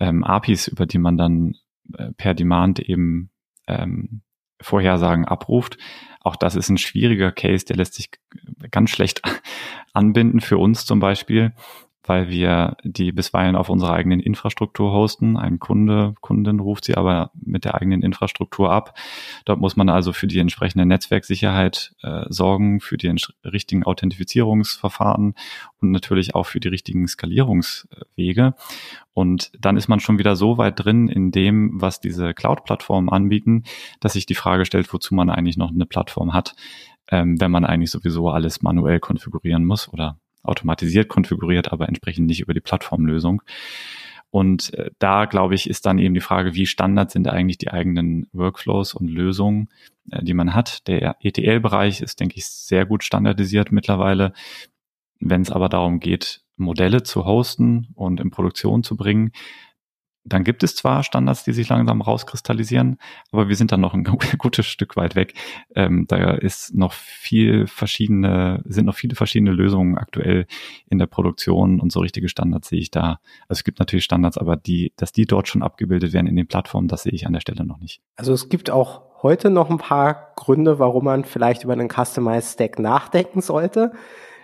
ähm, 0.00 0.24
APIs, 0.24 0.68
über 0.68 0.86
die 0.86 0.98
man 0.98 1.16
dann 1.16 1.56
äh, 1.96 2.12
per 2.12 2.34
Demand 2.34 2.80
eben 2.80 3.30
ähm, 3.66 4.22
Vorhersagen 4.60 5.24
abruft. 5.24 5.78
Auch 6.20 6.36
das 6.36 6.56
ist 6.56 6.68
ein 6.68 6.78
schwieriger 6.78 7.30
Case, 7.30 7.64
der 7.64 7.76
lässt 7.76 7.94
sich 7.94 8.10
ganz 8.70 8.90
schlecht 8.90 9.22
anbinden 9.92 10.40
für 10.40 10.58
uns 10.58 10.84
zum 10.84 10.98
Beispiel, 10.98 11.52
weil 12.08 12.30
wir 12.30 12.76
die 12.82 13.12
bisweilen 13.12 13.54
auf 13.54 13.68
unserer 13.68 13.92
eigenen 13.92 14.20
Infrastruktur 14.20 14.92
hosten. 14.92 15.36
Ein 15.36 15.58
Kunde, 15.58 16.14
Kundin 16.20 16.58
ruft 16.58 16.86
sie 16.86 16.96
aber 16.96 17.30
mit 17.34 17.66
der 17.66 17.74
eigenen 17.74 18.02
Infrastruktur 18.02 18.72
ab. 18.72 18.98
Dort 19.44 19.60
muss 19.60 19.76
man 19.76 19.90
also 19.90 20.14
für 20.14 20.26
die 20.26 20.38
entsprechende 20.38 20.86
Netzwerksicherheit 20.86 21.94
äh, 22.02 22.24
sorgen, 22.30 22.80
für 22.80 22.96
die 22.96 23.14
richtigen 23.44 23.84
Authentifizierungsverfahren 23.84 25.34
und 25.80 25.90
natürlich 25.90 26.34
auch 26.34 26.46
für 26.46 26.60
die 26.60 26.68
richtigen 26.68 27.06
Skalierungswege. 27.06 28.54
Und 29.12 29.52
dann 29.58 29.76
ist 29.76 29.88
man 29.88 30.00
schon 30.00 30.18
wieder 30.18 30.34
so 30.34 30.56
weit 30.56 30.82
drin 30.82 31.08
in 31.08 31.30
dem, 31.30 31.72
was 31.74 32.00
diese 32.00 32.32
Cloud-Plattformen 32.32 33.10
anbieten, 33.10 33.64
dass 34.00 34.14
sich 34.14 34.24
die 34.24 34.34
Frage 34.34 34.64
stellt, 34.64 34.92
wozu 34.94 35.14
man 35.14 35.28
eigentlich 35.28 35.58
noch 35.58 35.70
eine 35.70 35.86
Plattform 35.86 36.32
hat, 36.32 36.54
ähm, 37.10 37.38
wenn 37.38 37.50
man 37.50 37.66
eigentlich 37.66 37.90
sowieso 37.90 38.30
alles 38.30 38.62
manuell 38.62 38.98
konfigurieren 38.98 39.66
muss 39.66 39.92
oder 39.92 40.18
automatisiert 40.42 41.08
konfiguriert, 41.08 41.72
aber 41.72 41.88
entsprechend 41.88 42.26
nicht 42.26 42.40
über 42.40 42.54
die 42.54 42.60
Plattformlösung. 42.60 43.42
Und 44.30 44.74
äh, 44.74 44.90
da, 44.98 45.24
glaube 45.24 45.54
ich, 45.54 45.68
ist 45.68 45.86
dann 45.86 45.98
eben 45.98 46.14
die 46.14 46.20
Frage, 46.20 46.54
wie 46.54 46.66
Standard 46.66 47.10
sind 47.10 47.28
eigentlich 47.28 47.58
die 47.58 47.70
eigenen 47.70 48.26
Workflows 48.32 48.94
und 48.94 49.08
Lösungen, 49.08 49.68
äh, 50.10 50.22
die 50.22 50.34
man 50.34 50.54
hat. 50.54 50.86
Der 50.86 51.16
ETL-Bereich 51.20 52.02
ist, 52.02 52.20
denke 52.20 52.36
ich, 52.36 52.46
sehr 52.46 52.84
gut 52.84 53.04
standardisiert 53.04 53.72
mittlerweile. 53.72 54.32
Wenn 55.18 55.42
es 55.42 55.50
aber 55.50 55.68
darum 55.68 55.98
geht, 55.98 56.42
Modelle 56.56 57.02
zu 57.02 57.24
hosten 57.24 57.88
und 57.94 58.20
in 58.20 58.30
Produktion 58.30 58.82
zu 58.82 58.96
bringen, 58.96 59.32
dann 60.24 60.44
gibt 60.44 60.62
es 60.62 60.76
zwar 60.76 61.02
Standards, 61.02 61.44
die 61.44 61.52
sich 61.52 61.68
langsam 61.68 62.00
rauskristallisieren, 62.00 62.98
aber 63.32 63.48
wir 63.48 63.56
sind 63.56 63.72
dann 63.72 63.80
noch 63.80 63.94
ein 63.94 64.04
gutes 64.38 64.66
Stück 64.66 64.96
weit 64.96 65.14
weg. 65.14 65.34
Ähm, 65.74 66.06
da 66.08 66.32
ist 66.32 66.74
noch 66.74 66.92
viel 66.92 67.66
verschiedene, 67.66 68.62
sind 68.66 68.86
noch 68.86 68.94
viele 68.94 69.14
verschiedene 69.14 69.52
Lösungen 69.52 69.96
aktuell 69.96 70.46
in 70.88 70.98
der 70.98 71.06
Produktion 71.06 71.80
und 71.80 71.92
so 71.92 72.00
richtige 72.00 72.28
Standards 72.28 72.68
sehe 72.68 72.80
ich 72.80 72.90
da. 72.90 73.20
Also 73.48 73.60
es 73.60 73.64
gibt 73.64 73.78
natürlich 73.78 74.04
Standards, 74.04 74.38
aber 74.38 74.56
die, 74.56 74.92
dass 74.96 75.12
die 75.12 75.26
dort 75.26 75.48
schon 75.48 75.62
abgebildet 75.62 76.12
werden 76.12 76.26
in 76.26 76.36
den 76.36 76.46
Plattformen, 76.46 76.88
das 76.88 77.02
sehe 77.02 77.12
ich 77.12 77.26
an 77.26 77.32
der 77.32 77.40
Stelle 77.40 77.64
noch 77.64 77.78
nicht. 77.78 78.02
Also 78.16 78.32
es 78.32 78.48
gibt 78.48 78.70
auch 78.70 79.22
heute 79.22 79.50
noch 79.50 79.70
ein 79.70 79.78
paar 79.78 80.32
Gründe, 80.36 80.78
warum 80.78 81.04
man 81.04 81.24
vielleicht 81.24 81.64
über 81.64 81.72
einen 81.72 81.88
Customized 81.88 82.54
Stack 82.54 82.78
nachdenken 82.78 83.40
sollte. 83.40 83.92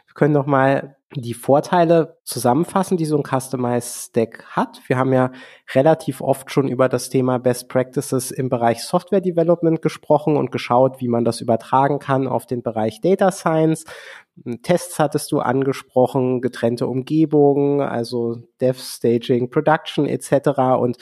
Wir 0.06 0.14
können 0.14 0.34
noch 0.34 0.46
mal 0.46 0.96
die 1.22 1.34
Vorteile 1.34 2.16
zusammenfassen, 2.24 2.96
die 2.96 3.04
so 3.04 3.16
ein 3.16 3.22
Customized 3.22 4.08
Stack 4.08 4.44
hat. 4.50 4.80
Wir 4.86 4.98
haben 4.98 5.12
ja 5.12 5.30
relativ 5.74 6.20
oft 6.20 6.50
schon 6.50 6.68
über 6.68 6.88
das 6.88 7.10
Thema 7.10 7.38
Best 7.38 7.68
Practices 7.68 8.30
im 8.30 8.48
Bereich 8.48 8.82
Software 8.82 9.20
Development 9.20 9.80
gesprochen 9.82 10.36
und 10.36 10.50
geschaut, 10.50 11.00
wie 11.00 11.08
man 11.08 11.24
das 11.24 11.40
übertragen 11.40 11.98
kann 11.98 12.26
auf 12.26 12.46
den 12.46 12.62
Bereich 12.62 13.00
Data 13.00 13.30
Science. 13.30 13.84
Tests 14.62 14.98
hattest 14.98 15.30
du 15.30 15.38
angesprochen, 15.38 16.40
getrennte 16.40 16.86
Umgebungen, 16.88 17.80
also 17.80 18.38
Dev, 18.60 18.80
Staging, 18.80 19.50
Production 19.50 20.06
etc. 20.06 20.58
Und 20.78 20.98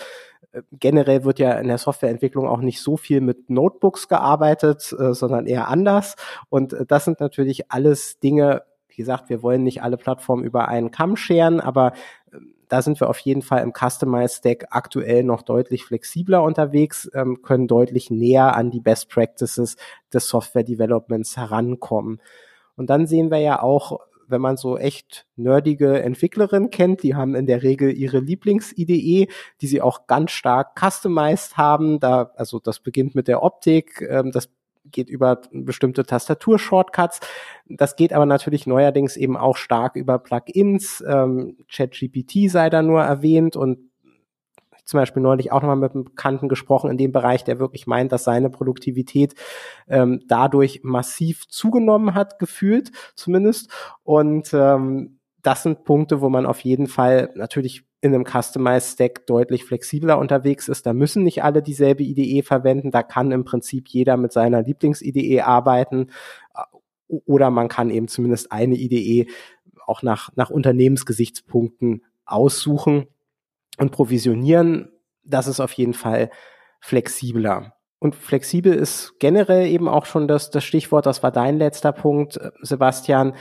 äh, 0.53 0.63
generell 0.73 1.25
wird 1.25 1.39
ja 1.39 1.53
in 1.53 1.69
der 1.69 1.79
Softwareentwicklung 1.79 2.47
auch 2.47 2.61
nicht 2.61 2.83
so 2.83 2.97
viel 2.97 3.21
mit 3.21 3.49
Notebooks 3.49 4.09
gearbeitet, 4.09 4.95
äh, 4.99 5.15
sondern 5.15 5.47
eher 5.47 5.69
anders. 5.69 6.17
Und 6.51 6.75
äh, 6.75 6.85
das 6.87 7.05
sind 7.07 7.21
natürlich 7.21 7.71
alles 7.71 8.19
Dinge, 8.21 8.63
wie 8.93 9.03
gesagt, 9.03 9.29
wir 9.29 9.43
wollen 9.43 9.63
nicht 9.63 9.83
alle 9.83 9.97
Plattformen 9.97 10.45
über 10.45 10.69
einen 10.69 10.91
Kamm 10.91 11.17
scheren, 11.17 11.61
aber 11.61 11.93
ähm, 12.33 12.55
da 12.69 12.81
sind 12.81 13.01
wir 13.01 13.11
auf 13.11 13.19
jeden 13.19 13.43
Fall 13.43 13.63
im 13.63 13.73
Customized 13.75 14.39
Stack 14.39 14.67
aktuell 14.71 15.25
noch 15.25 15.43
deutlich 15.43 15.85
flexibler 15.85 16.43
unterwegs, 16.43 17.11
ähm, 17.15 17.43
können 17.43 17.69
deutlich 17.69 18.11
näher 18.11 18.57
an 18.57 18.71
die 18.71 18.81
Best 18.81 19.11
Practices 19.11 19.77
des 20.13 20.29
Software 20.29 20.65
Developments 20.65 21.37
herankommen. 21.37 22.21
Und 22.77 22.89
dann 22.89 23.07
sehen 23.07 23.31
wir 23.31 23.39
ja 23.39 23.63
auch, 23.63 24.01
wenn 24.27 24.41
man 24.41 24.57
so 24.57 24.79
echt 24.79 25.27
nerdige 25.37 26.03
Entwicklerinnen 26.03 26.71
kennt, 26.71 27.03
die 27.03 27.15
haben 27.15 27.35
in 27.35 27.47
der 27.47 27.63
Regel 27.63 27.93
ihre 27.93 28.21
Lieblings-IDE, 28.21 29.29
die 29.61 29.67
sie 29.67 29.83
auch 29.83 30.07
ganz 30.07 30.31
stark 30.31 30.79
customized 30.81 31.57
haben. 31.57 32.01
Da, 32.01 32.33
also 32.37 32.59
das 32.59 32.81
beginnt 32.81 33.15
mit 33.15 33.29
der 33.29 33.43
Optik, 33.43 34.01
ähm, 34.09 34.33
das 34.33 34.49
geht 34.85 35.09
über 35.09 35.41
bestimmte 35.53 36.05
Tastatur-Shortcuts. 36.05 37.21
Das 37.69 37.97
geht 37.97 38.13
aber 38.13 38.27
natürlich 38.27 38.67
neuerdings 38.67 39.17
eben 39.17 39.37
auch 39.37 39.57
stark 39.57 39.97
über 39.97 40.19
Plugins. 40.19 41.03
Ähm, 41.07 41.57
ChatGPT 41.71 42.51
sei 42.51 42.71
da 42.71 42.83
nur 42.83 43.03
erwähnt 43.03 43.57
und 43.57 43.93
zum 44.85 44.99
Beispiel 44.99 45.23
neulich 45.23 45.53
auch 45.53 45.61
nochmal 45.63 45.77
mit 45.77 45.95
einem 45.95 46.05
Bekannten 46.05 46.49
gesprochen 46.49 46.91
in 46.91 46.99
dem 46.99 47.13
Bereich, 47.13 47.45
der 47.45 47.61
wirklich 47.61 47.87
meint, 47.87 48.13
dass 48.13 48.25
seine 48.25 48.51
Produktivität 48.51 49.35
ähm, 49.89 50.21
dadurch 50.27 50.81
massiv 50.83 51.47
zugenommen 51.49 52.15
hat, 52.15 52.39
gefühlt 52.39 52.91
zumindest. 53.15 53.71
Und 54.03 54.53
ähm, 54.53 55.19
das 55.43 55.63
sind 55.63 55.85
Punkte, 55.85 56.21
wo 56.21 56.29
man 56.29 56.47
auf 56.47 56.61
jeden 56.61 56.87
Fall 56.89 57.31
natürlich 57.35 57.85
in 58.03 58.15
einem 58.15 58.25
Customized 58.25 58.95
Stack 58.95 59.27
deutlich 59.27 59.65
flexibler 59.65 60.19
unterwegs 60.19 60.69
ist. 60.69 60.85
Da 60.87 60.93
müssen 60.93 61.23
nicht 61.23 61.45
alle 61.45 61.63
dieselbe 61.63 62.03
IDE 62.03 62.43
verwenden. 62.43 62.91
Da 62.91 63.05
kann 63.05 63.31
im 63.31 63.45
Prinzip 63.45 63.89
jeder 63.89 64.17
mit 64.17 64.33
seiner 64.33 64.61
Lieblings-IDE 64.63 65.43
arbeiten. 65.43 66.09
Oder 67.07 67.51
man 67.51 67.69
kann 67.69 67.91
eben 67.91 68.09
zumindest 68.09 68.51
eine 68.51 68.75
IDE 68.75 69.31
auch 69.87 70.03
nach, 70.03 70.31
nach 70.35 70.51
Unternehmensgesichtspunkten 70.51 72.05
aussuchen 72.25 73.07
und 73.79 73.93
provisionieren. 73.93 74.91
Das 75.23 75.47
ist 75.47 75.61
auf 75.61 75.73
jeden 75.73 75.95
Fall 75.95 76.31
flexibler. 76.81 77.75
Und 78.01 78.17
flexibel 78.17 78.75
ist 78.75 79.15
generell 79.21 79.69
eben 79.69 79.87
auch 79.87 80.07
schon 80.07 80.27
das, 80.27 80.51
das 80.51 80.65
Stichwort, 80.65 81.07
das 81.07 81.23
war 81.23 81.31
dein 81.31 81.57
letzter 81.57 81.93
Punkt, 81.93 82.37
Sebastian 82.61 83.35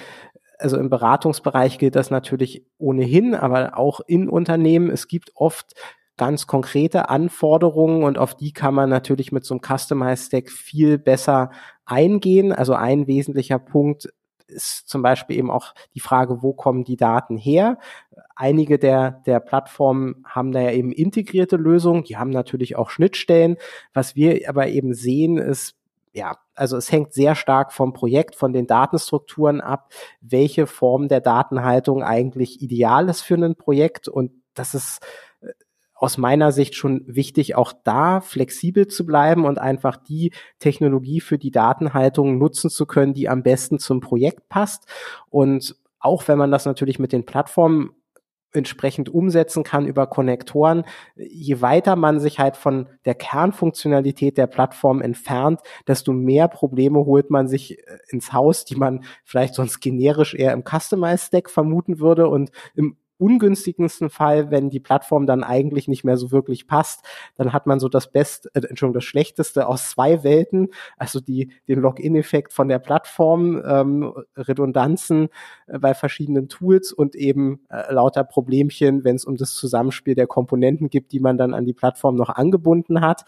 also 0.61 0.77
im 0.77 0.89
Beratungsbereich 0.89 1.77
gilt 1.77 1.95
das 1.95 2.11
natürlich 2.11 2.65
ohnehin, 2.77 3.35
aber 3.35 3.77
auch 3.77 3.99
in 4.01 4.29
Unternehmen. 4.29 4.89
Es 4.89 5.07
gibt 5.07 5.31
oft 5.35 5.73
ganz 6.17 6.45
konkrete 6.45 7.09
Anforderungen 7.09 8.03
und 8.03 8.17
auf 8.17 8.35
die 8.35 8.53
kann 8.53 8.75
man 8.75 8.89
natürlich 8.89 9.31
mit 9.31 9.43
so 9.43 9.55
einem 9.55 9.61
Customized 9.61 10.27
Stack 10.27 10.51
viel 10.51 10.97
besser 10.97 11.51
eingehen. 11.85 12.51
Also 12.53 12.73
ein 12.73 13.07
wesentlicher 13.07 13.59
Punkt 13.59 14.07
ist 14.47 14.87
zum 14.87 15.01
Beispiel 15.01 15.37
eben 15.37 15.49
auch 15.49 15.73
die 15.95 15.99
Frage, 15.99 16.43
wo 16.43 16.53
kommen 16.53 16.83
die 16.83 16.97
Daten 16.97 17.37
her? 17.37 17.79
Einige 18.35 18.77
der, 18.77 19.21
der 19.25 19.39
Plattformen 19.39 20.23
haben 20.27 20.51
da 20.51 20.59
ja 20.59 20.71
eben 20.71 20.91
integrierte 20.91 21.55
Lösungen, 21.55 22.03
die 22.03 22.17
haben 22.17 22.29
natürlich 22.29 22.75
auch 22.75 22.89
Schnittstellen. 22.89 23.57
Was 23.93 24.15
wir 24.15 24.47
aber 24.47 24.67
eben 24.67 24.93
sehen, 24.93 25.37
ist, 25.37 25.75
ja, 26.13 26.37
also 26.55 26.77
es 26.77 26.91
hängt 26.91 27.13
sehr 27.13 27.35
stark 27.35 27.71
vom 27.71 27.93
Projekt, 27.93 28.35
von 28.35 28.53
den 28.53 28.67
Datenstrukturen 28.67 29.61
ab, 29.61 29.91
welche 30.19 30.67
Form 30.67 31.07
der 31.07 31.21
Datenhaltung 31.21 32.03
eigentlich 32.03 32.61
ideal 32.61 33.07
ist 33.09 33.21
für 33.21 33.35
ein 33.35 33.55
Projekt. 33.55 34.07
Und 34.07 34.31
das 34.53 34.73
ist 34.73 34.99
äh, 35.41 35.47
aus 35.93 36.17
meiner 36.17 36.51
Sicht 36.51 36.75
schon 36.75 37.03
wichtig, 37.07 37.55
auch 37.55 37.73
da 37.83 38.19
flexibel 38.19 38.87
zu 38.87 39.05
bleiben 39.05 39.45
und 39.45 39.59
einfach 39.59 39.95
die 39.95 40.33
Technologie 40.59 41.21
für 41.21 41.37
die 41.37 41.51
Datenhaltung 41.51 42.37
nutzen 42.37 42.69
zu 42.69 42.85
können, 42.85 43.13
die 43.13 43.29
am 43.29 43.43
besten 43.43 43.79
zum 43.79 44.01
Projekt 44.01 44.49
passt. 44.49 44.87
Und 45.29 45.75
auch 45.99 46.27
wenn 46.27 46.37
man 46.37 46.51
das 46.51 46.65
natürlich 46.65 46.99
mit 46.99 47.13
den 47.13 47.25
Plattformen 47.25 47.91
entsprechend 48.53 49.09
umsetzen 49.09 49.63
kann 49.63 49.87
über 49.87 50.07
Konnektoren. 50.07 50.83
Je 51.15 51.61
weiter 51.61 51.95
man 51.95 52.19
sich 52.19 52.39
halt 52.39 52.57
von 52.57 52.87
der 53.05 53.15
Kernfunktionalität 53.15 54.37
der 54.37 54.47
Plattform 54.47 55.01
entfernt, 55.01 55.61
desto 55.87 56.13
mehr 56.13 56.47
Probleme 56.47 57.05
holt 57.05 57.29
man 57.29 57.47
sich 57.47 57.79
äh, 57.79 57.97
ins 58.09 58.33
Haus, 58.33 58.65
die 58.65 58.75
man 58.75 59.03
vielleicht 59.23 59.55
sonst 59.55 59.79
generisch 59.79 60.33
eher 60.33 60.53
im 60.53 60.63
Customized 60.63 61.27
Stack 61.27 61.49
vermuten 61.49 61.99
würde 61.99 62.27
und 62.27 62.51
im 62.75 62.97
ungünstigsten 63.21 64.09
Fall, 64.09 64.49
wenn 64.49 64.69
die 64.69 64.79
Plattform 64.79 65.27
dann 65.27 65.43
eigentlich 65.43 65.87
nicht 65.87 66.03
mehr 66.03 66.17
so 66.17 66.31
wirklich 66.31 66.67
passt, 66.67 67.05
dann 67.35 67.53
hat 67.53 67.67
man 67.67 67.79
so 67.79 67.87
das 67.87 68.11
Beste, 68.11 68.49
äh, 68.53 68.61
Entschuldigung, 68.67 68.95
das 68.95 69.03
Schlechteste 69.03 69.67
aus 69.67 69.91
zwei 69.91 70.23
Welten, 70.23 70.69
also 70.97 71.19
die, 71.19 71.51
den 71.67 71.79
Login-Effekt 71.79 72.51
von 72.51 72.67
der 72.67 72.79
Plattform, 72.79 73.61
ähm, 73.65 74.13
Redundanzen 74.35 75.29
äh, 75.67 75.77
bei 75.79 75.93
verschiedenen 75.93 76.49
Tools 76.49 76.91
und 76.91 77.15
eben 77.15 77.61
äh, 77.69 77.93
lauter 77.93 78.23
Problemchen, 78.23 79.03
wenn 79.03 79.15
es 79.15 79.25
um 79.25 79.37
das 79.37 79.53
Zusammenspiel 79.53 80.15
der 80.15 80.27
Komponenten 80.27 80.89
gibt, 80.89 81.11
die 81.11 81.19
man 81.19 81.37
dann 81.37 81.53
an 81.53 81.65
die 81.65 81.73
Plattform 81.73 82.15
noch 82.15 82.29
angebunden 82.29 83.01
hat. 83.01 83.25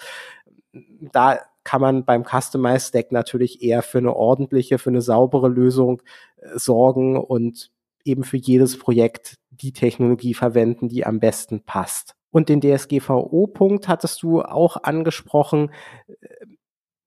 Da 1.12 1.40
kann 1.64 1.82
man 1.82 2.04
beim 2.04 2.26
Customized 2.26 2.90
Stack 2.90 3.12
natürlich 3.12 3.62
eher 3.62 3.84
für 3.84 4.00
eine 4.00 4.16
ordentliche, 4.16 4.80
für 4.80 4.90
eine 4.90 5.02
saubere 5.02 5.48
Lösung 5.48 6.02
äh, 6.38 6.58
sorgen 6.58 7.18
und 7.18 7.72
eben 8.06 8.24
für 8.24 8.38
jedes 8.38 8.78
Projekt 8.78 9.38
die 9.50 9.74
Technologie 9.74 10.34
verwenden, 10.34 10.90
die 10.90 11.06
am 11.06 11.20
besten 11.20 11.64
passt. 11.64 12.16
Und 12.32 12.50
den 12.50 12.62
DSGVO-Punkt 12.62 13.88
hattest 13.88 14.24
du 14.24 14.42
auch 14.42 14.78
angesprochen. 14.84 15.72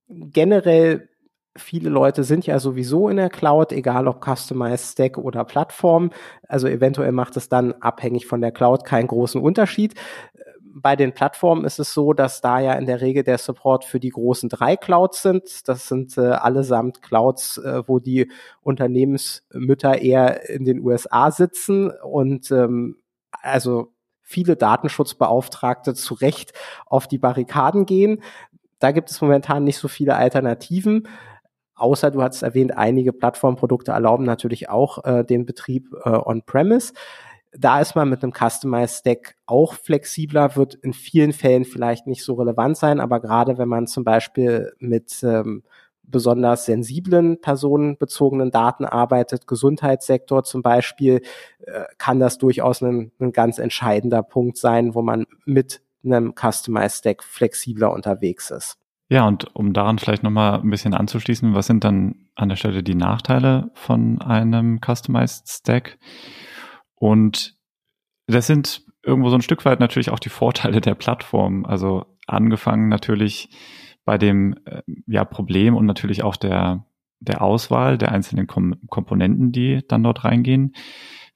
Generell 0.09 1.09
viele 1.59 1.91
Leute 1.91 2.25
sind 2.25 2.47
ja 2.47 2.59
sowieso 2.59 3.09
in 3.09 3.17
der 3.17 3.31
Cloud, 3.31 3.73
egal 3.73 4.09
ob 4.09 4.25
Customized 4.25 4.93
Stack 4.93 5.19
oder 5.19 5.45
Plattform. 5.45 6.11
Also 6.47 6.69
eventuell 6.69 7.13
macht 7.13 7.37
es 7.37 7.49
dann 7.49 7.73
abhängig 7.75 8.27
von 8.27 8.41
der 8.41 8.53
Cloud 8.53 8.85
keinen 8.85 9.09
großen 9.09 9.41
Unterschied. 9.41 9.95
Bei 10.79 10.95
den 10.95 11.15
Plattformen 11.15 11.65
ist 11.65 11.79
es 11.79 11.95
so, 11.95 12.13
dass 12.13 12.43
da 12.43 12.61
ja 12.61 12.75
in 12.75 12.85
der 12.85 13.01
Regel 13.01 13.23
der 13.23 13.39
Support 13.39 13.87
für 13.87 13.99
die 13.99 14.11
großen 14.11 14.51
drei 14.51 14.77
Clouds 14.77 15.23
sind. 15.23 15.67
Das 15.69 15.89
sind 15.89 16.19
äh, 16.19 16.21
allesamt 16.21 17.01
Clouds, 17.01 17.57
äh, 17.57 17.83
wo 17.87 17.99
die 17.99 18.31
Unternehmensmütter 18.61 20.03
eher 20.03 20.51
in 20.51 20.67
den 20.67 20.81
USA 20.81 21.31
sitzen 21.31 21.91
und 21.91 22.51
ähm, 22.51 22.99
also 23.31 23.95
viele 24.21 24.55
Datenschutzbeauftragte 24.55 25.95
zu 25.95 26.13
Recht 26.13 26.53
auf 26.85 27.07
die 27.07 27.17
Barrikaden 27.17 27.87
gehen. 27.87 28.23
Da 28.79 28.91
gibt 28.91 29.11
es 29.11 29.23
momentan 29.23 29.65
nicht 29.65 29.79
so 29.79 29.89
viele 29.89 30.17
Alternativen. 30.17 31.09
Außer 31.75 32.11
du 32.11 32.21
hast 32.23 32.43
erwähnt, 32.43 32.77
einige 32.77 33.15
Plattformprodukte 33.15 33.93
erlauben 33.93 34.25
natürlich 34.25 34.69
auch 34.69 35.05
äh, 35.05 35.25
den 35.25 35.47
Betrieb 35.47 35.95
äh, 36.05 36.11
on-premise. 36.11 36.93
Da 37.59 37.81
ist 37.81 37.95
man 37.95 38.09
mit 38.09 38.23
einem 38.23 38.33
Customized 38.33 39.01
Stack 39.01 39.37
auch 39.47 39.75
flexibler, 39.75 40.57
wird 40.57 40.75
in 40.75 40.93
vielen 40.93 41.33
Fällen 41.33 41.65
vielleicht 41.65 42.07
nicht 42.07 42.25
so 42.25 42.35
relevant 42.35 42.77
sein, 42.77 43.01
aber 43.01 43.21
gerade 43.21 43.59
wenn 43.59 43.69
man 43.69 43.87
zum 43.87 44.05
Beispiel 44.05 44.73
mit 44.79 45.23
ähm, 45.23 45.63
besonders 46.03 46.67
sensiblen 46.67 47.41
personenbezogenen 47.41 48.51
Daten 48.51 48.85
arbeitet, 48.85 49.47
Gesundheitssektor 49.47 50.45
zum 50.45 50.63
Beispiel, 50.63 51.23
äh, 51.61 51.85
kann 51.99 52.21
das 52.21 52.39
durchaus 52.39 52.83
ein, 52.83 53.13
ein 53.19 53.33
ganz 53.33 53.59
entscheidender 53.59 54.23
Punkt 54.23 54.57
sein, 54.57 54.95
wo 54.95 55.03
man 55.03 55.27
mit 55.45 55.83
einem 56.05 56.35
Customized 56.35 56.99
Stack 56.99 57.25
flexibler 57.25 57.93
unterwegs 57.93 58.51
ist. 58.51 58.79
Ja, 59.09 59.27
und 59.27 59.55
um 59.55 59.73
daran 59.73 59.99
vielleicht 59.99 60.25
nochmal 60.25 60.61
ein 60.61 60.71
bisschen 60.71 60.95
anzuschließen, 60.95 61.55
was 61.55 61.67
sind 61.67 61.85
dann 61.85 62.27
an 62.35 62.49
der 62.49 62.57
Stelle 62.57 62.83
die 62.83 62.97
Nachteile 62.97 63.71
von 63.75 64.21
einem 64.21 64.81
Customized 64.85 65.49
Stack? 65.49 65.99
Und 66.97 67.57
das 68.27 68.47
sind 68.47 68.83
irgendwo 69.03 69.31
so 69.31 69.37
ein 69.37 69.43
Stück 69.43 69.65
weit 69.65 69.81
natürlich 69.81 70.11
auch 70.11 70.19
die 70.19 70.29
Vorteile 70.29 70.81
der 70.81 70.95
Plattform. 70.95 71.65
Also 71.65 72.07
angefangen 72.27 72.89
natürlich 72.89 73.49
bei 74.05 74.19
dem 74.19 74.57
äh, 74.65 74.83
ja, 75.07 75.25
Problem 75.25 75.75
und 75.75 75.87
natürlich 75.87 76.23
auch 76.23 76.37
der, 76.37 76.87
der 77.21 77.43
Auswahl 77.43 77.99
der 77.99 78.13
einzelnen 78.13 78.47
Kom 78.47 78.77
Komponenten, 78.89 79.53
die 79.53 79.83
dann 79.87 80.03
dort 80.03 80.25
reingehen. 80.25 80.75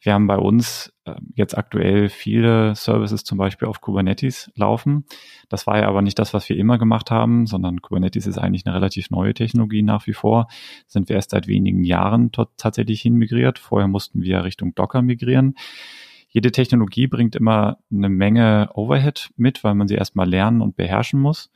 Wir 0.01 0.15
haben 0.15 0.27
bei 0.27 0.37
uns 0.37 0.93
äh, 1.05 1.15
jetzt 1.35 1.57
aktuell 1.57 2.09
viele 2.09 2.75
Services 2.75 3.23
zum 3.23 3.37
Beispiel 3.37 3.69
auf 3.69 3.81
Kubernetes 3.81 4.51
laufen. 4.55 5.05
Das 5.49 5.67
war 5.67 5.79
ja 5.79 5.89
aber 5.89 6.01
nicht 6.01 6.19
das, 6.19 6.33
was 6.33 6.49
wir 6.49 6.57
immer 6.57 6.79
gemacht 6.79 7.11
haben, 7.11 7.47
sondern 7.47 7.83
Kubernetes 7.83 8.27
ist 8.27 8.39
eigentlich 8.39 8.67
eine 8.67 8.75
relativ 8.75 9.11
neue 9.11 9.35
Technologie 9.35 9.83
nach 9.83 10.07
wie 10.07 10.15
vor. 10.15 10.49
Sind 10.87 11.09
wir 11.09 11.17
erst 11.17 11.31
seit 11.31 11.47
wenigen 11.49 11.85
Jahren 11.85 12.33
tatsächlich 12.57 13.03
hin 13.03 13.15
migriert. 13.15 13.59
Vorher 13.59 13.89
mussten 13.89 14.23
wir 14.23 14.43
Richtung 14.45 14.75
Docker 14.75 15.03
migrieren. 15.03 15.55
Jede 16.29 16.53
Technologie 16.53 17.07
bringt 17.07 17.37
immer 17.37 17.79
eine 17.93 18.09
Menge 18.09 18.71
Overhead 18.75 19.31
mit, 19.37 19.65
weil 19.65 19.75
man 19.75 19.89
sie 19.89 19.97
erstmal 19.97 20.29
lernen 20.29 20.63
und 20.63 20.77
beherrschen 20.77 21.21
muss. 21.21 21.51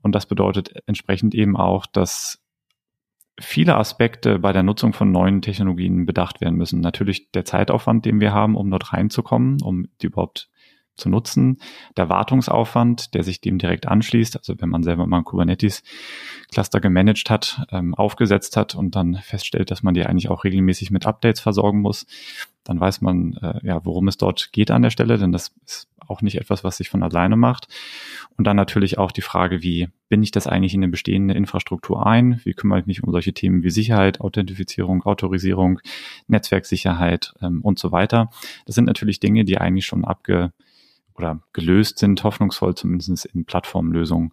Und 0.00 0.14
das 0.14 0.26
bedeutet 0.26 0.72
entsprechend 0.86 1.34
eben 1.34 1.56
auch, 1.56 1.84
dass 1.86 2.40
viele 3.40 3.76
Aspekte 3.76 4.38
bei 4.38 4.52
der 4.52 4.62
Nutzung 4.62 4.92
von 4.92 5.12
neuen 5.12 5.42
Technologien 5.42 6.06
bedacht 6.06 6.40
werden 6.40 6.56
müssen. 6.56 6.80
Natürlich 6.80 7.30
der 7.32 7.44
Zeitaufwand, 7.44 8.04
den 8.04 8.20
wir 8.20 8.32
haben, 8.32 8.56
um 8.56 8.70
dort 8.70 8.92
reinzukommen, 8.92 9.60
um 9.62 9.88
die 10.00 10.06
überhaupt 10.06 10.48
zu 10.96 11.10
nutzen, 11.10 11.58
der 11.96 12.08
Wartungsaufwand, 12.08 13.14
der 13.14 13.22
sich 13.22 13.40
dem 13.40 13.58
direkt 13.58 13.86
anschließt, 13.86 14.36
also 14.38 14.54
wenn 14.58 14.70
man 14.70 14.82
selber 14.82 15.06
mal 15.06 15.18
ein 15.18 15.24
Kubernetes-Cluster 15.24 16.80
gemanagt 16.80 17.28
hat, 17.28 17.66
ähm, 17.70 17.94
aufgesetzt 17.94 18.56
hat 18.56 18.74
und 18.74 18.96
dann 18.96 19.16
feststellt, 19.16 19.70
dass 19.70 19.82
man 19.82 19.94
die 19.94 20.06
eigentlich 20.06 20.30
auch 20.30 20.44
regelmäßig 20.44 20.90
mit 20.90 21.06
Updates 21.06 21.40
versorgen 21.40 21.80
muss, 21.80 22.06
dann 22.64 22.80
weiß 22.80 23.02
man, 23.02 23.34
äh, 23.42 23.66
ja, 23.66 23.84
worum 23.84 24.08
es 24.08 24.16
dort 24.16 24.52
geht 24.52 24.70
an 24.70 24.82
der 24.82 24.90
Stelle, 24.90 25.18
denn 25.18 25.32
das 25.32 25.52
ist 25.66 25.88
auch 26.08 26.22
nicht 26.22 26.36
etwas, 26.36 26.64
was 26.64 26.76
sich 26.76 26.88
von 26.88 27.02
alleine 27.02 27.36
macht. 27.36 27.68
Und 28.36 28.46
dann 28.46 28.56
natürlich 28.56 28.98
auch 28.98 29.12
die 29.12 29.22
Frage, 29.22 29.62
wie 29.62 29.88
bin 30.08 30.22
ich 30.22 30.30
das 30.30 30.46
eigentlich 30.46 30.74
in 30.74 30.82
eine 30.82 30.90
bestehende 30.90 31.34
Infrastruktur 31.34 32.06
ein? 32.06 32.40
Wie 32.44 32.54
kümmere 32.54 32.80
ich 32.80 32.86
mich 32.86 33.02
um 33.02 33.10
solche 33.10 33.32
Themen 33.32 33.62
wie 33.62 33.70
Sicherheit, 33.70 34.20
Authentifizierung, 34.20 35.02
Autorisierung, 35.04 35.80
Netzwerksicherheit 36.26 37.34
ähm, 37.42 37.60
und 37.62 37.78
so 37.78 37.92
weiter? 37.92 38.30
Das 38.66 38.74
sind 38.74 38.84
natürlich 38.84 39.20
Dinge, 39.20 39.44
die 39.44 39.58
eigentlich 39.58 39.86
schon 39.86 40.04
abge 40.04 40.52
oder 41.14 41.40
gelöst 41.52 41.98
sind, 41.98 42.22
hoffnungsvoll 42.24 42.74
zumindest 42.74 43.24
in 43.26 43.44
Plattformlösungen, 43.44 44.32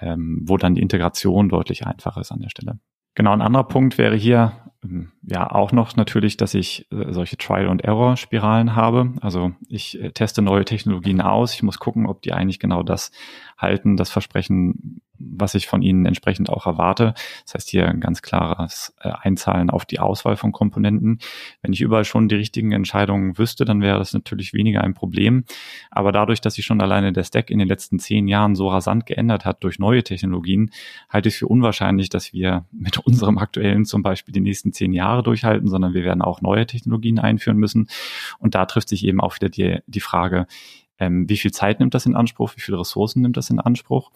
ähm, 0.00 0.40
wo 0.44 0.56
dann 0.56 0.74
die 0.74 0.82
Integration 0.82 1.48
deutlich 1.48 1.86
einfacher 1.86 2.20
ist 2.20 2.32
an 2.32 2.40
der 2.40 2.50
Stelle. 2.50 2.78
Genau, 3.14 3.32
ein 3.32 3.42
anderer 3.42 3.64
Punkt 3.64 3.98
wäre 3.98 4.16
hier 4.16 4.52
ähm, 4.84 5.12
ja 5.22 5.50
auch 5.50 5.72
noch 5.72 5.96
natürlich, 5.96 6.36
dass 6.36 6.54
ich 6.54 6.86
äh, 6.90 7.12
solche 7.12 7.36
Trial- 7.36 7.68
und 7.68 7.84
Error-Spiralen 7.84 8.74
habe. 8.74 9.12
Also 9.20 9.52
ich 9.68 10.00
äh, 10.00 10.10
teste 10.12 10.42
neue 10.42 10.64
Technologien 10.64 11.20
aus. 11.20 11.54
Ich 11.54 11.62
muss 11.62 11.78
gucken, 11.78 12.06
ob 12.06 12.22
die 12.22 12.32
eigentlich 12.32 12.58
genau 12.58 12.82
das 12.82 13.10
halten, 13.58 13.96
das 13.96 14.10
Versprechen, 14.10 15.02
was 15.20 15.54
ich 15.54 15.66
von 15.66 15.82
ihnen 15.82 16.06
entsprechend 16.06 16.48
auch 16.48 16.66
erwarte. 16.66 17.14
Das 17.44 17.54
heißt 17.54 17.70
hier 17.70 17.86
ein 17.86 18.00
ganz 18.00 18.22
klares 18.22 18.94
äh, 19.00 19.10
Einzahlen 19.10 19.70
auf 19.70 19.84
die 19.84 20.00
Auswahl 20.00 20.36
von 20.36 20.52
Komponenten. 20.52 21.18
Wenn 21.62 21.72
ich 21.72 21.82
überall 21.82 22.04
schon 22.04 22.28
die 22.28 22.36
richtigen 22.36 22.72
Entscheidungen 22.72 23.36
wüsste, 23.36 23.64
dann 23.64 23.82
wäre 23.82 23.98
das 23.98 24.14
natürlich 24.14 24.54
weniger 24.54 24.82
ein 24.82 24.94
Problem. 24.94 25.44
Aber 25.90 26.10
dadurch, 26.10 26.40
dass 26.40 26.54
sich 26.54 26.64
schon 26.64 26.80
alleine 26.80 27.12
der 27.12 27.24
Stack 27.24 27.50
in 27.50 27.58
den 27.58 27.68
letzten 27.68 27.98
zehn 27.98 28.26
Jahren 28.28 28.54
so 28.54 28.68
rasant 28.68 29.06
geändert 29.06 29.44
hat 29.44 29.62
durch 29.62 29.78
neue 29.78 30.02
Technologien, 30.02 30.70
halte 31.10 31.28
ich 31.28 31.34
es 31.34 31.38
für 31.38 31.48
unwahrscheinlich, 31.48 32.08
dass 32.08 32.32
wir 32.32 32.64
mit 32.72 32.98
unserem 33.06 33.38
aktuellen 33.38 33.84
zum 33.84 34.02
Beispiel 34.02 34.32
die 34.32 34.40
nächsten 34.40 34.72
zehn 34.72 34.92
Jahre 34.92 35.09
durchhalten, 35.22 35.68
sondern 35.68 35.94
wir 35.94 36.04
werden 36.04 36.22
auch 36.22 36.40
neue 36.40 36.66
Technologien 36.66 37.18
einführen 37.18 37.58
müssen. 37.58 37.88
Und 38.38 38.54
da 38.54 38.66
trifft 38.66 38.88
sich 38.88 39.04
eben 39.04 39.20
auch 39.20 39.34
wieder 39.36 39.48
die, 39.48 39.78
die 39.86 40.00
Frage, 40.00 40.46
ähm, 40.98 41.28
wie 41.28 41.36
viel 41.36 41.52
Zeit 41.52 41.80
nimmt 41.80 41.94
das 41.94 42.06
in 42.06 42.16
Anspruch, 42.16 42.52
wie 42.56 42.60
viele 42.60 42.78
Ressourcen 42.78 43.22
nimmt 43.22 43.36
das 43.36 43.50
in 43.50 43.60
Anspruch 43.60 44.10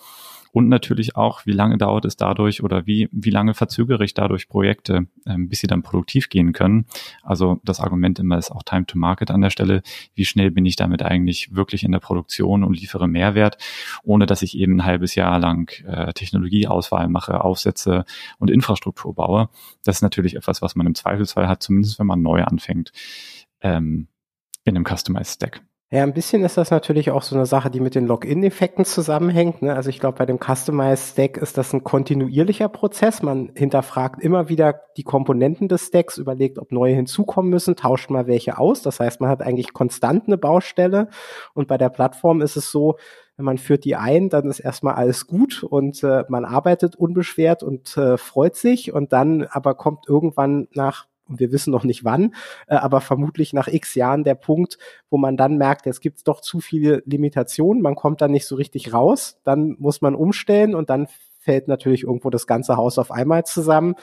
und 0.55 0.68
natürlich 0.68 1.16
auch, 1.16 1.46
wie 1.46 1.52
lange 1.52 1.78
dauert 1.78 2.05
es 2.05 2.16
dadurch 2.16 2.62
oder 2.62 2.86
wie, 2.86 3.09
wie 3.11 3.30
lange 3.30 3.55
verzögere 3.55 4.05
ich 4.05 4.14
dadurch 4.14 4.48
Projekte, 4.48 5.09
ähm, 5.26 5.48
bis 5.48 5.59
sie 5.59 5.66
dann 5.66 5.82
produktiv 5.82 6.28
gehen 6.28 6.52
können. 6.52 6.86
Also 7.24 7.61
das 7.64 7.80
Argument 7.80 8.20
immer 8.20 8.38
ist 8.38 8.52
auch 8.52 8.62
Time 8.62 8.86
to 8.86 8.96
Market 8.96 9.32
an 9.32 9.40
der 9.40 9.50
Stelle. 9.50 9.82
Wie 10.14 10.24
schnell 10.24 10.52
bin 10.52 10.64
ich 10.64 10.76
damit 10.76 11.02
eigentlich 11.02 11.57
wirklich 11.57 11.82
in 11.82 11.90
der 11.90 11.98
Produktion 11.98 12.62
und 12.62 12.78
liefere 12.78 13.09
Mehrwert, 13.09 13.59
ohne 14.05 14.26
dass 14.26 14.42
ich 14.42 14.57
eben 14.57 14.76
ein 14.76 14.84
halbes 14.84 15.16
Jahr 15.16 15.40
lang 15.40 15.72
äh, 15.86 16.12
Technologieauswahl 16.12 17.09
mache, 17.09 17.42
Aufsätze 17.42 18.05
und 18.38 18.48
Infrastruktur 18.48 19.12
baue. 19.12 19.48
Das 19.82 19.96
ist 19.96 20.02
natürlich 20.02 20.36
etwas, 20.36 20.62
was 20.62 20.76
man 20.76 20.86
im 20.86 20.94
Zweifelsfall 20.94 21.48
hat, 21.48 21.64
zumindest 21.64 21.98
wenn 21.98 22.07
man 22.07 22.22
neu 22.22 22.44
anfängt 22.44 22.92
ähm, 23.61 24.07
in 24.62 24.76
einem 24.76 24.86
Customized 24.86 25.34
Stack. 25.34 25.62
Ja, 25.95 26.03
ein 26.03 26.12
bisschen 26.12 26.42
ist 26.42 26.57
das 26.57 26.72
natürlich 26.72 27.12
auch 27.12 27.22
so 27.22 27.36
eine 27.36 27.47
Sache, 27.47 27.70
die 27.70 27.78
mit 27.78 27.95
den 27.95 28.09
Login-Effekten 28.09 28.84
zusammenhängt. 28.84 29.62
Ne? 29.62 29.76
Also 29.76 29.90
ich 29.90 30.01
glaube, 30.01 30.18
bei 30.18 30.26
dem 30.26 30.40
Customized 30.40 31.12
Stack 31.12 31.36
ist 31.36 31.57
das 31.57 31.72
ein 31.72 31.84
kontinuierlicher 31.84 32.68
Prozess. 32.68 33.22
Man 33.22 33.53
hinterfragt 33.55 34.20
immer 34.20 34.49
wieder 34.49 34.80
die 34.97 35.05
Komponenten 35.05 35.68
des 35.68 35.86
Stacks, 35.86 36.18
überlegt, 36.18 36.59
ob 36.59 36.72
neue 36.72 36.97
hinzukommen 36.97 37.49
müssen, 37.49 37.76
tauscht 37.76 38.11
mal 38.11 38.26
welche 38.26 38.59
aus. 38.59 38.82
Das 38.82 38.99
heißt, 38.99 39.20
man 39.20 39.30
hat 39.30 39.40
eigentlich 39.40 39.72
konstant 39.72 40.26
eine 40.26 40.36
Baustelle. 40.36 41.11
Und 41.53 41.68
bei 41.68 41.78
der 41.78 41.90
Plattform 41.90 42.42
ist 42.42 42.57
es 42.57 42.72
so, 42.72 42.97
wenn 43.36 43.45
man 43.45 43.59
führt 43.59 43.84
die 43.84 43.95
ein, 43.95 44.30
dann 44.30 44.51
ist 44.51 44.59
erstmal 44.59 44.95
alles 44.95 45.28
gut 45.28 45.62
und 45.62 46.03
äh, 46.03 46.24
man 46.28 46.45
arbeitet 46.45 46.97
unbeschwert 46.97 47.62
und 47.62 47.97
äh, 47.97 48.16
freut 48.16 48.57
sich. 48.57 48.92
Und 48.92 49.12
dann 49.12 49.45
aber 49.45 49.76
kommt 49.76 50.09
irgendwann 50.09 50.66
nach 50.74 51.07
und 51.29 51.41
wir 51.41 51.53
wissen 51.53 51.70
noch 51.70 51.85
nicht 51.85 52.05
wann, 52.05 52.35
äh, 52.66 52.77
aber 52.77 53.01
vermutlich 53.01 53.53
nach 53.53 53.68
x 53.68 53.95
Jahren 53.95 54.25
der 54.25 54.35
Punkt, 54.35 54.79
wo 55.11 55.18
man 55.18 55.37
dann 55.37 55.57
merkt, 55.57 55.87
es 55.87 56.01
gibt 56.01 56.27
doch 56.29 56.41
zu 56.41 56.61
viele 56.61 57.03
Limitationen, 57.07 57.83
man 57.83 57.95
kommt 57.95 58.20
da 58.20 58.29
nicht 58.29 58.47
so 58.47 58.57
richtig 58.57 58.93
raus, 58.93 59.39
dann 59.45 59.77
muss 59.79 60.01
man 60.01 60.14
umstellen 60.14 60.75
und 60.75 60.91
dann 60.91 61.09
fällt 61.39 61.68
natürlich 61.68 62.05
irgendwo 62.05 62.31
das 62.31 62.47
ganze 62.47 62.77
Haus 62.77 62.99
auf 62.99 63.11
einmal 63.11 63.45
zusammen 63.45 63.95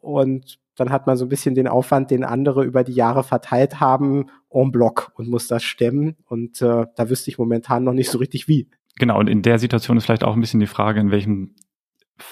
und 0.00 0.58
dann 0.76 0.90
hat 0.90 1.06
man 1.06 1.18
so 1.18 1.26
ein 1.26 1.28
bisschen 1.28 1.54
den 1.54 1.68
Aufwand, 1.68 2.10
den 2.10 2.24
andere 2.24 2.64
über 2.64 2.82
die 2.82 2.94
Jahre 2.94 3.24
verteilt 3.24 3.78
haben, 3.78 4.30
en 4.50 4.72
bloc 4.72 5.12
und 5.14 5.28
muss 5.28 5.46
das 5.46 5.62
stemmen 5.62 6.16
und 6.26 6.62
äh, 6.62 6.86
da 6.96 7.10
wüsste 7.10 7.30
ich 7.30 7.38
momentan 7.38 7.84
noch 7.84 7.92
nicht 7.92 8.10
so 8.10 8.18
richtig 8.18 8.48
wie. 8.48 8.68
Genau, 8.98 9.18
und 9.18 9.28
in 9.28 9.42
der 9.42 9.58
Situation 9.58 9.96
ist 9.96 10.04
vielleicht 10.04 10.24
auch 10.24 10.34
ein 10.34 10.40
bisschen 10.40 10.60
die 10.60 10.66
Frage, 10.66 11.00
in 11.00 11.10
welchem 11.10 11.54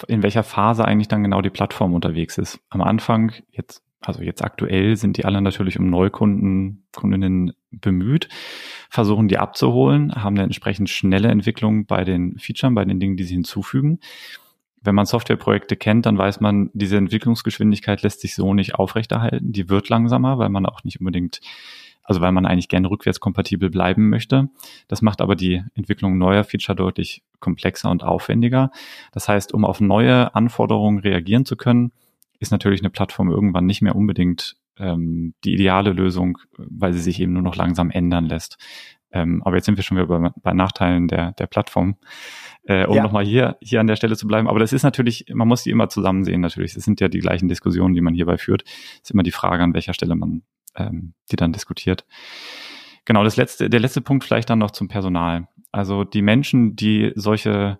in 0.07 0.23
welcher 0.23 0.43
Phase 0.43 0.85
eigentlich 0.85 1.07
dann 1.07 1.23
genau 1.23 1.41
die 1.41 1.49
Plattform 1.49 1.93
unterwegs 1.93 2.37
ist. 2.37 2.59
Am 2.69 2.81
Anfang, 2.81 3.33
jetzt 3.49 3.83
also 4.01 4.23
jetzt 4.23 4.43
aktuell 4.43 4.95
sind 4.97 5.17
die 5.17 5.25
alle 5.25 5.41
natürlich 5.41 5.77
um 5.77 5.89
Neukunden, 5.89 6.85
Kundinnen 6.95 7.53
bemüht, 7.69 8.29
versuchen 8.89 9.27
die 9.27 9.37
abzuholen, 9.37 10.13
haben 10.15 10.35
eine 10.35 10.43
entsprechend 10.43 10.89
schnelle 10.89 11.29
Entwicklung 11.29 11.85
bei 11.85 12.03
den 12.03 12.37
Features, 12.39 12.73
bei 12.73 12.83
den 12.83 12.99
Dingen, 12.99 13.15
die 13.15 13.23
sie 13.23 13.35
hinzufügen. 13.35 13.99
Wenn 14.83 14.95
man 14.95 15.05
Softwareprojekte 15.05 15.75
kennt, 15.75 16.07
dann 16.07 16.17
weiß 16.17 16.39
man, 16.39 16.71
diese 16.73 16.97
Entwicklungsgeschwindigkeit 16.97 18.01
lässt 18.01 18.21
sich 18.21 18.33
so 18.33 18.55
nicht 18.55 18.73
aufrechterhalten. 18.73 19.51
Die 19.51 19.69
wird 19.69 19.89
langsamer, 19.89 20.39
weil 20.39 20.49
man 20.49 20.65
auch 20.65 20.83
nicht 20.83 20.99
unbedingt 20.99 21.39
Also 22.03 22.19
weil 22.19 22.31
man 22.31 22.47
eigentlich 22.47 22.67
gerne 22.67 22.89
rückwärtskompatibel 22.89 23.69
bleiben 23.69 24.09
möchte. 24.09 24.49
Das 24.87 25.03
macht 25.03 25.21
aber 25.21 25.35
die 25.35 25.63
Entwicklung 25.75 26.17
neuer 26.17 26.43
Feature 26.43 26.75
deutlich 26.75 27.23
komplexer 27.39 27.91
und 27.91 28.03
aufwendiger. 28.03 28.71
Das 29.11 29.29
heißt, 29.29 29.53
um 29.53 29.63
auf 29.63 29.79
neue 29.79 30.33
Anforderungen 30.33 30.97
reagieren 30.99 31.45
zu 31.45 31.55
können, 31.55 31.91
ist 32.41 32.51
natürlich 32.51 32.81
eine 32.81 32.89
Plattform 32.89 33.29
irgendwann 33.29 33.65
nicht 33.65 33.81
mehr 33.81 33.95
unbedingt 33.95 34.57
ähm, 34.77 35.33
die 35.43 35.53
ideale 35.53 35.93
Lösung, 35.93 36.39
weil 36.57 36.91
sie 36.91 36.99
sich 36.99 37.21
eben 37.21 37.33
nur 37.33 37.43
noch 37.43 37.55
langsam 37.55 37.91
ändern 37.91 38.25
lässt. 38.25 38.57
Ähm, 39.13 39.43
aber 39.43 39.57
jetzt 39.57 39.65
sind 39.65 39.77
wir 39.77 39.83
schon 39.83 39.97
wieder 39.97 40.07
bei, 40.07 40.31
bei 40.41 40.53
Nachteilen 40.53 41.07
der, 41.07 41.33
der 41.33 41.45
Plattform, 41.45 41.97
äh, 42.63 42.85
um 42.85 42.95
ja. 42.95 43.03
nochmal 43.03 43.25
hier, 43.25 43.57
hier 43.61 43.79
an 43.79 43.87
der 43.87 43.95
Stelle 43.95 44.17
zu 44.17 44.25
bleiben. 44.25 44.47
Aber 44.47 44.59
das 44.59 44.73
ist 44.73 44.83
natürlich, 44.83 45.25
man 45.33 45.47
muss 45.47 45.63
die 45.63 45.69
immer 45.69 45.89
zusammen 45.89 46.23
sehen 46.23 46.41
natürlich. 46.41 46.75
Es 46.75 46.83
sind 46.83 46.99
ja 46.99 47.09
die 47.09 47.19
gleichen 47.19 47.47
Diskussionen, 47.47 47.93
die 47.93 48.01
man 48.01 48.13
hierbei 48.13 48.37
führt. 48.37 48.63
Es 48.65 49.01
ist 49.03 49.11
immer 49.11 49.23
die 49.23 49.31
Frage, 49.31 49.63
an 49.63 49.73
welcher 49.73 49.93
Stelle 49.93 50.15
man 50.15 50.41
ähm, 50.75 51.13
die 51.31 51.35
dann 51.35 51.53
diskutiert. 51.53 52.05
Genau, 53.05 53.23
das 53.23 53.35
letzte, 53.35 53.69
der 53.69 53.79
letzte 53.79 54.01
Punkt 54.01 54.23
vielleicht 54.23 54.49
dann 54.49 54.59
noch 54.59 54.71
zum 54.71 54.87
Personal. 54.87 55.47
Also 55.71 56.03
die 56.03 56.21
Menschen, 56.21 56.75
die 56.75 57.11
solche 57.15 57.79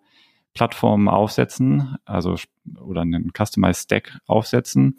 Plattformen 0.54 1.08
aufsetzen, 1.08 1.96
also 2.06 2.36
oder 2.80 3.02
einen 3.02 3.32
Customized 3.34 3.84
Stack 3.84 4.20
aufsetzen, 4.28 4.98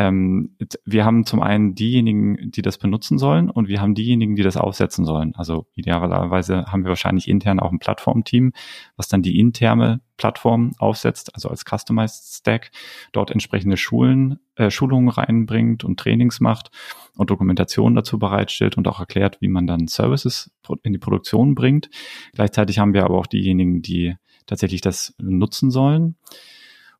ähm, 0.00 0.56
wir 0.86 1.04
haben 1.04 1.26
zum 1.26 1.42
einen 1.42 1.74
diejenigen, 1.74 2.50
die 2.50 2.62
das 2.62 2.78
benutzen 2.78 3.18
sollen 3.18 3.50
und 3.50 3.68
wir 3.68 3.82
haben 3.82 3.94
diejenigen, 3.94 4.34
die 4.34 4.42
das 4.42 4.56
aufsetzen 4.56 5.04
sollen. 5.04 5.34
Also 5.34 5.66
idealerweise 5.74 6.64
haben 6.66 6.84
wir 6.84 6.88
wahrscheinlich 6.88 7.28
intern 7.28 7.60
auch 7.60 7.70
ein 7.70 7.80
Plattformteam, 7.80 8.52
was 8.96 9.08
dann 9.08 9.20
die 9.20 9.38
interne 9.38 10.00
Plattform 10.16 10.72
aufsetzt, 10.78 11.34
also 11.34 11.50
als 11.50 11.64
Customized 11.64 12.36
Stack, 12.36 12.70
dort 13.12 13.30
entsprechende 13.30 13.76
Schulen, 13.76 14.38
äh, 14.54 14.70
Schulungen 14.70 15.10
reinbringt 15.10 15.84
und 15.84 16.00
Trainings 16.00 16.40
macht 16.40 16.70
und 17.16 17.28
Dokumentation 17.28 17.94
dazu 17.94 18.18
bereitstellt 18.18 18.78
und 18.78 18.88
auch 18.88 19.00
erklärt, 19.00 19.42
wie 19.42 19.48
man 19.48 19.66
dann 19.66 19.86
Services 19.86 20.50
in 20.82 20.94
die 20.94 20.98
Produktion 20.98 21.54
bringt. 21.54 21.90
Gleichzeitig 22.32 22.78
haben 22.78 22.94
wir 22.94 23.04
aber 23.04 23.18
auch 23.18 23.26
diejenigen, 23.26 23.82
die 23.82 24.16
tatsächlich 24.46 24.80
das 24.80 25.14
nutzen 25.18 25.70
sollen. 25.70 26.16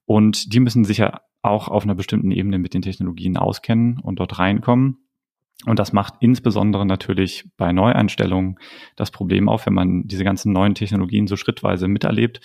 Und 0.07 0.53
die 0.53 0.61
müssen 0.61 0.85
sicher 0.85 1.23
auch 1.43 1.69
auf 1.69 1.85
einer 1.85 1.95
bestimmten 1.95 2.31
Ebene 2.31 2.59
mit 2.59 2.75
den 2.75 2.83
Technologien 2.83 3.37
auskennen 3.37 3.99
und 3.99 4.21
dort 4.21 4.39
reinkommen. 4.39 4.99
Und 5.67 5.79
das 5.79 5.93
macht 5.93 6.15
insbesondere 6.21 6.87
natürlich 6.87 7.45
bei 7.59 7.73
Neueinstellungen 7.73 8.59
das 8.97 9.11
Problem 9.11 9.49
auf, 9.49 9.67
wenn 9.67 9.75
man 9.75 10.09
diese 10.09 10.25
ganzen 10.25 10.53
neuen 10.53 10.75
Technologien 10.75 11.27
so 11.27 11.37
schrittweise 11.37 11.87
miterlebt 11.87 12.41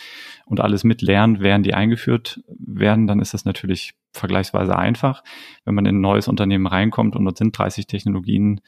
und 0.46 0.60
alles 0.60 0.84
mitlernt, 0.84 1.40
während 1.40 1.66
die 1.66 1.74
eingeführt 1.74 2.42
werden, 2.50 3.08
dann 3.08 3.20
ist 3.20 3.34
das 3.34 3.46
natürlich 3.46 3.94
vergleichsweise 4.12 4.78
einfach. 4.78 5.24
Wenn 5.64 5.76
man 5.76 5.86
in 5.86 5.98
ein 5.98 6.02
neues 6.02 6.28
Unternehmen 6.28 6.68
reinkommt 6.68 7.16
und 7.16 7.24
dort 7.24 7.38
sind 7.38 7.58
30 7.58 7.88
Technologien, 7.88 8.60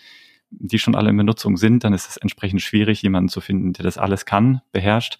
die 0.49 0.79
schon 0.79 0.95
alle 0.95 1.09
in 1.09 1.17
Benutzung 1.17 1.57
sind, 1.57 1.83
dann 1.83 1.93
ist 1.93 2.09
es 2.09 2.15
entsprechend 2.15 2.61
schwierig, 2.61 3.01
jemanden 3.01 3.27
zu 3.27 3.41
finden, 3.41 3.73
der 3.73 3.83
das 3.83 3.97
alles 3.97 4.25
kann, 4.25 4.61
beherrscht. 4.71 5.19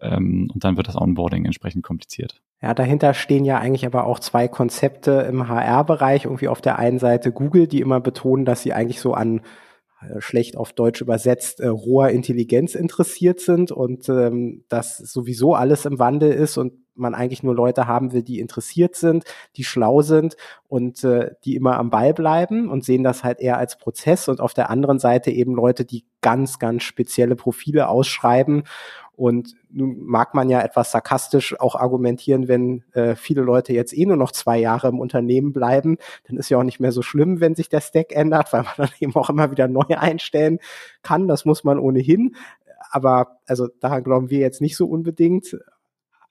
Ähm, 0.00 0.50
und 0.52 0.64
dann 0.64 0.76
wird 0.76 0.88
das 0.88 0.96
Onboarding 0.96 1.44
entsprechend 1.44 1.84
kompliziert. 1.84 2.42
Ja, 2.62 2.74
dahinter 2.74 3.14
stehen 3.14 3.44
ja 3.44 3.58
eigentlich 3.58 3.86
aber 3.86 4.04
auch 4.06 4.18
zwei 4.18 4.48
Konzepte 4.48 5.26
im 5.28 5.48
HR-Bereich. 5.48 6.24
Irgendwie 6.24 6.48
auf 6.48 6.60
der 6.60 6.78
einen 6.78 6.98
Seite 6.98 7.32
Google, 7.32 7.66
die 7.66 7.80
immer 7.80 8.00
betonen, 8.00 8.44
dass 8.44 8.62
sie 8.62 8.72
eigentlich 8.72 9.00
so 9.00 9.14
an 9.14 9.40
äh, 10.02 10.20
schlecht 10.20 10.56
auf 10.56 10.72
Deutsch 10.72 11.00
übersetzt, 11.00 11.60
äh, 11.60 11.68
roher 11.68 12.10
Intelligenz 12.10 12.74
interessiert 12.74 13.40
sind 13.40 13.70
und 13.70 14.08
ähm, 14.08 14.64
dass 14.68 14.96
sowieso 14.96 15.54
alles 15.54 15.84
im 15.84 15.98
Wandel 15.98 16.32
ist 16.32 16.56
und 16.56 16.72
man 16.94 17.14
eigentlich 17.14 17.42
nur 17.42 17.54
Leute 17.54 17.86
haben 17.86 18.12
will, 18.12 18.22
die 18.22 18.40
interessiert 18.40 18.94
sind, 18.94 19.24
die 19.56 19.64
schlau 19.64 20.02
sind 20.02 20.36
und 20.68 21.04
äh, 21.04 21.32
die 21.44 21.54
immer 21.54 21.78
am 21.78 21.90
Ball 21.90 22.14
bleiben 22.14 22.68
und 22.70 22.84
sehen 22.84 23.02
das 23.04 23.24
halt 23.24 23.40
eher 23.40 23.58
als 23.58 23.78
Prozess 23.78 24.28
und 24.28 24.40
auf 24.40 24.54
der 24.54 24.70
anderen 24.70 24.98
Seite 24.98 25.30
eben 25.30 25.54
Leute, 25.54 25.84
die 25.84 26.04
ganz, 26.20 26.58
ganz 26.58 26.82
spezielle 26.82 27.36
Profile 27.36 27.88
ausschreiben 27.88 28.64
und 29.20 29.54
nun 29.70 30.02
mag 30.06 30.32
man 30.32 30.48
ja 30.48 30.62
etwas 30.62 30.92
sarkastisch 30.92 31.54
auch 31.60 31.74
argumentieren, 31.74 32.48
wenn 32.48 32.84
äh, 32.92 33.14
viele 33.14 33.42
Leute 33.42 33.74
jetzt 33.74 33.92
eh 33.92 34.06
nur 34.06 34.16
noch 34.16 34.32
zwei 34.32 34.58
Jahre 34.58 34.88
im 34.88 34.98
Unternehmen 34.98 35.52
bleiben, 35.52 35.98
dann 36.26 36.38
ist 36.38 36.48
ja 36.48 36.56
auch 36.56 36.62
nicht 36.62 36.80
mehr 36.80 36.90
so 36.90 37.02
schlimm, 37.02 37.38
wenn 37.38 37.54
sich 37.54 37.68
der 37.68 37.82
Stack 37.82 38.12
ändert, 38.16 38.50
weil 38.54 38.62
man 38.62 38.72
dann 38.78 38.88
eben 38.98 39.14
auch 39.14 39.28
immer 39.28 39.50
wieder 39.50 39.68
neu 39.68 39.84
einstellen 39.90 40.58
kann. 41.02 41.28
Das 41.28 41.44
muss 41.44 41.64
man 41.64 41.78
ohnehin. 41.78 42.34
Aber 42.90 43.36
also 43.46 43.68
daran 43.80 44.04
glauben 44.04 44.30
wir 44.30 44.38
jetzt 44.38 44.62
nicht 44.62 44.74
so 44.74 44.86
unbedingt. 44.86 45.54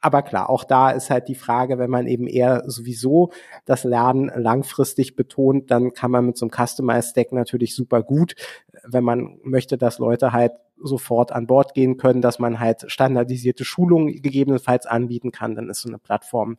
Aber 0.02 0.22
klar, 0.22 0.50
auch 0.50 0.64
da 0.64 0.92
ist 0.92 1.10
halt 1.10 1.28
die 1.28 1.36
Frage, 1.36 1.78
wenn 1.78 1.90
man 1.90 2.08
eben 2.08 2.28
eher 2.28 2.64
sowieso 2.68 3.32
das 3.66 3.84
Lernen 3.84 4.32
langfristig 4.34 5.16
betont, 5.16 5.72
dann 5.72 5.94
kann 5.94 6.12
man 6.12 6.26
mit 6.26 6.38
so 6.38 6.46
einem 6.46 6.52
Customized 6.52 7.12
Stack 7.12 7.34
natürlich 7.34 7.76
super 7.76 8.02
gut, 8.02 8.36
wenn 8.84 9.04
man 9.04 9.40
möchte, 9.44 9.78
dass 9.78 10.00
Leute 10.00 10.32
halt 10.32 10.54
sofort 10.82 11.34
an 11.34 11.48
Bord 11.48 11.74
gehen 11.74 11.98
können, 11.98 12.22
dass 12.22 12.40
man 12.40 12.60
halt 12.60 12.90
standardisierte 12.90 13.66
Schulungen 13.66 14.22
gegebenenfalls 14.22 14.86
anbieten 14.86 15.32
kann, 15.32 15.56
dann 15.56 15.70
ist 15.70 15.82
so 15.82 15.90
eine 15.90 16.00
Plattform 16.00 16.58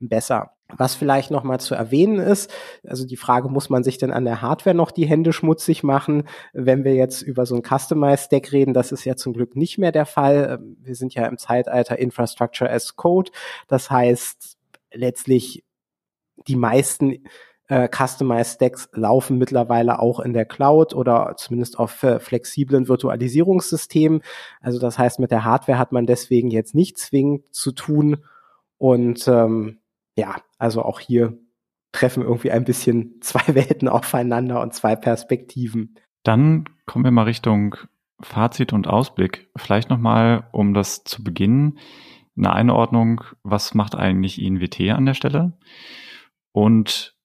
besser. 0.00 0.52
Was 0.76 0.94
vielleicht 0.94 1.30
noch 1.30 1.44
mal 1.44 1.58
zu 1.58 1.74
erwähnen 1.74 2.18
ist, 2.18 2.52
also 2.86 3.06
die 3.06 3.16
Frage, 3.16 3.48
muss 3.48 3.70
man 3.70 3.82
sich 3.82 3.96
denn 3.96 4.10
an 4.10 4.26
der 4.26 4.42
Hardware 4.42 4.76
noch 4.76 4.90
die 4.90 5.06
Hände 5.06 5.32
schmutzig 5.32 5.82
machen, 5.82 6.24
wenn 6.52 6.84
wir 6.84 6.94
jetzt 6.94 7.22
über 7.22 7.46
so 7.46 7.54
ein 7.54 7.62
Customized 7.62 8.26
Stack 8.26 8.52
reden? 8.52 8.74
Das 8.74 8.92
ist 8.92 9.06
ja 9.06 9.16
zum 9.16 9.32
Glück 9.32 9.56
nicht 9.56 9.78
mehr 9.78 9.92
der 9.92 10.04
Fall. 10.04 10.58
Wir 10.80 10.94
sind 10.94 11.14
ja 11.14 11.26
im 11.26 11.38
Zeitalter 11.38 11.98
Infrastructure 11.98 12.70
as 12.70 12.96
Code. 12.96 13.30
Das 13.66 13.90
heißt, 13.90 14.58
letztlich 14.92 15.64
die 16.46 16.56
meisten 16.56 17.24
äh, 17.68 17.88
Customized 17.88 18.56
Stacks 18.56 18.90
laufen 18.92 19.38
mittlerweile 19.38 20.00
auch 20.00 20.20
in 20.20 20.34
der 20.34 20.44
Cloud 20.44 20.94
oder 20.94 21.34
zumindest 21.38 21.78
auf 21.78 22.02
äh, 22.02 22.18
flexiblen 22.18 22.88
Virtualisierungssystemen. 22.88 24.22
Also 24.60 24.78
das 24.78 24.98
heißt, 24.98 25.18
mit 25.18 25.30
der 25.30 25.44
Hardware 25.44 25.78
hat 25.78 25.92
man 25.92 26.06
deswegen 26.06 26.50
jetzt 26.50 26.74
nicht 26.74 26.98
zwingend 26.98 27.54
zu 27.54 27.72
tun. 27.72 28.18
Und 28.78 29.26
ähm, 29.28 29.78
ja, 30.18 30.36
also 30.58 30.82
auch 30.82 31.00
hier 31.00 31.38
treffen 31.92 32.22
irgendwie 32.22 32.50
ein 32.50 32.64
bisschen 32.64 33.14
zwei 33.20 33.54
Welten 33.54 33.88
aufeinander 33.88 34.60
und 34.60 34.74
zwei 34.74 34.96
Perspektiven. 34.96 35.94
Dann 36.24 36.64
kommen 36.84 37.04
wir 37.04 37.12
mal 37.12 37.22
Richtung 37.22 37.76
Fazit 38.20 38.72
und 38.72 38.88
Ausblick. 38.88 39.48
Vielleicht 39.56 39.88
nochmal, 39.88 40.48
um 40.52 40.74
das 40.74 41.04
zu 41.04 41.22
beginnen, 41.22 41.78
eine 42.36 42.52
Einordnung, 42.52 43.22
was 43.42 43.74
macht 43.74 43.94
eigentlich 43.94 44.42
INWT 44.42 44.90
an 44.90 45.06
der 45.06 45.14
Stelle? 45.14 45.56
Und 46.52 47.16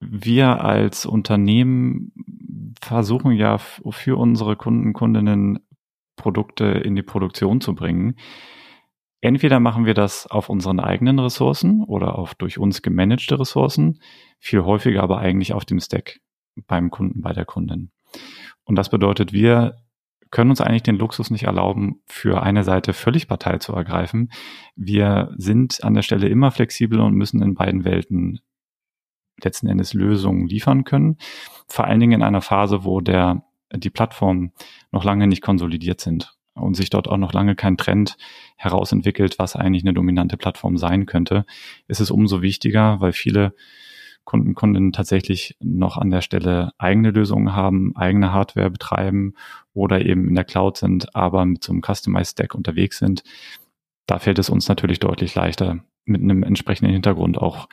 wir 0.00 0.64
als 0.64 1.04
Unternehmen 1.04 2.74
versuchen 2.80 3.32
ja 3.32 3.58
für 3.58 4.16
unsere 4.16 4.56
Kunden, 4.56 4.92
Kundinnen 4.92 5.60
Produkte 6.16 6.64
in 6.64 6.96
die 6.96 7.02
Produktion 7.02 7.60
zu 7.60 7.74
bringen. 7.74 8.16
Entweder 9.20 9.58
machen 9.58 9.84
wir 9.84 9.94
das 9.94 10.26
auf 10.28 10.48
unseren 10.48 10.78
eigenen 10.78 11.18
Ressourcen 11.18 11.82
oder 11.82 12.18
auf 12.18 12.34
durch 12.34 12.58
uns 12.58 12.82
gemanagte 12.82 13.38
Ressourcen, 13.38 14.00
viel 14.38 14.62
häufiger 14.62 15.02
aber 15.02 15.18
eigentlich 15.18 15.52
auf 15.52 15.64
dem 15.64 15.80
Stack 15.80 16.20
beim 16.66 16.90
Kunden, 16.90 17.20
bei 17.20 17.32
der 17.32 17.44
Kundin. 17.44 17.90
Und 18.64 18.76
das 18.76 18.90
bedeutet, 18.90 19.32
wir 19.32 19.76
können 20.30 20.50
uns 20.50 20.60
eigentlich 20.60 20.82
den 20.82 20.98
Luxus 20.98 21.30
nicht 21.30 21.44
erlauben, 21.44 22.02
für 22.06 22.42
eine 22.42 22.62
Seite 22.62 22.92
völlig 22.92 23.26
Partei 23.26 23.58
zu 23.58 23.72
ergreifen. 23.72 24.30
Wir 24.76 25.34
sind 25.36 25.82
an 25.82 25.94
der 25.94 26.02
Stelle 26.02 26.28
immer 26.28 26.50
flexibel 26.50 27.00
und 27.00 27.14
müssen 27.14 27.42
in 27.42 27.54
beiden 27.54 27.84
Welten 27.84 28.40
letzten 29.42 29.68
Endes 29.68 29.94
Lösungen 29.94 30.46
liefern 30.46 30.84
können. 30.84 31.16
Vor 31.66 31.86
allen 31.86 32.00
Dingen 32.00 32.20
in 32.20 32.22
einer 32.22 32.42
Phase, 32.42 32.84
wo 32.84 33.00
der, 33.00 33.42
die 33.72 33.90
Plattformen 33.90 34.52
noch 34.92 35.04
lange 35.04 35.26
nicht 35.26 35.42
konsolidiert 35.42 36.00
sind 36.00 36.37
und 36.58 36.74
sich 36.74 36.90
dort 36.90 37.08
auch 37.08 37.16
noch 37.16 37.32
lange 37.32 37.54
kein 37.54 37.76
Trend 37.76 38.16
herausentwickelt, 38.56 39.38
was 39.38 39.56
eigentlich 39.56 39.82
eine 39.82 39.94
dominante 39.94 40.36
Plattform 40.36 40.76
sein 40.76 41.06
könnte, 41.06 41.44
ist 41.86 42.00
es 42.00 42.10
umso 42.10 42.42
wichtiger, 42.42 43.00
weil 43.00 43.12
viele 43.12 43.54
Kunden, 44.24 44.54
Kundinnen 44.54 44.92
tatsächlich 44.92 45.56
noch 45.58 45.96
an 45.96 46.10
der 46.10 46.20
Stelle 46.20 46.72
eigene 46.76 47.12
Lösungen 47.12 47.54
haben, 47.54 47.96
eigene 47.96 48.30
Hardware 48.30 48.70
betreiben 48.70 49.32
oder 49.72 50.04
eben 50.04 50.28
in 50.28 50.34
der 50.34 50.44
Cloud 50.44 50.76
sind, 50.76 51.14
aber 51.14 51.46
mit 51.46 51.64
so 51.64 51.72
einem 51.72 51.80
Customized 51.82 52.32
Stack 52.32 52.54
unterwegs 52.54 52.98
sind. 52.98 53.22
Da 54.04 54.18
fällt 54.18 54.38
es 54.38 54.50
uns 54.50 54.68
natürlich 54.68 55.00
deutlich 55.00 55.34
leichter, 55.34 55.78
mit 56.04 56.20
einem 56.20 56.42
entsprechenden 56.42 56.92
Hintergrund 56.92 57.38
auch 57.38 57.68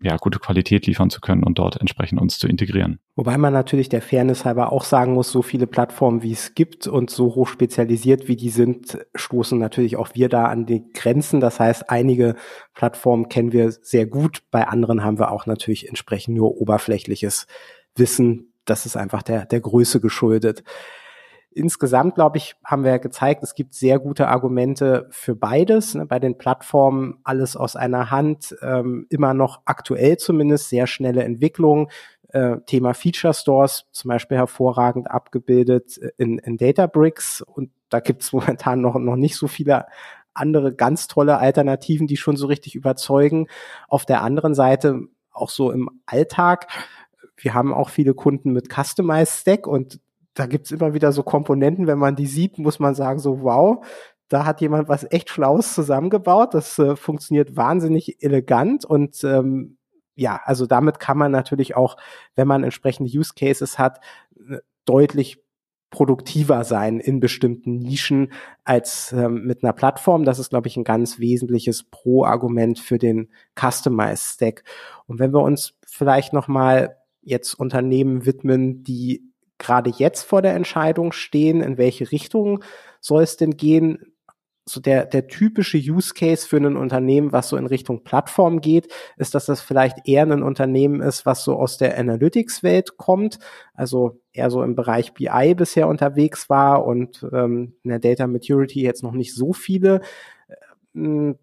ja, 0.00 0.16
gute 0.16 0.38
Qualität 0.38 0.86
liefern 0.86 1.08
zu 1.08 1.20
können 1.20 1.44
und 1.44 1.58
dort 1.58 1.80
entsprechend 1.80 2.20
uns 2.20 2.38
zu 2.38 2.46
integrieren. 2.46 2.98
Wobei 3.16 3.38
man 3.38 3.52
natürlich 3.52 3.88
der 3.88 4.02
Fairness 4.02 4.44
halber 4.44 4.72
auch 4.72 4.84
sagen 4.84 5.14
muss, 5.14 5.30
so 5.30 5.40
viele 5.40 5.66
Plattformen 5.66 6.22
wie 6.22 6.32
es 6.32 6.54
gibt 6.54 6.86
und 6.86 7.10
so 7.10 7.34
hoch 7.34 7.48
spezialisiert 7.48 8.28
wie 8.28 8.36
die 8.36 8.50
sind, 8.50 8.98
stoßen 9.14 9.58
natürlich 9.58 9.96
auch 9.96 10.10
wir 10.14 10.28
da 10.28 10.46
an 10.46 10.66
die 10.66 10.84
Grenzen. 10.92 11.40
Das 11.40 11.60
heißt, 11.60 11.90
einige 11.90 12.36
Plattformen 12.74 13.28
kennen 13.28 13.52
wir 13.52 13.70
sehr 13.70 14.06
gut, 14.06 14.42
bei 14.50 14.66
anderen 14.66 15.02
haben 15.02 15.18
wir 15.18 15.30
auch 15.30 15.46
natürlich 15.46 15.88
entsprechend 15.88 16.36
nur 16.36 16.60
oberflächliches 16.60 17.46
Wissen. 17.94 18.52
Das 18.64 18.86
ist 18.86 18.96
einfach 18.96 19.22
der, 19.22 19.46
der 19.46 19.60
Größe 19.60 20.00
geschuldet 20.00 20.64
insgesamt, 21.54 22.14
glaube 22.16 22.38
ich, 22.38 22.56
haben 22.64 22.84
wir 22.84 22.98
gezeigt, 22.98 23.42
es 23.42 23.54
gibt 23.54 23.74
sehr 23.74 23.98
gute 23.98 24.28
Argumente 24.28 25.06
für 25.10 25.34
beides. 25.34 25.94
Ne? 25.94 26.06
Bei 26.06 26.18
den 26.18 26.36
Plattformen 26.38 27.18
alles 27.24 27.56
aus 27.56 27.76
einer 27.76 28.10
Hand, 28.10 28.56
ähm, 28.62 29.06
immer 29.10 29.34
noch 29.34 29.62
aktuell 29.64 30.16
zumindest, 30.16 30.68
sehr 30.68 30.86
schnelle 30.86 31.24
Entwicklung. 31.24 31.90
Äh, 32.28 32.58
Thema 32.66 32.94
Feature 32.94 33.34
Stores 33.34 33.86
zum 33.92 34.08
Beispiel 34.08 34.36
hervorragend 34.36 35.10
abgebildet 35.10 35.98
in, 36.18 36.38
in 36.38 36.56
Databricks 36.56 37.42
und 37.42 37.70
da 37.88 38.00
gibt 38.00 38.22
es 38.22 38.32
momentan 38.34 38.80
noch, 38.80 38.96
noch 38.96 39.16
nicht 39.16 39.36
so 39.36 39.46
viele 39.46 39.86
andere 40.34 40.74
ganz 40.74 41.06
tolle 41.06 41.38
Alternativen, 41.38 42.08
die 42.08 42.16
schon 42.16 42.36
so 42.36 42.46
richtig 42.46 42.74
überzeugen. 42.74 43.46
Auf 43.88 44.04
der 44.04 44.22
anderen 44.22 44.54
Seite 44.54 45.02
auch 45.30 45.50
so 45.50 45.70
im 45.70 45.88
Alltag. 46.06 46.66
Wir 47.36 47.54
haben 47.54 47.72
auch 47.72 47.88
viele 47.88 48.14
Kunden 48.14 48.52
mit 48.52 48.72
Customized 48.72 49.40
Stack 49.40 49.66
und 49.66 50.00
da 50.34 50.46
gibt's 50.46 50.70
immer 50.70 50.94
wieder 50.94 51.12
so 51.12 51.22
Komponenten, 51.22 51.86
wenn 51.86 51.98
man 51.98 52.16
die 52.16 52.26
sieht, 52.26 52.58
muss 52.58 52.78
man 52.78 52.94
sagen, 52.94 53.18
so 53.18 53.42
wow, 53.42 53.84
da 54.28 54.44
hat 54.44 54.60
jemand 54.60 54.88
was 54.88 55.10
echt 55.10 55.30
Schlaues 55.30 55.74
zusammengebaut. 55.74 56.54
Das 56.54 56.78
äh, 56.78 56.96
funktioniert 56.96 57.56
wahnsinnig 57.56 58.22
elegant 58.22 58.84
und 58.84 59.22
ähm, 59.24 59.78
ja, 60.16 60.40
also 60.44 60.66
damit 60.66 61.00
kann 61.00 61.18
man 61.18 61.32
natürlich 61.32 61.76
auch, 61.76 61.96
wenn 62.36 62.48
man 62.48 62.64
entsprechende 62.64 63.10
Use 63.10 63.32
Cases 63.34 63.78
hat, 63.78 64.00
äh, 64.48 64.58
deutlich 64.84 65.42
produktiver 65.90 66.64
sein 66.64 66.98
in 66.98 67.20
bestimmten 67.20 67.78
Nischen 67.78 68.32
als 68.64 69.12
ähm, 69.12 69.44
mit 69.44 69.62
einer 69.62 69.72
Plattform. 69.72 70.24
Das 70.24 70.40
ist, 70.40 70.50
glaube 70.50 70.66
ich, 70.66 70.76
ein 70.76 70.82
ganz 70.82 71.20
wesentliches 71.20 71.84
Pro-Argument 71.84 72.80
für 72.80 72.98
den 72.98 73.30
Customized 73.54 74.34
Stack. 74.34 74.64
Und 75.06 75.20
wenn 75.20 75.32
wir 75.32 75.42
uns 75.42 75.74
vielleicht 75.86 76.32
noch 76.32 76.48
mal 76.48 76.96
jetzt 77.22 77.54
Unternehmen 77.54 78.26
widmen, 78.26 78.82
die 78.82 79.33
gerade 79.58 79.90
jetzt 79.90 80.22
vor 80.22 80.42
der 80.42 80.54
Entscheidung 80.54 81.12
stehen, 81.12 81.60
in 81.60 81.78
welche 81.78 82.10
Richtung 82.10 82.62
soll 83.00 83.22
es 83.22 83.36
denn 83.36 83.56
gehen, 83.56 84.14
so 84.66 84.80
der, 84.80 85.04
der 85.04 85.26
typische 85.26 85.76
Use 85.76 86.14
Case 86.14 86.48
für 86.48 86.56
ein 86.56 86.76
Unternehmen, 86.76 87.32
was 87.32 87.50
so 87.50 87.56
in 87.56 87.66
Richtung 87.66 88.02
Plattform 88.02 88.60
geht, 88.60 88.88
ist, 89.18 89.34
dass 89.34 89.46
das 89.46 89.60
vielleicht 89.60 90.08
eher 90.08 90.22
ein 90.22 90.42
Unternehmen 90.42 91.02
ist, 91.02 91.26
was 91.26 91.44
so 91.44 91.56
aus 91.56 91.76
der 91.76 91.98
Analytics-Welt 91.98 92.96
kommt, 92.96 93.38
also 93.74 94.22
eher 94.32 94.50
so 94.50 94.62
im 94.62 94.74
Bereich 94.74 95.12
BI 95.12 95.54
bisher 95.54 95.86
unterwegs 95.86 96.48
war 96.48 96.86
und 96.86 97.26
ähm, 97.32 97.74
in 97.82 97.90
der 97.90 97.98
Data 97.98 98.26
Maturity 98.26 98.82
jetzt 98.82 99.02
noch 99.02 99.12
nicht 99.12 99.34
so 99.34 99.52
viele 99.52 100.00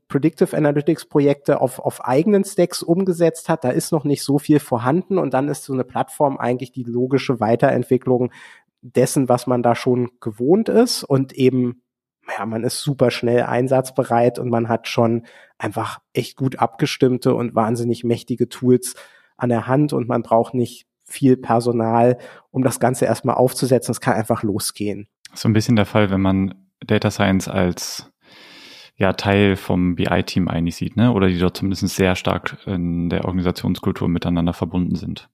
Predictive 0.08 0.56
Analytics 0.56 1.06
Projekte 1.06 1.60
auf, 1.60 1.80
auf 1.80 2.06
eigenen 2.06 2.46
Stacks 2.46 2.82
umgesetzt 2.82 3.50
hat. 3.50 3.64
Da 3.64 3.70
ist 3.70 3.92
noch 3.92 4.06
nicht 4.06 4.24
so 4.24 4.40
viel 4.40 4.60
vorhanden 4.60 5.18
und 5.18 5.34
dann 5.34 5.50
ist 5.50 5.66
so 5.66 5.74
eine 5.74 5.84
Plattform 5.84 6.38
eigentlich 6.38 6.72
die 6.72 6.84
logische 6.84 7.40
Weiterentwicklung 7.40 8.32
dessen, 8.82 9.28
was 9.30 9.48
man 9.48 9.62
da 9.62 9.76
schon 9.76 10.10
gewohnt 10.22 10.70
ist 10.70 11.04
und 11.04 11.34
eben 11.34 11.82
ja, 12.38 12.46
man 12.46 12.64
ist 12.64 12.82
super 12.82 13.12
schnell 13.12 13.44
einsatzbereit 13.44 14.40
und 14.40 14.50
man 14.50 14.70
hat 14.70 14.88
schon 14.88 15.26
einfach 15.58 16.00
echt 16.14 16.38
gut 16.38 16.60
abgestimmte 16.60 17.36
und 17.36 17.56
wahnsinnig 17.56 18.04
mächtige 18.04 18.48
Tools 18.48 18.96
an 19.38 19.50
der 19.50 19.68
Hand 19.68 19.92
und 19.92 20.08
man 20.08 20.22
braucht 20.22 20.54
nicht 20.54 20.86
viel 21.04 21.36
Personal, 21.36 22.18
um 22.52 22.64
das 22.64 22.80
Ganze 22.80 23.06
erstmal 23.06 23.36
aufzusetzen. 23.36 23.92
Es 23.92 24.02
kann 24.02 24.14
einfach 24.14 24.44
losgehen. 24.44 25.08
So 25.34 25.50
ein 25.50 25.54
bisschen 25.54 25.76
der 25.76 25.86
Fall, 25.86 26.10
wenn 26.10 26.22
man 26.22 26.54
Data 26.80 27.12
Science 27.12 27.48
als 27.48 28.11
ja, 29.02 29.14
Teil 29.14 29.56
vom 29.56 29.96
BI-Team 29.96 30.48
eigentlich 30.48 30.76
sieht, 30.76 30.96
ne? 30.96 31.12
Oder 31.12 31.28
die 31.28 31.40
dort 31.40 31.58
zumindest 31.58 31.96
sehr 31.96 32.16
stark 32.16 32.58
in 32.68 33.10
der 33.10 33.26
Organisationskultur 33.26 34.08
miteinander 34.08 34.54
verbunden 34.54 34.96
sind. 34.96 35.28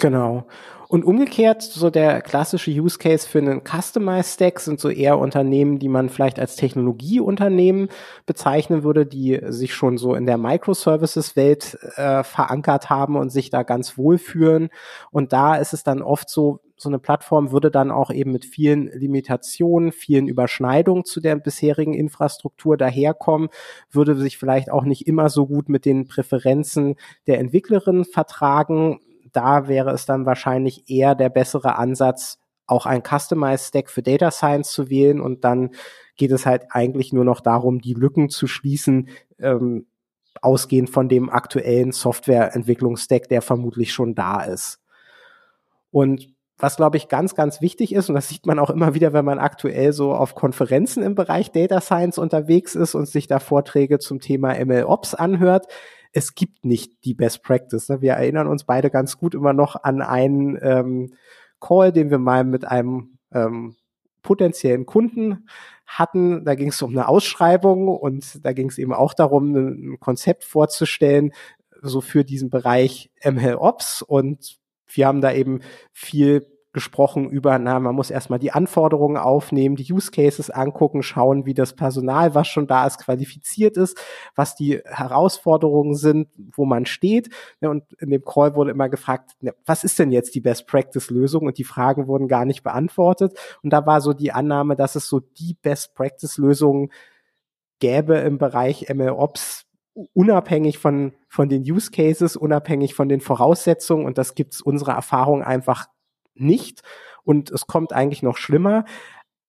Genau. 0.00 0.46
Und 0.86 1.04
umgekehrt, 1.04 1.60
so 1.60 1.90
der 1.90 2.22
klassische 2.22 2.70
Use 2.70 2.96
Case 2.96 3.28
für 3.28 3.40
einen 3.40 3.62
Customized 3.64 4.34
Stack 4.34 4.60
sind 4.60 4.78
so 4.78 4.88
eher 4.88 5.18
Unternehmen, 5.18 5.80
die 5.80 5.88
man 5.88 6.08
vielleicht 6.08 6.38
als 6.38 6.54
Technologieunternehmen 6.54 7.88
bezeichnen 8.24 8.84
würde, 8.84 9.04
die 9.04 9.40
sich 9.48 9.74
schon 9.74 9.98
so 9.98 10.14
in 10.14 10.24
der 10.24 10.38
Microservices-Welt 10.38 11.76
äh, 11.96 12.22
verankert 12.22 12.88
haben 12.88 13.16
und 13.16 13.30
sich 13.30 13.50
da 13.50 13.64
ganz 13.64 13.98
wohl 13.98 14.18
fühlen. 14.18 14.70
Und 15.10 15.32
da 15.32 15.56
ist 15.56 15.72
es 15.72 15.82
dann 15.82 16.00
oft 16.00 16.30
so, 16.30 16.60
so 16.78 16.88
eine 16.88 16.98
Plattform 16.98 17.52
würde 17.52 17.70
dann 17.70 17.90
auch 17.90 18.10
eben 18.10 18.32
mit 18.32 18.44
vielen 18.44 18.86
Limitationen, 18.86 19.92
vielen 19.92 20.28
Überschneidungen 20.28 21.04
zu 21.04 21.20
der 21.20 21.36
bisherigen 21.36 21.94
Infrastruktur 21.94 22.76
daherkommen, 22.76 23.48
würde 23.90 24.14
sich 24.14 24.38
vielleicht 24.38 24.70
auch 24.70 24.84
nicht 24.84 25.06
immer 25.06 25.28
so 25.28 25.46
gut 25.46 25.68
mit 25.68 25.84
den 25.84 26.06
Präferenzen 26.06 26.94
der 27.26 27.38
Entwicklerin 27.40 28.04
vertragen 28.04 29.00
da 29.32 29.68
wäre 29.68 29.90
es 29.92 30.06
dann 30.06 30.26
wahrscheinlich 30.26 30.88
eher 30.88 31.14
der 31.14 31.28
bessere 31.28 31.76
Ansatz, 31.76 32.38
auch 32.66 32.86
ein 32.86 33.02
Customized 33.02 33.68
Stack 33.68 33.90
für 33.90 34.02
Data 34.02 34.30
Science 34.30 34.70
zu 34.72 34.90
wählen 34.90 35.20
und 35.20 35.44
dann 35.44 35.70
geht 36.16 36.32
es 36.32 36.44
halt 36.44 36.66
eigentlich 36.70 37.12
nur 37.12 37.24
noch 37.24 37.40
darum, 37.40 37.80
die 37.80 37.94
Lücken 37.94 38.28
zu 38.28 38.46
schließen, 38.46 39.08
ähm, 39.38 39.86
ausgehend 40.42 40.90
von 40.90 41.08
dem 41.08 41.30
aktuellen 41.30 41.92
Softwareentwicklungsstack, 41.92 43.28
der 43.28 43.42
vermutlich 43.42 43.92
schon 43.92 44.14
da 44.14 44.42
ist. 44.42 44.80
Und 45.90 46.28
was, 46.58 46.76
glaube 46.76 46.96
ich, 46.96 47.08
ganz, 47.08 47.34
ganz 47.34 47.60
wichtig 47.60 47.94
ist, 47.94 48.08
und 48.08 48.16
das 48.16 48.28
sieht 48.28 48.46
man 48.46 48.58
auch 48.58 48.70
immer 48.70 48.94
wieder, 48.94 49.12
wenn 49.12 49.24
man 49.24 49.38
aktuell 49.38 49.92
so 49.92 50.12
auf 50.12 50.34
Konferenzen 50.34 51.02
im 51.02 51.14
Bereich 51.14 51.52
Data 51.52 51.80
Science 51.80 52.18
unterwegs 52.18 52.74
ist 52.74 52.94
und 52.94 53.06
sich 53.06 53.28
da 53.28 53.38
Vorträge 53.38 53.98
zum 54.00 54.20
Thema 54.20 54.54
MLOps 54.64 55.14
anhört, 55.14 55.66
es 56.12 56.34
gibt 56.34 56.64
nicht 56.64 57.04
die 57.04 57.14
Best 57.14 57.42
Practice. 57.42 57.88
Ne? 57.88 58.00
Wir 58.00 58.14
erinnern 58.14 58.48
uns 58.48 58.64
beide 58.64 58.90
ganz 58.90 59.18
gut 59.18 59.34
immer 59.34 59.52
noch 59.52 59.76
an 59.82 60.02
einen 60.02 60.58
ähm, 60.60 61.14
Call, 61.60 61.92
den 61.92 62.10
wir 62.10 62.18
mal 62.18 62.44
mit 62.44 62.66
einem 62.66 63.18
ähm, 63.32 63.76
potenziellen 64.22 64.86
Kunden 64.86 65.48
hatten. 65.86 66.44
Da 66.44 66.54
ging 66.54 66.68
es 66.68 66.82
um 66.82 66.90
eine 66.90 67.08
Ausschreibung 67.08 67.88
und 67.88 68.44
da 68.44 68.52
ging 68.52 68.68
es 68.68 68.78
eben 68.78 68.92
auch 68.92 69.14
darum, 69.14 69.54
ein 69.54 70.00
Konzept 70.00 70.44
vorzustellen, 70.44 71.32
so 71.82 72.00
für 72.00 72.24
diesen 72.24 72.50
Bereich 72.50 73.10
MLOps. 73.24 74.02
Und 74.02 74.57
wir 74.88 75.06
haben 75.06 75.20
da 75.20 75.32
eben 75.32 75.60
viel 75.92 76.46
gesprochen 76.78 77.30
über, 77.30 77.58
na, 77.58 77.80
man 77.80 77.94
muss 77.94 78.10
erstmal 78.10 78.38
die 78.38 78.52
Anforderungen 78.52 79.16
aufnehmen, 79.16 79.74
die 79.74 79.90
Use 79.92 80.10
Cases 80.10 80.50
angucken, 80.50 81.02
schauen, 81.02 81.46
wie 81.46 81.54
das 81.54 81.74
Personal, 81.74 82.34
was 82.34 82.46
schon 82.46 82.66
da 82.66 82.86
ist, 82.86 82.98
qualifiziert 82.98 83.76
ist, 83.76 83.98
was 84.36 84.54
die 84.54 84.80
Herausforderungen 84.84 85.96
sind, 85.96 86.28
wo 86.54 86.66
man 86.66 86.86
steht. 86.86 87.30
Und 87.60 87.84
in 88.00 88.10
dem 88.10 88.22
Call 88.24 88.54
wurde 88.54 88.70
immer 88.70 88.88
gefragt, 88.88 89.32
was 89.64 89.82
ist 89.82 89.98
denn 89.98 90.12
jetzt 90.12 90.34
die 90.34 90.40
Best 90.40 90.66
Practice 90.66 91.10
Lösung? 91.10 91.46
Und 91.46 91.58
die 91.58 91.64
Fragen 91.64 92.06
wurden 92.06 92.28
gar 92.28 92.44
nicht 92.44 92.62
beantwortet. 92.62 93.36
Und 93.62 93.72
da 93.72 93.86
war 93.86 94.00
so 94.00 94.12
die 94.12 94.32
Annahme, 94.32 94.76
dass 94.76 94.94
es 94.94 95.08
so 95.08 95.20
die 95.20 95.56
Best 95.60 95.94
Practice 95.94 96.36
Lösung 96.36 96.92
gäbe 97.80 98.16
im 98.18 98.38
Bereich 98.38 98.88
MLOps, 98.92 99.64
unabhängig 100.12 100.78
von, 100.78 101.14
von 101.28 101.48
den 101.48 101.62
Use 101.62 101.90
Cases, 101.90 102.36
unabhängig 102.36 102.94
von 102.94 103.08
den 103.08 103.20
Voraussetzungen. 103.20 104.06
Und 104.06 104.18
das 104.18 104.34
gibt's 104.34 104.60
unserer 104.60 104.94
Erfahrung 104.94 105.42
einfach 105.42 105.86
nicht. 106.34 106.82
Und 107.22 107.50
es 107.50 107.66
kommt 107.66 107.92
eigentlich 107.92 108.22
noch 108.22 108.36
schlimmer. 108.36 108.84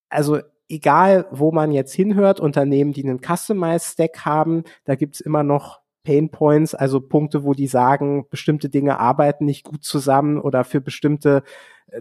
Also 0.09 0.39
egal, 0.67 1.27
wo 1.31 1.51
man 1.51 1.71
jetzt 1.71 1.93
hinhört, 1.93 2.39
Unternehmen, 2.39 2.93
die 2.93 3.03
einen 3.03 3.21
Customized 3.21 3.93
Stack 3.93 4.25
haben, 4.25 4.63
da 4.85 4.95
gibt's 4.95 5.19
immer 5.19 5.43
noch 5.43 5.79
Pain 6.03 6.29
Points, 6.29 6.73
also 6.73 7.01
Punkte, 7.01 7.43
wo 7.43 7.53
die 7.53 7.67
sagen, 7.67 8.25
bestimmte 8.29 8.69
Dinge 8.69 8.99
arbeiten 8.99 9.45
nicht 9.45 9.63
gut 9.63 9.83
zusammen 9.83 10.39
oder 10.39 10.63
für 10.63 10.81
bestimmte 10.81 11.43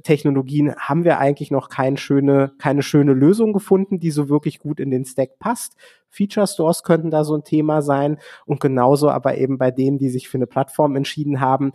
Technologien 0.03 0.75
haben 0.77 1.05
wir 1.05 1.19
eigentlich 1.19 1.51
noch 1.51 1.69
kein 1.69 1.97
schöne, 1.97 2.53
keine 2.59 2.83
schöne 2.83 3.13
Lösung 3.13 3.53
gefunden, 3.53 4.01
die 4.01 4.11
so 4.11 4.29
wirklich 4.29 4.59
gut 4.59 4.81
in 4.81 4.91
den 4.91 5.05
Stack 5.05 5.39
passt. 5.39 5.77
Feature 6.09 6.47
Stores 6.47 6.83
könnten 6.83 7.11
da 7.11 7.25
so 7.25 7.35
ein 7.35 7.45
Thema 7.45 7.83
sein 7.83 8.19
und 8.47 8.61
genauso 8.61 9.11
aber 9.11 9.37
eben 9.39 9.59
bei 9.59 9.71
denen, 9.71 9.99
die 9.99 10.09
sich 10.09 10.29
für 10.29 10.39
eine 10.39 10.47
Plattform 10.47 10.97
entschieden 10.97 11.41
haben, 11.41 11.73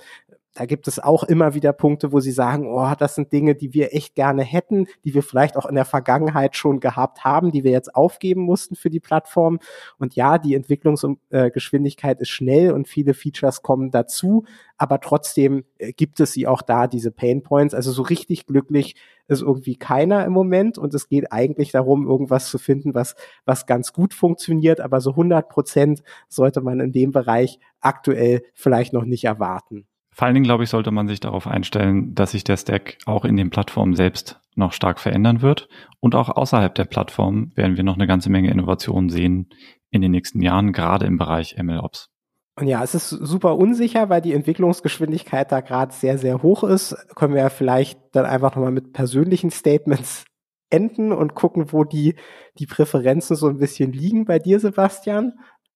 da 0.53 0.65
gibt 0.65 0.87
es 0.87 0.99
auch 0.99 1.23
immer 1.23 1.55
wieder 1.55 1.73
Punkte, 1.73 2.11
wo 2.11 2.19
sie 2.19 2.31
sagen, 2.31 2.67
oh, 2.67 2.93
das 2.97 3.15
sind 3.15 3.33
Dinge, 3.33 3.55
die 3.55 3.73
wir 3.73 3.93
echt 3.93 4.13
gerne 4.13 4.43
hätten, 4.43 4.87
die 5.03 5.13
wir 5.13 5.23
vielleicht 5.23 5.57
auch 5.57 5.65
in 5.65 5.75
der 5.75 5.85
Vergangenheit 5.85 6.55
schon 6.55 6.79
gehabt 6.79 7.23
haben, 7.23 7.51
die 7.51 7.63
wir 7.63 7.71
jetzt 7.71 7.95
aufgeben 7.95 8.41
mussten 8.41 8.75
für 8.75 8.91
die 8.91 8.99
Plattform. 8.99 9.59
Und 9.97 10.15
ja, 10.15 10.37
die 10.37 10.53
Entwicklungsgeschwindigkeit 10.53 12.21
ist 12.21 12.29
schnell 12.29 12.71
und 12.71 12.87
viele 12.87 13.15
Features 13.15 13.63
kommen 13.63 13.89
dazu, 13.89 14.45
aber 14.77 14.99
trotzdem 14.99 15.63
äh, 15.77 15.91
gibt 15.91 16.19
es 16.19 16.33
sie 16.33 16.45
auch 16.47 16.61
da, 16.61 16.87
diese 16.87 17.11
Pain 17.11 17.41
Points. 17.41 17.73
Also 17.73 17.91
so 17.91 18.03
richtig 18.03 18.45
glücklich 18.45 18.95
ist 19.27 19.41
irgendwie 19.41 19.75
keiner 19.75 20.25
im 20.25 20.33
Moment 20.33 20.77
und 20.77 20.93
es 20.93 21.07
geht 21.07 21.31
eigentlich 21.31 21.71
darum, 21.71 22.07
irgendwas 22.07 22.49
zu 22.49 22.59
finden, 22.59 22.93
was, 22.93 23.15
was 23.45 23.65
ganz 23.65 23.93
gut 23.93 24.13
funktioniert, 24.13 24.81
aber 24.81 25.01
so 25.01 25.11
100 25.11 25.49
Prozent 25.49 26.03
sollte 26.27 26.61
man 26.61 26.79
in 26.79 26.91
dem 26.91 27.11
Bereich 27.11 27.59
aktuell 27.79 28.43
vielleicht 28.53 28.93
noch 28.93 29.05
nicht 29.05 29.23
erwarten. 29.23 29.87
Vor 30.13 30.25
allen 30.25 30.35
Dingen, 30.35 30.45
glaube 30.45 30.63
ich, 30.63 30.69
sollte 30.69 30.91
man 30.91 31.07
sich 31.07 31.19
darauf 31.19 31.47
einstellen, 31.47 32.13
dass 32.13 32.31
sich 32.31 32.43
der 32.43 32.57
Stack 32.57 32.97
auch 33.05 33.25
in 33.25 33.35
den 33.35 33.49
Plattformen 33.49 33.95
selbst 33.95 34.39
noch 34.55 34.73
stark 34.73 34.99
verändern 34.99 35.41
wird. 35.41 35.67
Und 35.99 36.15
auch 36.15 36.29
außerhalb 36.29 36.73
der 36.75 36.85
Plattform 36.85 37.51
werden 37.55 37.77
wir 37.77 37.83
noch 37.83 37.95
eine 37.95 38.07
ganze 38.07 38.29
Menge 38.29 38.51
Innovationen 38.51 39.09
sehen 39.09 39.49
in 39.89 40.01
den 40.01 40.11
nächsten 40.11 40.41
Jahren, 40.41 40.73
gerade 40.73 41.05
im 41.05 41.17
Bereich 41.17 41.57
MLOps. 41.61 42.09
Und 42.55 42.67
ja, 42.67 42.83
es 42.83 42.93
ist 42.93 43.09
super 43.09 43.57
unsicher, 43.57 44.09
weil 44.09 44.21
die 44.21 44.33
Entwicklungsgeschwindigkeit 44.33 45.51
da 45.51 45.61
gerade 45.61 45.91
sehr, 45.91 46.19
sehr 46.19 46.43
hoch 46.43 46.63
ist. 46.63 46.95
Können 47.15 47.33
wir 47.33 47.41
ja 47.41 47.49
vielleicht 47.49 47.99
dann 48.11 48.25
einfach 48.25 48.55
nochmal 48.55 48.71
mit 48.71 48.93
persönlichen 48.93 49.49
Statements 49.49 50.25
enden 50.69 51.11
und 51.11 51.33
gucken, 51.33 51.71
wo 51.71 51.83
die, 51.83 52.15
die 52.59 52.67
Präferenzen 52.67 53.35
so 53.35 53.47
ein 53.47 53.57
bisschen 53.57 53.91
liegen 53.91 54.25
bei 54.25 54.37
dir, 54.37 54.59
Sebastian. 54.59 55.33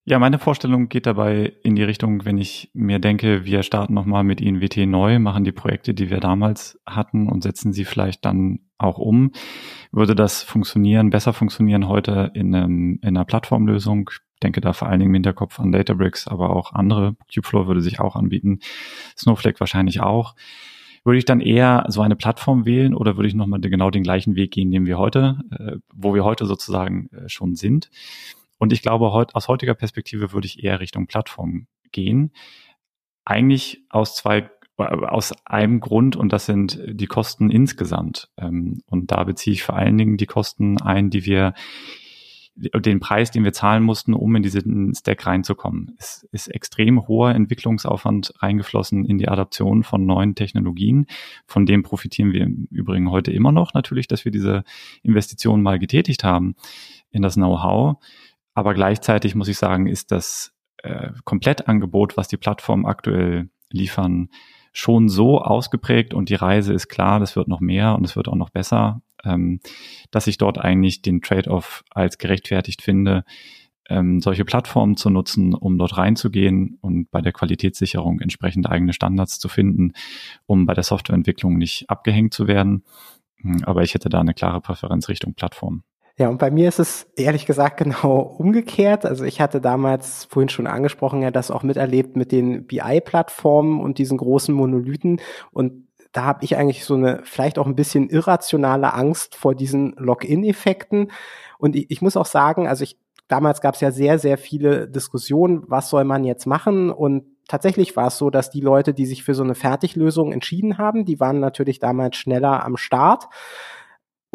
Ja, 0.10 0.20
meine 0.20 0.40
Vorstellung 0.40 0.88
geht 0.88 1.06
dabei 1.06 1.52
in 1.64 1.76
die 1.76 1.84
Richtung, 1.84 2.24
wenn 2.24 2.38
ich 2.38 2.72
mir 2.74 2.98
denke, 2.98 3.44
wir 3.44 3.62
starten 3.62 3.94
nochmal 3.94 4.24
mit 4.24 4.40
INWT 4.40 4.88
neu, 4.88 5.20
machen 5.20 5.44
die 5.44 5.52
Projekte, 5.52 5.94
die 5.94 6.10
wir 6.10 6.22
damals 6.22 6.80
hatten 6.86 7.28
und 7.28 7.44
setzen 7.44 7.74
sie 7.74 7.84
vielleicht 7.84 8.24
dann 8.24 8.62
auch 8.78 9.00
um. 9.00 9.34
Würde 9.92 10.16
das 10.16 10.44
funktionieren, 10.44 11.10
besser 11.10 11.34
funktionieren 11.34 11.90
heute 11.90 12.32
in, 12.36 12.56
einem, 12.56 13.00
in 13.02 13.10
einer 13.10 13.26
Plattformlösung? 13.26 14.10
Denke 14.42 14.62
da 14.62 14.72
vor 14.72 14.88
allen 14.88 15.02
Dingen 15.02 15.10
im 15.12 15.16
Hinterkopf 15.16 15.60
an 15.60 15.74
Databricks, 15.74 16.26
aber 16.26 16.52
auch 16.52 16.72
andere. 16.72 17.18
Kubeflow 17.30 17.68
würde 17.68 17.82
sich 17.82 18.00
auch 18.00 18.16
anbieten. 18.16 18.60
Snowflake 19.18 19.60
wahrscheinlich 19.60 20.00
auch. 20.00 20.36
Würde 21.04 21.18
ich 21.18 21.26
dann 21.26 21.42
eher 21.42 21.84
so 21.90 22.00
eine 22.00 22.16
Plattform 22.16 22.66
wählen 22.66 22.94
oder 22.96 23.18
würde 23.18 23.28
ich 23.28 23.36
nochmal 23.36 23.60
genau 23.60 23.90
den 23.90 24.04
gleichen 24.04 24.38
Weg 24.38 24.52
gehen, 24.52 24.72
den 24.72 24.86
wir 24.86 24.98
heute, 24.98 25.42
äh, 25.52 25.76
wo 25.94 26.14
wir 26.14 26.24
heute 26.24 26.46
sozusagen 26.46 27.10
äh, 27.12 27.28
schon 27.28 27.56
sind? 27.56 27.90
Und 28.58 28.74
ich 28.74 28.82
glaube, 28.82 29.12
heut, 29.12 29.36
aus 29.36 29.48
heutiger 29.48 29.74
Perspektive 29.74 30.32
würde 30.34 30.48
ich 30.48 30.64
eher 30.64 30.80
Richtung 30.80 31.08
Plattform 31.08 31.68
gehen. 31.92 32.32
Eigentlich 33.26 33.84
aus 33.90 34.16
zwei 34.16 34.50
aus 34.78 35.34
einem 35.44 35.80
Grund 35.80 36.16
und 36.16 36.32
das 36.32 36.46
sind 36.46 36.80
die 36.88 37.08
Kosten 37.08 37.50
insgesamt. 37.50 38.30
Ähm, 38.38 38.84
und 38.86 39.12
da 39.12 39.24
beziehe 39.24 39.54
ich 39.56 39.64
vor 39.64 39.76
allen 39.76 39.98
Dingen 39.98 40.18
die 40.18 40.28
Kosten 40.28 40.80
ein, 40.80 41.10
die 41.10 41.26
wir 41.26 41.56
den 42.58 43.00
Preis, 43.00 43.30
den 43.30 43.44
wir 43.44 43.54
zahlen 43.54 43.84
mussten, 43.84 44.14
um 44.14 44.36
in 44.36 44.42
diesen 44.42 44.94
Stack 44.96 45.26
reinzukommen. 45.26 45.96
Es 46.00 46.28
ist 46.32 46.48
extrem 46.48 47.08
hoher 47.08 47.36
Entwicklungsaufwand 47.36 48.34
reingeflossen 48.38 49.06
in 49.06 49.20
die 49.20 49.28
Adaption 49.28 49.84
von 49.84 50.06
neuen 50.06 50.34
Technologien. 50.34 51.06
Von 51.46 51.66
dem 51.66 51.84
profitieren 51.84 52.34
wir 52.34 52.42
im 52.42 52.68
Übrigen 52.72 53.12
heute 53.12 53.32
immer 53.32 53.52
noch 53.52 53.74
natürlich, 53.74 54.08
dass 54.08 54.26
wir 54.26 54.32
diese 54.32 54.64
Investitionen 55.04 55.62
mal 55.62 55.78
getätigt 55.78 56.24
haben 56.24 56.56
in 57.12 57.22
das 57.22 57.36
Know-how. 57.36 57.98
Aber 58.58 58.74
gleichzeitig 58.74 59.36
muss 59.36 59.50
ich 59.50 59.58
sagen, 59.60 59.86
ist 59.86 60.12
das 60.12 60.52
äh, 60.78 61.12
Komplettangebot, 61.26 62.18
was 62.18 62.28
die 62.28 62.38
Plattform 62.38 62.88
aktuell 62.88 63.52
liefern, 63.70 64.30
schon 64.74 65.10
so 65.10 65.40
ausgeprägt 65.40 66.16
und 66.16 66.30
die 66.30 66.36
Reise 66.36 66.74
ist 66.74 66.88
klar, 66.88 67.20
das 67.20 67.36
wird 67.36 67.48
noch 67.48 67.60
mehr 67.60 67.94
und 67.94 68.04
es 68.04 68.16
wird 68.16 68.28
auch 68.28 68.36
noch 68.36 68.50
besser, 68.50 69.04
ähm, 69.24 69.60
dass 70.10 70.26
ich 70.26 70.40
dort 70.40 70.58
eigentlich 70.58 71.04
den 71.04 71.22
Trade-off 71.22 71.84
als 71.92 72.18
gerechtfertigt 72.18 72.82
finde, 72.82 73.26
ähm, 73.90 74.22
solche 74.22 74.44
Plattformen 74.44 74.98
zu 74.98 75.12
nutzen, 75.12 75.54
um 75.54 75.78
dort 75.78 75.96
reinzugehen 75.96 76.80
und 76.82 77.12
bei 77.12 77.22
der 77.22 77.34
Qualitätssicherung 77.34 78.22
entsprechend 78.22 78.68
eigene 78.68 78.94
Standards 78.94 79.38
zu 79.38 79.50
finden, 79.50 79.94
um 80.48 80.66
bei 80.66 80.74
der 80.74 80.84
Softwareentwicklung 80.84 81.60
nicht 81.60 81.92
abgehängt 81.92 82.34
zu 82.34 82.48
werden. 82.48 82.86
Aber 83.66 83.84
ich 83.84 83.94
hätte 83.94 84.10
da 84.10 84.20
eine 84.20 84.34
klare 84.34 84.62
Präferenz 84.62 85.10
Richtung 85.10 85.36
Plattform. 85.36 85.84
Ja, 86.20 86.30
und 86.30 86.40
bei 86.40 86.50
mir 86.50 86.68
ist 86.68 86.80
es 86.80 87.08
ehrlich 87.16 87.46
gesagt 87.46 87.78
genau 87.84 88.20
umgekehrt. 88.20 89.06
Also 89.06 89.24
ich 89.24 89.40
hatte 89.40 89.62
damals 89.62 90.26
vorhin 90.26 90.50
schon 90.50 90.68
angesprochen, 90.68 91.22
ja, 91.22 91.32
das 91.32 91.52
auch 91.52 91.64
miterlebt 91.64 92.16
mit 92.16 92.32
den 92.32 92.66
BI-Plattformen 92.66 93.80
und 93.80 93.98
diesen 94.00 94.18
großen 94.18 94.54
Monolithen. 94.54 95.22
Und 95.52 95.88
da 96.12 96.24
habe 96.24 96.44
ich 96.44 96.58
eigentlich 96.58 96.86
so 96.86 96.96
eine 96.96 97.22
vielleicht 97.24 97.60
auch 97.60 97.68
ein 97.68 97.76
bisschen 97.76 98.10
irrationale 98.10 98.94
Angst 98.94 99.36
vor 99.36 99.54
diesen 99.54 99.94
Login-Effekten. 99.98 101.12
Und 101.60 101.76
ich, 101.76 101.92
ich 101.92 102.02
muss 102.02 102.18
auch 102.18 102.26
sagen, 102.26 102.68
also 102.68 102.84
ich 102.84 102.98
damals 103.28 103.62
gab 103.62 103.76
es 103.76 103.82
ja 103.82 103.92
sehr, 103.92 104.20
sehr 104.20 104.38
viele 104.38 104.88
Diskussionen, 104.88 105.64
was 105.68 105.90
soll 105.90 106.06
man 106.06 106.24
jetzt 106.24 106.46
machen? 106.46 106.90
Und 106.90 107.26
tatsächlich 107.48 107.96
war 107.96 108.08
es 108.08 108.18
so, 108.18 108.30
dass 108.30 108.50
die 108.50 108.62
Leute, 108.62 108.94
die 108.94 109.06
sich 109.06 109.24
für 109.24 109.34
so 109.34 109.44
eine 109.44 109.56
Fertiglösung 109.56 110.32
entschieden 110.32 110.78
haben, 110.78 111.06
die 111.06 111.20
waren 111.20 111.40
natürlich 111.40 111.80
damals 111.80 112.16
schneller 112.16 112.64
am 112.66 112.78
Start. 112.78 113.28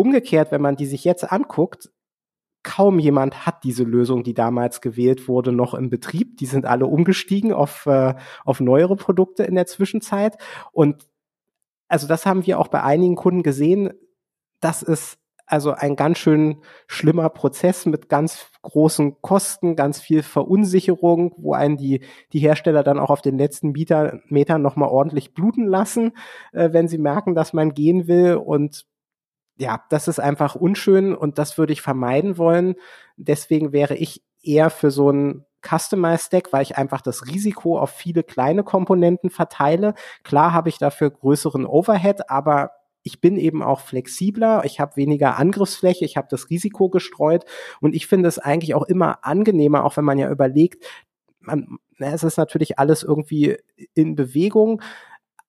Umgekehrt, 0.02 0.50
wenn 0.50 0.60
man 0.60 0.74
die 0.74 0.86
sich 0.86 1.04
jetzt 1.04 1.30
anguckt, 1.30 1.92
kaum 2.64 2.98
jemand 2.98 3.46
hat 3.46 3.62
diese 3.62 3.84
Lösung, 3.84 4.24
die 4.24 4.34
damals 4.34 4.80
gewählt 4.80 5.28
wurde, 5.28 5.52
noch 5.52 5.74
im 5.74 5.90
Betrieb. 5.90 6.38
Die 6.38 6.46
sind 6.46 6.66
alle 6.66 6.86
umgestiegen 6.86 7.52
auf, 7.52 7.86
äh, 7.86 8.16
auf 8.44 8.58
neuere 8.58 8.96
Produkte 8.96 9.44
in 9.44 9.54
der 9.54 9.66
Zwischenzeit. 9.66 10.38
Und 10.72 11.06
also 11.86 12.08
das 12.08 12.26
haben 12.26 12.44
wir 12.46 12.58
auch 12.58 12.66
bei 12.66 12.82
einigen 12.82 13.14
Kunden 13.14 13.44
gesehen. 13.44 13.92
Das 14.58 14.82
ist 14.82 15.18
also 15.46 15.70
ein 15.70 15.94
ganz 15.94 16.18
schön 16.18 16.62
schlimmer 16.88 17.28
Prozess 17.28 17.86
mit 17.86 18.08
ganz 18.08 18.48
großen 18.62 19.20
Kosten, 19.20 19.76
ganz 19.76 20.00
viel 20.00 20.24
Verunsicherung, 20.24 21.32
wo 21.36 21.52
einen 21.52 21.76
die, 21.76 22.00
die 22.32 22.40
Hersteller 22.40 22.82
dann 22.82 22.98
auch 22.98 23.10
auf 23.10 23.22
den 23.22 23.38
letzten 23.38 23.70
Meter, 23.70 24.20
Metern 24.26 24.62
nochmal 24.62 24.88
ordentlich 24.88 25.32
bluten 25.32 25.66
lassen, 25.66 26.12
äh, 26.52 26.72
wenn 26.72 26.88
sie 26.88 26.98
merken, 26.98 27.36
dass 27.36 27.52
man 27.52 27.72
gehen 27.72 28.08
will. 28.08 28.34
Und 28.34 28.86
ja, 29.62 29.84
das 29.90 30.08
ist 30.08 30.18
einfach 30.18 30.56
unschön 30.56 31.14
und 31.14 31.38
das 31.38 31.56
würde 31.56 31.72
ich 31.72 31.82
vermeiden 31.82 32.36
wollen. 32.36 32.74
Deswegen 33.16 33.72
wäre 33.72 33.94
ich 33.94 34.20
eher 34.42 34.70
für 34.70 34.90
so 34.90 35.10
ein 35.10 35.46
Customized 35.64 36.26
Stack, 36.26 36.52
weil 36.52 36.62
ich 36.62 36.76
einfach 36.76 37.00
das 37.00 37.28
Risiko 37.28 37.78
auf 37.78 37.90
viele 37.90 38.24
kleine 38.24 38.64
Komponenten 38.64 39.30
verteile. 39.30 39.94
Klar 40.24 40.52
habe 40.52 40.68
ich 40.68 40.78
dafür 40.78 41.10
größeren 41.10 41.64
Overhead, 41.64 42.28
aber 42.28 42.72
ich 43.04 43.20
bin 43.20 43.36
eben 43.36 43.62
auch 43.62 43.80
flexibler, 43.80 44.64
ich 44.64 44.80
habe 44.80 44.96
weniger 44.96 45.38
Angriffsfläche, 45.38 46.04
ich 46.04 46.16
habe 46.16 46.26
das 46.28 46.50
Risiko 46.50 46.88
gestreut 46.88 47.44
und 47.80 47.94
ich 47.94 48.08
finde 48.08 48.28
es 48.28 48.40
eigentlich 48.40 48.74
auch 48.74 48.84
immer 48.84 49.24
angenehmer, 49.24 49.84
auch 49.84 49.96
wenn 49.96 50.04
man 50.04 50.18
ja 50.18 50.28
überlegt, 50.28 50.84
man, 51.38 51.78
es 51.98 52.24
ist 52.24 52.36
natürlich 52.36 52.80
alles 52.80 53.04
irgendwie 53.04 53.58
in 53.94 54.16
Bewegung, 54.16 54.82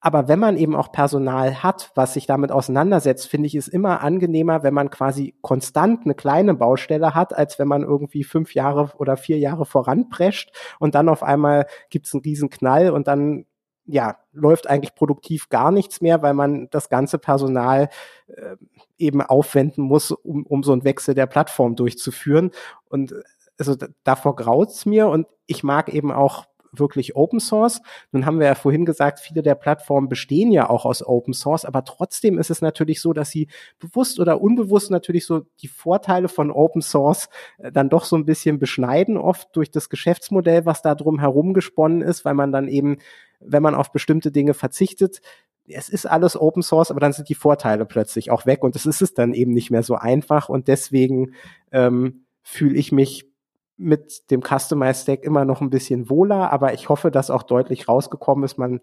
aber 0.06 0.28
wenn 0.28 0.38
man 0.38 0.58
eben 0.58 0.76
auch 0.76 0.92
Personal 0.92 1.64
hat, 1.64 1.92
was 1.96 2.14
sich 2.14 2.26
damit 2.26 2.52
auseinandersetzt, 2.52 3.26
finde 3.30 3.48
ich 3.48 3.56
es 3.56 3.70
immer 3.70 4.02
angenehmer, 4.02 4.62
wenn 4.62 4.74
man 4.74 4.90
quasi 4.90 5.34
konstant 5.40 6.04
eine 6.04 6.14
kleine 6.14 6.56
Baustelle 6.56 7.16
hat, 7.16 7.34
als 7.34 7.58
wenn 7.58 7.70
man 7.70 7.84
irgendwie 7.84 8.26
fünf 8.26 8.54
Jahre 8.54 8.92
oder 8.98 9.16
vier 9.16 9.40
Jahre 9.40 9.66
voranprescht 9.66 10.52
und 10.78 10.94
dann 10.94 11.08
auf 11.08 11.24
einmal 11.24 11.68
gibt 11.90 12.08
es 12.08 12.14
einen 12.14 12.22
riesen 12.22 12.50
Knall 12.50 12.90
und 12.90 13.08
dann 13.08 13.46
ja, 13.86 14.18
läuft 14.34 14.70
eigentlich 14.70 14.94
produktiv 14.94 15.48
gar 15.48 15.72
nichts 15.72 16.02
mehr, 16.02 16.22
weil 16.22 16.34
man 16.34 16.68
das 16.70 16.90
ganze 16.90 17.18
Personal 17.18 17.88
äh, 18.28 18.58
eben 18.98 19.22
aufwenden 19.22 19.86
muss, 19.86 20.12
um, 20.12 20.46
um 20.46 20.64
so 20.64 20.74
einen 20.74 20.84
Wechsel 20.84 21.16
der 21.16 21.28
Plattform 21.28 21.78
durchzuführen. 21.78 22.52
Und 22.90 23.16
also 23.58 23.78
davor 24.04 24.36
graut's 24.36 24.86
mir 24.86 25.08
und 25.08 25.28
ich 25.46 25.64
mag 25.64 25.88
eben 25.94 26.12
auch 26.12 26.46
wirklich 26.74 27.16
Open 27.16 27.40
Source. 27.40 27.82
Nun 28.12 28.26
haben 28.26 28.40
wir 28.40 28.48
ja 28.48 28.56
vorhin 28.56 28.86
gesagt, 28.86 29.20
viele 29.20 29.42
der 29.42 29.56
Plattformen 29.56 30.10
bestehen 30.10 30.52
ja 30.52 30.70
auch 30.70 30.86
aus 30.86 31.06
Open 31.06 31.34
Source, 31.34 31.66
aber 31.66 31.86
trotzdem 31.86 32.38
ist 32.38 32.50
es 32.50 32.62
natürlich 32.62 33.00
so, 33.00 33.14
dass 33.14 33.30
sie 33.30 33.48
bewusst 33.80 34.20
oder 34.20 34.42
unbewusst 34.42 34.92
natürlich 34.92 35.26
so 35.26 35.46
die 35.62 35.68
Vorteile 35.68 36.28
von 36.28 36.52
Open 36.52 36.82
Source 36.82 37.30
äh, 37.60 37.72
dann 37.72 37.90
doch 37.90 38.06
so 38.06 38.16
ein 38.16 38.26
bisschen 38.26 38.60
beschneiden, 38.60 39.18
oft 39.18 39.56
durch 39.56 39.72
das 39.72 39.90
Geschäftsmodell, 39.90 40.66
was 40.66 40.82
da 40.82 40.96
drum 40.96 41.20
herum 41.20 41.54
gesponnen 41.54 42.02
ist, 42.02 42.26
weil 42.26 42.34
man 42.34 42.52
dann 42.52 42.68
eben, 42.68 42.98
wenn 43.40 43.64
man 43.64 43.76
auf 43.76 43.92
bestimmte 43.92 44.32
Dinge 44.32 44.54
verzichtet, 44.54 45.22
es 45.68 45.88
ist 45.88 46.06
alles 46.06 46.40
Open 46.40 46.62
Source, 46.62 46.92
aber 46.92 47.00
dann 47.00 47.14
sind 47.14 47.30
die 47.30 47.36
Vorteile 47.36 47.86
plötzlich 47.86 48.32
auch 48.32 48.46
weg 48.46 48.64
und 48.64 48.76
es 48.76 48.86
ist 48.86 49.02
es 49.02 49.14
dann 49.14 49.34
eben 49.34 49.54
nicht 49.54 49.72
mehr 49.72 49.84
so 49.84 49.96
einfach 49.96 50.50
und 50.50 50.68
deswegen 50.68 51.34
ähm, 51.72 52.26
fühle 52.42 52.78
ich 52.78 52.92
mich 52.92 53.33
mit 53.78 54.30
dem 54.32 54.42
Customized 54.42 55.04
Stack 55.04 55.24
immer 55.24 55.46
noch 55.46 55.62
ein 55.62 55.70
bisschen 55.70 56.10
wohler, 56.10 56.52
aber 56.52 56.74
ich 56.74 56.90
hoffe, 56.90 57.12
dass 57.12 57.30
auch 57.30 57.44
deutlich 57.44 57.88
rausgekommen 57.88 58.44
ist, 58.44 58.58
man 58.58 58.82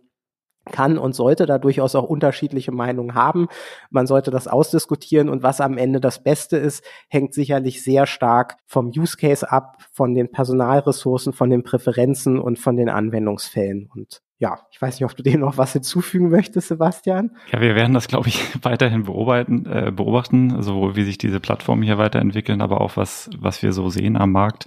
kann 0.66 0.98
und 0.98 1.14
sollte 1.14 1.46
da 1.46 1.58
durchaus 1.58 1.94
auch 1.94 2.04
unterschiedliche 2.04 2.72
Meinungen 2.72 3.14
haben. 3.14 3.48
Man 3.90 4.06
sollte 4.06 4.30
das 4.30 4.46
ausdiskutieren 4.46 5.28
und 5.28 5.42
was 5.42 5.60
am 5.60 5.78
Ende 5.78 6.00
das 6.00 6.22
Beste 6.22 6.56
ist, 6.56 6.84
hängt 7.08 7.34
sicherlich 7.34 7.82
sehr 7.82 8.06
stark 8.06 8.56
vom 8.66 8.88
Use 8.88 9.16
Case 9.16 9.50
ab, 9.50 9.78
von 9.92 10.14
den 10.14 10.30
Personalressourcen, 10.30 11.32
von 11.32 11.50
den 11.50 11.62
Präferenzen 11.62 12.38
und 12.38 12.58
von 12.58 12.76
den 12.76 12.88
Anwendungsfällen. 12.88 13.90
Und 13.94 14.20
ja, 14.40 14.58
ich 14.72 14.80
weiß 14.80 14.98
nicht, 14.98 15.04
ob 15.04 15.14
du 15.16 15.22
dem 15.30 15.40
noch 15.40 15.58
was 15.58 15.74
hinzufügen 15.74 16.30
möchtest, 16.30 16.68
Sebastian. 16.68 17.30
Ja, 17.52 17.60
wir 17.60 17.76
werden 17.76 17.94
das, 17.94 18.08
glaube 18.08 18.28
ich, 18.28 18.42
weiterhin 18.64 19.04
beobachten, 19.04 19.66
äh, 19.66 19.92
beobachten, 19.94 20.62
sowohl 20.62 20.96
wie 20.96 21.04
sich 21.04 21.18
diese 21.18 21.38
Plattformen 21.38 21.82
hier 21.82 21.98
weiterentwickeln, 21.98 22.60
aber 22.60 22.80
auch 22.80 22.96
was, 22.96 23.30
was 23.38 23.62
wir 23.62 23.72
so 23.72 23.88
sehen 23.90 24.16
am 24.16 24.32
Markt, 24.32 24.66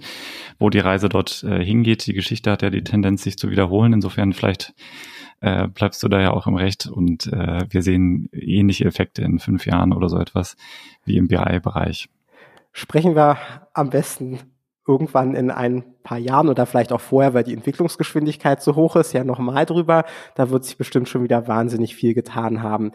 wo 0.58 0.70
die 0.70 0.78
Reise 0.78 1.08
dort 1.08 1.42
äh, 1.42 1.62
hingeht. 1.62 2.06
Die 2.06 2.14
Geschichte 2.14 2.50
hat 2.50 2.62
ja 2.62 2.70
die 2.70 2.84
Tendenz, 2.84 3.24
sich 3.24 3.36
zu 3.36 3.50
wiederholen. 3.50 3.92
Insofern 3.92 4.32
vielleicht 4.32 4.74
äh, 5.40 5.66
bleibst 5.66 6.02
du 6.02 6.08
da 6.08 6.20
ja 6.20 6.30
auch 6.30 6.46
im 6.46 6.54
Recht 6.54 6.86
und 6.86 7.26
äh, 7.26 7.64
wir 7.68 7.82
sehen 7.82 8.28
ähnliche 8.32 8.84
Effekte 8.84 9.22
in 9.22 9.40
fünf 9.40 9.66
Jahren 9.66 9.92
oder 9.92 10.08
so 10.08 10.18
etwas 10.18 10.56
wie 11.04 11.16
im 11.16 11.26
BI-Bereich. 11.26 12.08
Sprechen 12.72 13.16
wir 13.16 13.38
am 13.72 13.90
besten 13.90 14.38
irgendwann 14.86 15.34
in 15.34 15.50
ein 15.50 15.84
paar 16.02 16.18
Jahren 16.18 16.48
oder 16.48 16.66
vielleicht 16.66 16.92
auch 16.92 17.00
vorher, 17.00 17.34
weil 17.34 17.44
die 17.44 17.54
Entwicklungsgeschwindigkeit 17.54 18.62
so 18.62 18.76
hoch 18.76 18.96
ist, 18.96 19.12
ja 19.12 19.24
nochmal 19.24 19.66
drüber. 19.66 20.04
Da 20.34 20.50
wird 20.50 20.64
sich 20.64 20.76
bestimmt 20.76 21.08
schon 21.08 21.22
wieder 21.22 21.48
wahnsinnig 21.48 21.94
viel 21.96 22.14
getan 22.14 22.62
haben. 22.62 22.92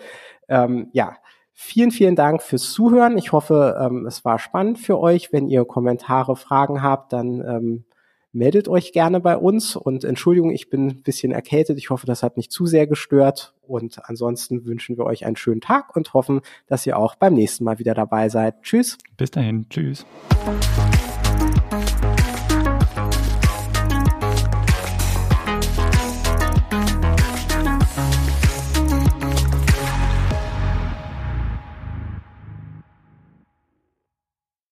Ähm, 0.47 0.89
ja, 0.93 1.17
vielen, 1.53 1.91
vielen 1.91 2.15
Dank 2.15 2.41
fürs 2.41 2.71
Zuhören. 2.71 3.17
Ich 3.17 3.31
hoffe, 3.31 3.77
ähm, 3.81 4.05
es 4.05 4.23
war 4.23 4.39
spannend 4.39 4.79
für 4.79 4.99
euch. 4.99 5.33
Wenn 5.33 5.47
ihr 5.47 5.65
Kommentare, 5.65 6.35
Fragen 6.35 6.83
habt, 6.83 7.11
dann 7.11 7.41
ähm, 7.41 7.85
meldet 8.31 8.67
euch 8.67 8.93
gerne 8.93 9.19
bei 9.19 9.35
uns. 9.37 9.75
Und 9.75 10.03
Entschuldigung, 10.03 10.51
ich 10.51 10.69
bin 10.69 10.87
ein 10.87 11.03
bisschen 11.03 11.31
erkältet. 11.31 11.77
Ich 11.77 11.89
hoffe, 11.89 12.05
das 12.05 12.23
hat 12.23 12.37
nicht 12.37 12.51
zu 12.51 12.65
sehr 12.65 12.87
gestört. 12.87 13.55
Und 13.61 13.99
ansonsten 14.07 14.65
wünschen 14.65 14.97
wir 14.97 15.05
euch 15.05 15.25
einen 15.25 15.35
schönen 15.35 15.61
Tag 15.61 15.95
und 15.95 16.13
hoffen, 16.13 16.41
dass 16.67 16.85
ihr 16.85 16.97
auch 16.97 17.15
beim 17.15 17.33
nächsten 17.33 17.63
Mal 17.63 17.79
wieder 17.79 17.93
dabei 17.93 18.29
seid. 18.29 18.61
Tschüss. 18.61 18.97
Bis 19.17 19.31
dahin. 19.31 19.67
Tschüss. 19.69 20.05